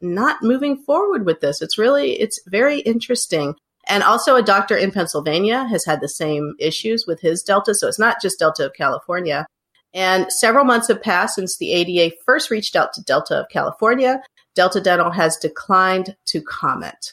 not 0.00 0.42
moving 0.42 0.76
forward 0.76 1.24
with 1.24 1.40
this. 1.40 1.62
It's 1.62 1.78
really 1.78 2.20
it's 2.20 2.40
very 2.46 2.80
interesting. 2.80 3.54
And 3.88 4.02
also 4.02 4.36
a 4.36 4.42
doctor 4.42 4.76
in 4.76 4.92
Pennsylvania 4.92 5.64
has 5.64 5.84
had 5.84 6.00
the 6.00 6.08
same 6.08 6.54
issues 6.60 7.04
with 7.06 7.20
his 7.20 7.42
Delta, 7.42 7.74
so 7.74 7.88
it's 7.88 7.98
not 7.98 8.22
just 8.22 8.38
Delta 8.38 8.66
of 8.66 8.74
California. 8.74 9.46
And 9.94 10.32
several 10.32 10.64
months 10.64 10.88
have 10.88 11.02
passed 11.02 11.34
since 11.34 11.58
the 11.58 11.72
ADA 11.72 12.14
first 12.24 12.50
reached 12.50 12.76
out 12.76 12.92
to 12.94 13.02
Delta 13.02 13.40
of 13.40 13.48
California. 13.50 14.22
Delta 14.54 14.80
Dental 14.80 15.10
has 15.10 15.36
declined 15.36 16.16
to 16.26 16.40
comment. 16.42 17.12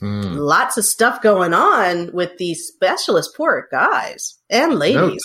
Mm. 0.00 0.36
Lots 0.36 0.78
of 0.78 0.84
stuff 0.84 1.22
going 1.22 1.52
on 1.52 2.10
with 2.12 2.38
these 2.38 2.66
specialist 2.66 3.36
poor 3.36 3.68
guys 3.70 4.38
and 4.48 4.74
ladies. 4.74 5.22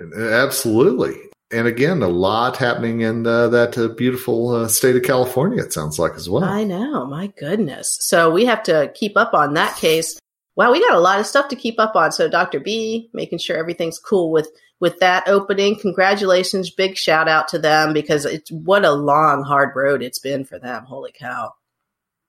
No, 0.00 0.16
absolutely 0.30 1.16
and 1.56 1.66
again, 1.66 2.02
a 2.02 2.08
lot 2.08 2.56
happening 2.56 3.00
in 3.00 3.26
uh, 3.26 3.48
that 3.48 3.78
uh, 3.78 3.88
beautiful 3.88 4.50
uh, 4.50 4.68
state 4.68 4.96
of 4.96 5.02
California. 5.02 5.62
It 5.62 5.72
sounds 5.72 5.98
like 5.98 6.12
as 6.14 6.28
well. 6.28 6.44
I 6.44 6.64
know, 6.64 7.06
my 7.06 7.28
goodness. 7.38 7.96
So 8.00 8.30
we 8.30 8.44
have 8.44 8.62
to 8.64 8.92
keep 8.94 9.16
up 9.16 9.32
on 9.34 9.54
that 9.54 9.76
case. 9.76 10.18
Wow, 10.54 10.72
we 10.72 10.80
got 10.80 10.94
a 10.94 11.00
lot 11.00 11.20
of 11.20 11.26
stuff 11.26 11.48
to 11.48 11.56
keep 11.56 11.78
up 11.78 11.96
on. 11.96 12.12
So 12.12 12.28
Dr. 12.28 12.60
B, 12.60 13.10
making 13.12 13.38
sure 13.38 13.56
everything's 13.56 13.98
cool 13.98 14.30
with 14.30 14.48
with 14.78 14.98
that 15.00 15.26
opening. 15.26 15.78
Congratulations, 15.78 16.70
big 16.70 16.96
shout 16.96 17.28
out 17.28 17.48
to 17.48 17.58
them 17.58 17.92
because 17.92 18.24
it's 18.24 18.50
what 18.52 18.84
a 18.84 18.92
long, 18.92 19.42
hard 19.42 19.74
road 19.74 20.02
it's 20.02 20.18
been 20.18 20.44
for 20.44 20.58
them. 20.58 20.84
Holy 20.84 21.12
cow! 21.12 21.52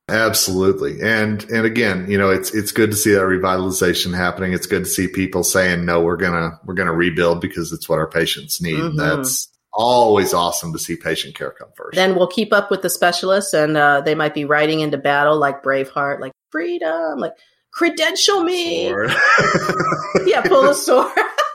Absolutely. 0.09 1.01
And 1.01 1.43
and 1.49 1.65
again, 1.65 2.09
you 2.09 2.17
know, 2.17 2.29
it's 2.29 2.53
it's 2.53 2.71
good 2.71 2.91
to 2.91 2.97
see 2.97 3.11
that 3.11 3.21
revitalization 3.21 4.15
happening. 4.15 4.53
It's 4.53 4.67
good 4.67 4.85
to 4.85 4.89
see 4.89 5.09
people 5.09 5.43
saying, 5.43 5.85
no, 5.85 6.01
we're 6.01 6.15
gonna 6.15 6.59
we're 6.63 6.75
gonna 6.75 6.93
rebuild 6.93 7.41
because 7.41 7.73
it's 7.73 7.89
what 7.89 7.99
our 7.99 8.09
patients 8.09 8.61
need. 8.61 8.77
Mm-hmm. 8.77 8.97
That's 8.97 9.49
always 9.73 10.33
awesome 10.33 10.71
to 10.73 10.79
see 10.79 10.95
patient 10.95 11.35
care 11.35 11.51
come 11.51 11.69
first. 11.75 11.95
Then 11.95 12.15
we'll 12.15 12.27
keep 12.27 12.53
up 12.53 12.71
with 12.71 12.83
the 12.83 12.89
specialists 12.89 13.53
and 13.53 13.75
uh, 13.75 14.01
they 14.01 14.15
might 14.15 14.33
be 14.33 14.45
riding 14.45 14.79
into 14.79 14.97
battle 14.97 15.37
like 15.37 15.61
Braveheart, 15.61 16.21
like 16.21 16.31
freedom, 16.51 17.19
like 17.19 17.33
credential 17.71 18.43
me. 18.43 18.87
yeah, 20.25 20.41
pull 20.41 20.69
a 20.69 20.73
sword. 20.73 21.11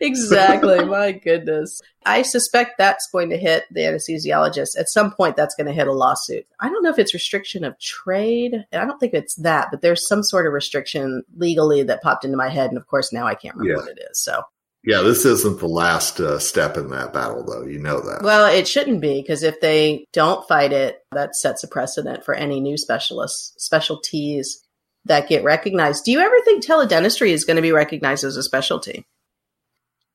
exactly. 0.00 0.84
My 0.84 1.12
goodness. 1.12 1.80
I 2.06 2.22
suspect 2.22 2.78
that's 2.78 3.08
going 3.10 3.30
to 3.30 3.36
hit 3.36 3.64
the 3.70 3.80
anesthesiologist. 3.80 4.78
At 4.78 4.88
some 4.88 5.12
point, 5.12 5.36
that's 5.36 5.54
going 5.54 5.66
to 5.66 5.72
hit 5.72 5.86
a 5.86 5.92
lawsuit. 5.92 6.46
I 6.58 6.68
don't 6.68 6.82
know 6.82 6.90
if 6.90 6.98
it's 6.98 7.14
restriction 7.14 7.64
of 7.64 7.78
trade. 7.78 8.64
I 8.72 8.84
don't 8.84 8.98
think 8.98 9.14
it's 9.14 9.34
that, 9.36 9.68
but 9.70 9.82
there's 9.82 10.08
some 10.08 10.22
sort 10.22 10.46
of 10.46 10.52
restriction 10.52 11.22
legally 11.36 11.82
that 11.82 12.02
popped 12.02 12.24
into 12.24 12.36
my 12.36 12.48
head. 12.48 12.70
And 12.70 12.78
of 12.78 12.86
course, 12.86 13.12
now 13.12 13.26
I 13.26 13.34
can't 13.34 13.56
remember 13.56 13.82
yeah. 13.82 13.86
what 13.86 13.98
it 13.98 14.02
is. 14.10 14.18
So. 14.20 14.42
Yeah, 14.82 15.02
this 15.02 15.26
isn't 15.26 15.58
the 15.58 15.68
last 15.68 16.20
uh, 16.20 16.38
step 16.38 16.78
in 16.78 16.88
that 16.88 17.12
battle, 17.12 17.44
though. 17.44 17.66
You 17.66 17.78
know 17.78 18.00
that. 18.00 18.22
Well, 18.22 18.46
it 18.46 18.66
shouldn't 18.66 19.02
be 19.02 19.20
because 19.20 19.42
if 19.42 19.60
they 19.60 20.06
don't 20.14 20.46
fight 20.48 20.72
it, 20.72 21.04
that 21.12 21.36
sets 21.36 21.62
a 21.62 21.68
precedent 21.68 22.24
for 22.24 22.32
any 22.32 22.60
new 22.60 22.78
specialists, 22.78 23.52
specialties 23.62 24.62
that 25.04 25.28
get 25.28 25.44
recognized. 25.44 26.04
Do 26.04 26.12
you 26.12 26.20
ever 26.20 26.40
think 26.44 26.64
teledentistry 26.64 27.30
is 27.30 27.44
going 27.44 27.56
to 27.56 27.62
be 27.62 27.72
recognized 27.72 28.24
as 28.24 28.36
a 28.36 28.42
specialty? 28.42 29.04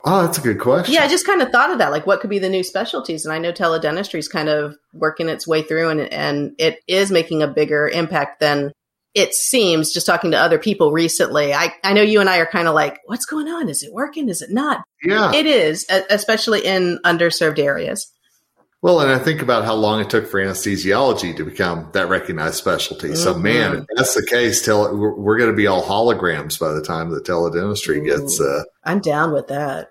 Oh, 0.07 0.21
that's 0.21 0.37
a 0.37 0.41
good 0.41 0.59
question. 0.59 0.93
Yeah, 0.93 1.03
I 1.03 1.07
just 1.07 1.25
kind 1.25 1.41
of 1.41 1.49
thought 1.49 1.71
of 1.71 1.79
that. 1.79 1.91
Like, 1.91 2.05
what 2.05 2.21
could 2.21 2.29
be 2.29 2.37
the 2.37 2.49
new 2.49 2.63
specialties? 2.63 3.25
And 3.25 3.33
I 3.33 3.39
know 3.39 3.51
teledentistry 3.51 4.19
is 4.19 4.27
kind 4.27 4.49
of 4.49 4.75
working 4.93 5.29
its 5.29 5.47
way 5.47 5.63
through, 5.63 5.89
and 5.89 6.01
and 6.01 6.53
it 6.59 6.79
is 6.87 7.09
making 7.09 7.41
a 7.41 7.47
bigger 7.47 7.89
impact 7.89 8.39
than 8.39 8.71
it 9.15 9.33
seems. 9.33 9.91
Just 9.91 10.05
talking 10.05 10.29
to 10.31 10.37
other 10.37 10.59
people 10.59 10.91
recently, 10.91 11.55
I 11.55 11.73
I 11.83 11.93
know 11.93 12.03
you 12.03 12.19
and 12.19 12.29
I 12.29 12.37
are 12.37 12.45
kind 12.45 12.67
of 12.67 12.75
like, 12.75 12.99
what's 13.05 13.25
going 13.25 13.47
on? 13.47 13.67
Is 13.67 13.81
it 13.81 13.91
working? 13.93 14.29
Is 14.29 14.43
it 14.43 14.51
not? 14.51 14.83
Yeah, 15.03 15.33
it 15.33 15.47
is, 15.47 15.87
especially 15.89 16.63
in 16.63 16.99
underserved 17.03 17.57
areas. 17.57 18.11
Well, 18.85 18.99
and 18.99 19.09
I 19.09 19.17
think 19.17 19.41
about 19.41 19.65
how 19.65 19.73
long 19.73 19.99
it 19.99 20.11
took 20.11 20.27
for 20.27 20.39
anesthesiology 20.39 21.35
to 21.37 21.43
become 21.43 21.89
that 21.93 22.07
recognized 22.07 22.53
specialty. 22.57 23.07
Mm-hmm. 23.07 23.15
So, 23.15 23.33
man, 23.33 23.77
if 23.77 23.85
that's 23.95 24.13
the 24.13 24.23
case, 24.23 24.63
tell 24.63 24.95
we're, 24.95 25.15
we're 25.15 25.39
going 25.39 25.49
to 25.49 25.55
be 25.55 25.65
all 25.65 25.81
holograms 25.81 26.59
by 26.59 26.71
the 26.71 26.83
time 26.83 27.09
the 27.09 27.19
teledentistry 27.19 27.97
Ooh, 27.97 28.05
gets. 28.05 28.39
Uh, 28.39 28.61
I'm 28.83 28.99
down 28.99 29.33
with 29.33 29.47
that. 29.47 29.87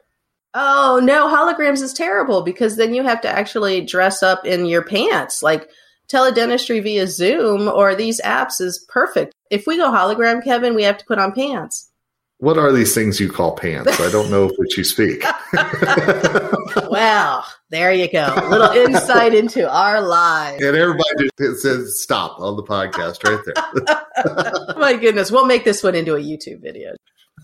Oh 0.54 1.00
no, 1.02 1.28
holograms 1.28 1.82
is 1.82 1.92
terrible 1.92 2.42
because 2.42 2.76
then 2.76 2.94
you 2.94 3.02
have 3.02 3.20
to 3.22 3.28
actually 3.28 3.80
dress 3.84 4.22
up 4.22 4.46
in 4.46 4.66
your 4.66 4.82
pants. 4.82 5.42
Like 5.42 5.68
teledentistry 6.08 6.82
via 6.82 7.06
Zoom 7.06 7.68
or 7.68 7.94
these 7.94 8.20
apps 8.20 8.60
is 8.60 8.84
perfect. 8.88 9.34
If 9.50 9.66
we 9.66 9.76
go 9.76 9.90
hologram, 9.90 10.44
Kevin, 10.44 10.74
we 10.74 10.84
have 10.84 10.98
to 10.98 11.04
put 11.06 11.18
on 11.18 11.32
pants. 11.32 11.90
What 12.38 12.58
are 12.58 12.72
these 12.72 12.94
things 12.94 13.20
you 13.20 13.30
call 13.30 13.56
pants? 13.56 13.98
I 14.00 14.10
don't 14.10 14.30
know 14.30 14.50
which 14.58 14.76
you 14.76 14.84
speak. 14.84 15.24
well, 16.90 17.46
there 17.70 17.92
you 17.92 18.10
go. 18.10 18.32
A 18.36 18.48
little 18.48 18.70
insight 18.70 19.34
into 19.34 19.70
our 19.70 20.00
lives. 20.00 20.62
And 20.62 20.76
everybody 20.76 21.30
just 21.40 21.62
says 21.62 22.02
stop 22.02 22.38
on 22.40 22.56
the 22.56 22.62
podcast 22.62 23.24
right 23.24 23.40
there. 23.46 24.74
My 24.76 24.94
goodness. 24.94 25.30
We'll 25.30 25.46
make 25.46 25.64
this 25.64 25.82
one 25.82 25.94
into 25.94 26.16
a 26.16 26.20
YouTube 26.20 26.60
video. 26.60 26.94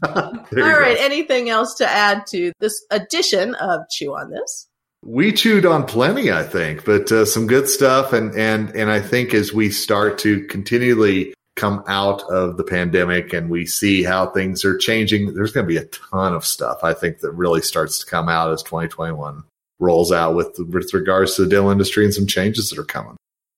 All 0.02 0.12
right. 0.12 0.96
Go. 0.96 1.04
Anything 1.04 1.50
else 1.50 1.74
to 1.76 1.88
add 1.88 2.26
to 2.28 2.52
this 2.60 2.84
edition 2.90 3.54
of 3.56 3.82
Chew 3.90 4.14
on 4.14 4.30
This? 4.30 4.68
We 5.02 5.32
chewed 5.32 5.64
on 5.64 5.86
plenty, 5.86 6.30
I 6.30 6.42
think, 6.42 6.84
but 6.84 7.10
uh, 7.10 7.24
some 7.24 7.46
good 7.46 7.68
stuff. 7.68 8.12
And, 8.12 8.34
and, 8.34 8.70
and 8.70 8.90
I 8.90 9.00
think 9.00 9.32
as 9.32 9.52
we 9.52 9.70
start 9.70 10.18
to 10.18 10.44
continually 10.46 11.32
come 11.56 11.82
out 11.88 12.22
of 12.24 12.56
the 12.56 12.64
pandemic 12.64 13.32
and 13.32 13.50
we 13.50 13.66
see 13.66 14.02
how 14.02 14.26
things 14.26 14.64
are 14.64 14.76
changing, 14.76 15.34
there's 15.34 15.52
going 15.52 15.66
to 15.66 15.68
be 15.68 15.78
a 15.78 15.86
ton 15.86 16.34
of 16.34 16.44
stuff 16.44 16.80
I 16.82 16.92
think 16.92 17.20
that 17.20 17.32
really 17.32 17.62
starts 17.62 17.98
to 18.00 18.06
come 18.06 18.28
out 18.28 18.52
as 18.52 18.62
2021 18.62 19.42
rolls 19.78 20.12
out 20.12 20.34
with, 20.34 20.58
with 20.58 20.92
regards 20.92 21.34
to 21.36 21.42
the 21.42 21.48
dental 21.48 21.70
industry 21.70 22.04
and 22.04 22.12
some 22.12 22.26
changes 22.26 22.68
that 22.68 22.78
are 22.78 22.84
coming. 22.84 23.16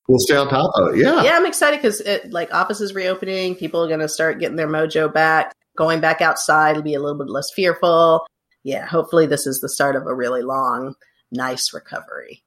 We'll 0.09 0.21
stay 0.21 0.37
on 0.37 0.49
top 0.49 0.71
of 0.77 0.95
it. 0.95 0.99
Yeah. 0.99 1.23
Yeah, 1.23 1.33
I'm 1.35 1.47
excited 1.47 1.81
because 1.83 2.03
like 2.33 2.53
offices 2.55 2.95
reopening, 2.95 3.57
people 3.57 3.83
are 3.83 3.88
going 3.88 4.01
to 4.01 4.09
start 4.09 4.38
getting 4.38 4.57
their 4.57 4.68
mojo 4.68 5.12
back 5.12 5.53
going 5.76 6.00
back 6.00 6.20
outside 6.20 6.76
will 6.76 6.82
be 6.82 6.94
a 6.94 7.00
little 7.00 7.18
bit 7.18 7.30
less 7.30 7.50
fearful. 7.54 8.26
Yeah, 8.62 8.87
hopefully 8.87 9.26
this 9.26 9.46
is 9.46 9.61
the 9.61 9.68
start 9.68 9.96
of 9.96 10.06
a 10.06 10.14
really 10.14 10.42
long, 10.42 10.94
nice 11.30 11.72
recovery. 11.74 12.42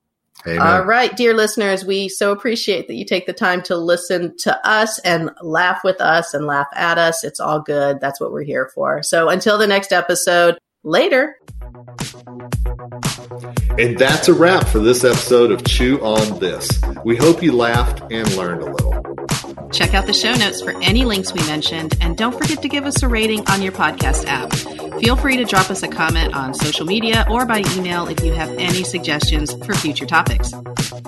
Amen. 0.47 0.61
All 0.61 0.83
right, 0.83 1.15
dear 1.15 1.33
listeners, 1.33 1.83
we 1.83 2.07
so 2.07 2.31
appreciate 2.31 2.87
that 2.87 2.95
you 2.95 3.05
take 3.05 3.25
the 3.25 3.33
time 3.33 3.63
to 3.63 3.75
listen 3.75 4.37
to 4.39 4.67
us 4.67 4.99
and 4.99 5.31
laugh 5.41 5.81
with 5.83 5.99
us 5.99 6.33
and 6.33 6.45
laugh 6.45 6.67
at 6.73 6.97
us. 6.97 7.23
It's 7.23 7.39
all 7.39 7.61
good. 7.61 7.99
That's 7.99 8.21
what 8.21 8.31
we're 8.31 8.43
here 8.43 8.69
for. 8.75 9.01
So 9.01 9.29
until 9.29 9.57
the 9.57 9.65
next 9.65 9.91
episode, 9.91 10.59
later. 10.85 11.39
And 13.77 13.97
that's 13.97 14.27
a 14.29 14.33
wrap 14.33 14.67
for 14.67 14.79
this 14.79 15.03
episode 15.03 15.51
of 15.51 15.65
Chew 15.65 15.99
on 16.01 16.39
This. 16.39 16.69
We 17.03 17.17
hope 17.17 17.43
you 17.43 17.51
laughed 17.51 18.01
and 18.11 18.31
learned 18.35 18.61
a 18.61 18.71
little. 18.71 19.14
Check 19.75 19.93
out 19.93 20.05
the 20.05 20.13
show 20.13 20.33
notes 20.35 20.61
for 20.61 20.71
any 20.81 21.03
links 21.03 21.33
we 21.33 21.41
mentioned, 21.47 21.97
and 21.99 22.17
don't 22.17 22.31
forget 22.31 22.61
to 22.61 22.69
give 22.69 22.85
us 22.85 23.03
a 23.03 23.09
rating 23.09 23.45
on 23.49 23.61
your 23.61 23.73
podcast 23.73 24.25
app. 24.25 24.53
Feel 25.01 25.17
free 25.17 25.35
to 25.35 25.43
drop 25.43 25.69
us 25.69 25.83
a 25.83 25.89
comment 25.89 26.33
on 26.33 26.53
social 26.53 26.85
media 26.85 27.25
or 27.29 27.45
by 27.45 27.61
email 27.75 28.07
if 28.07 28.23
you 28.23 28.31
have 28.31 28.49
any 28.57 28.85
suggestions 28.85 29.53
for 29.65 29.75
future 29.75 30.05
topics. 30.05 30.53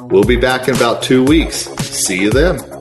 We'll 0.10 0.26
be 0.26 0.36
back 0.36 0.68
in 0.68 0.76
about 0.76 1.02
two 1.02 1.24
weeks. 1.24 1.70
See 1.80 2.20
you 2.20 2.30
then. 2.30 2.77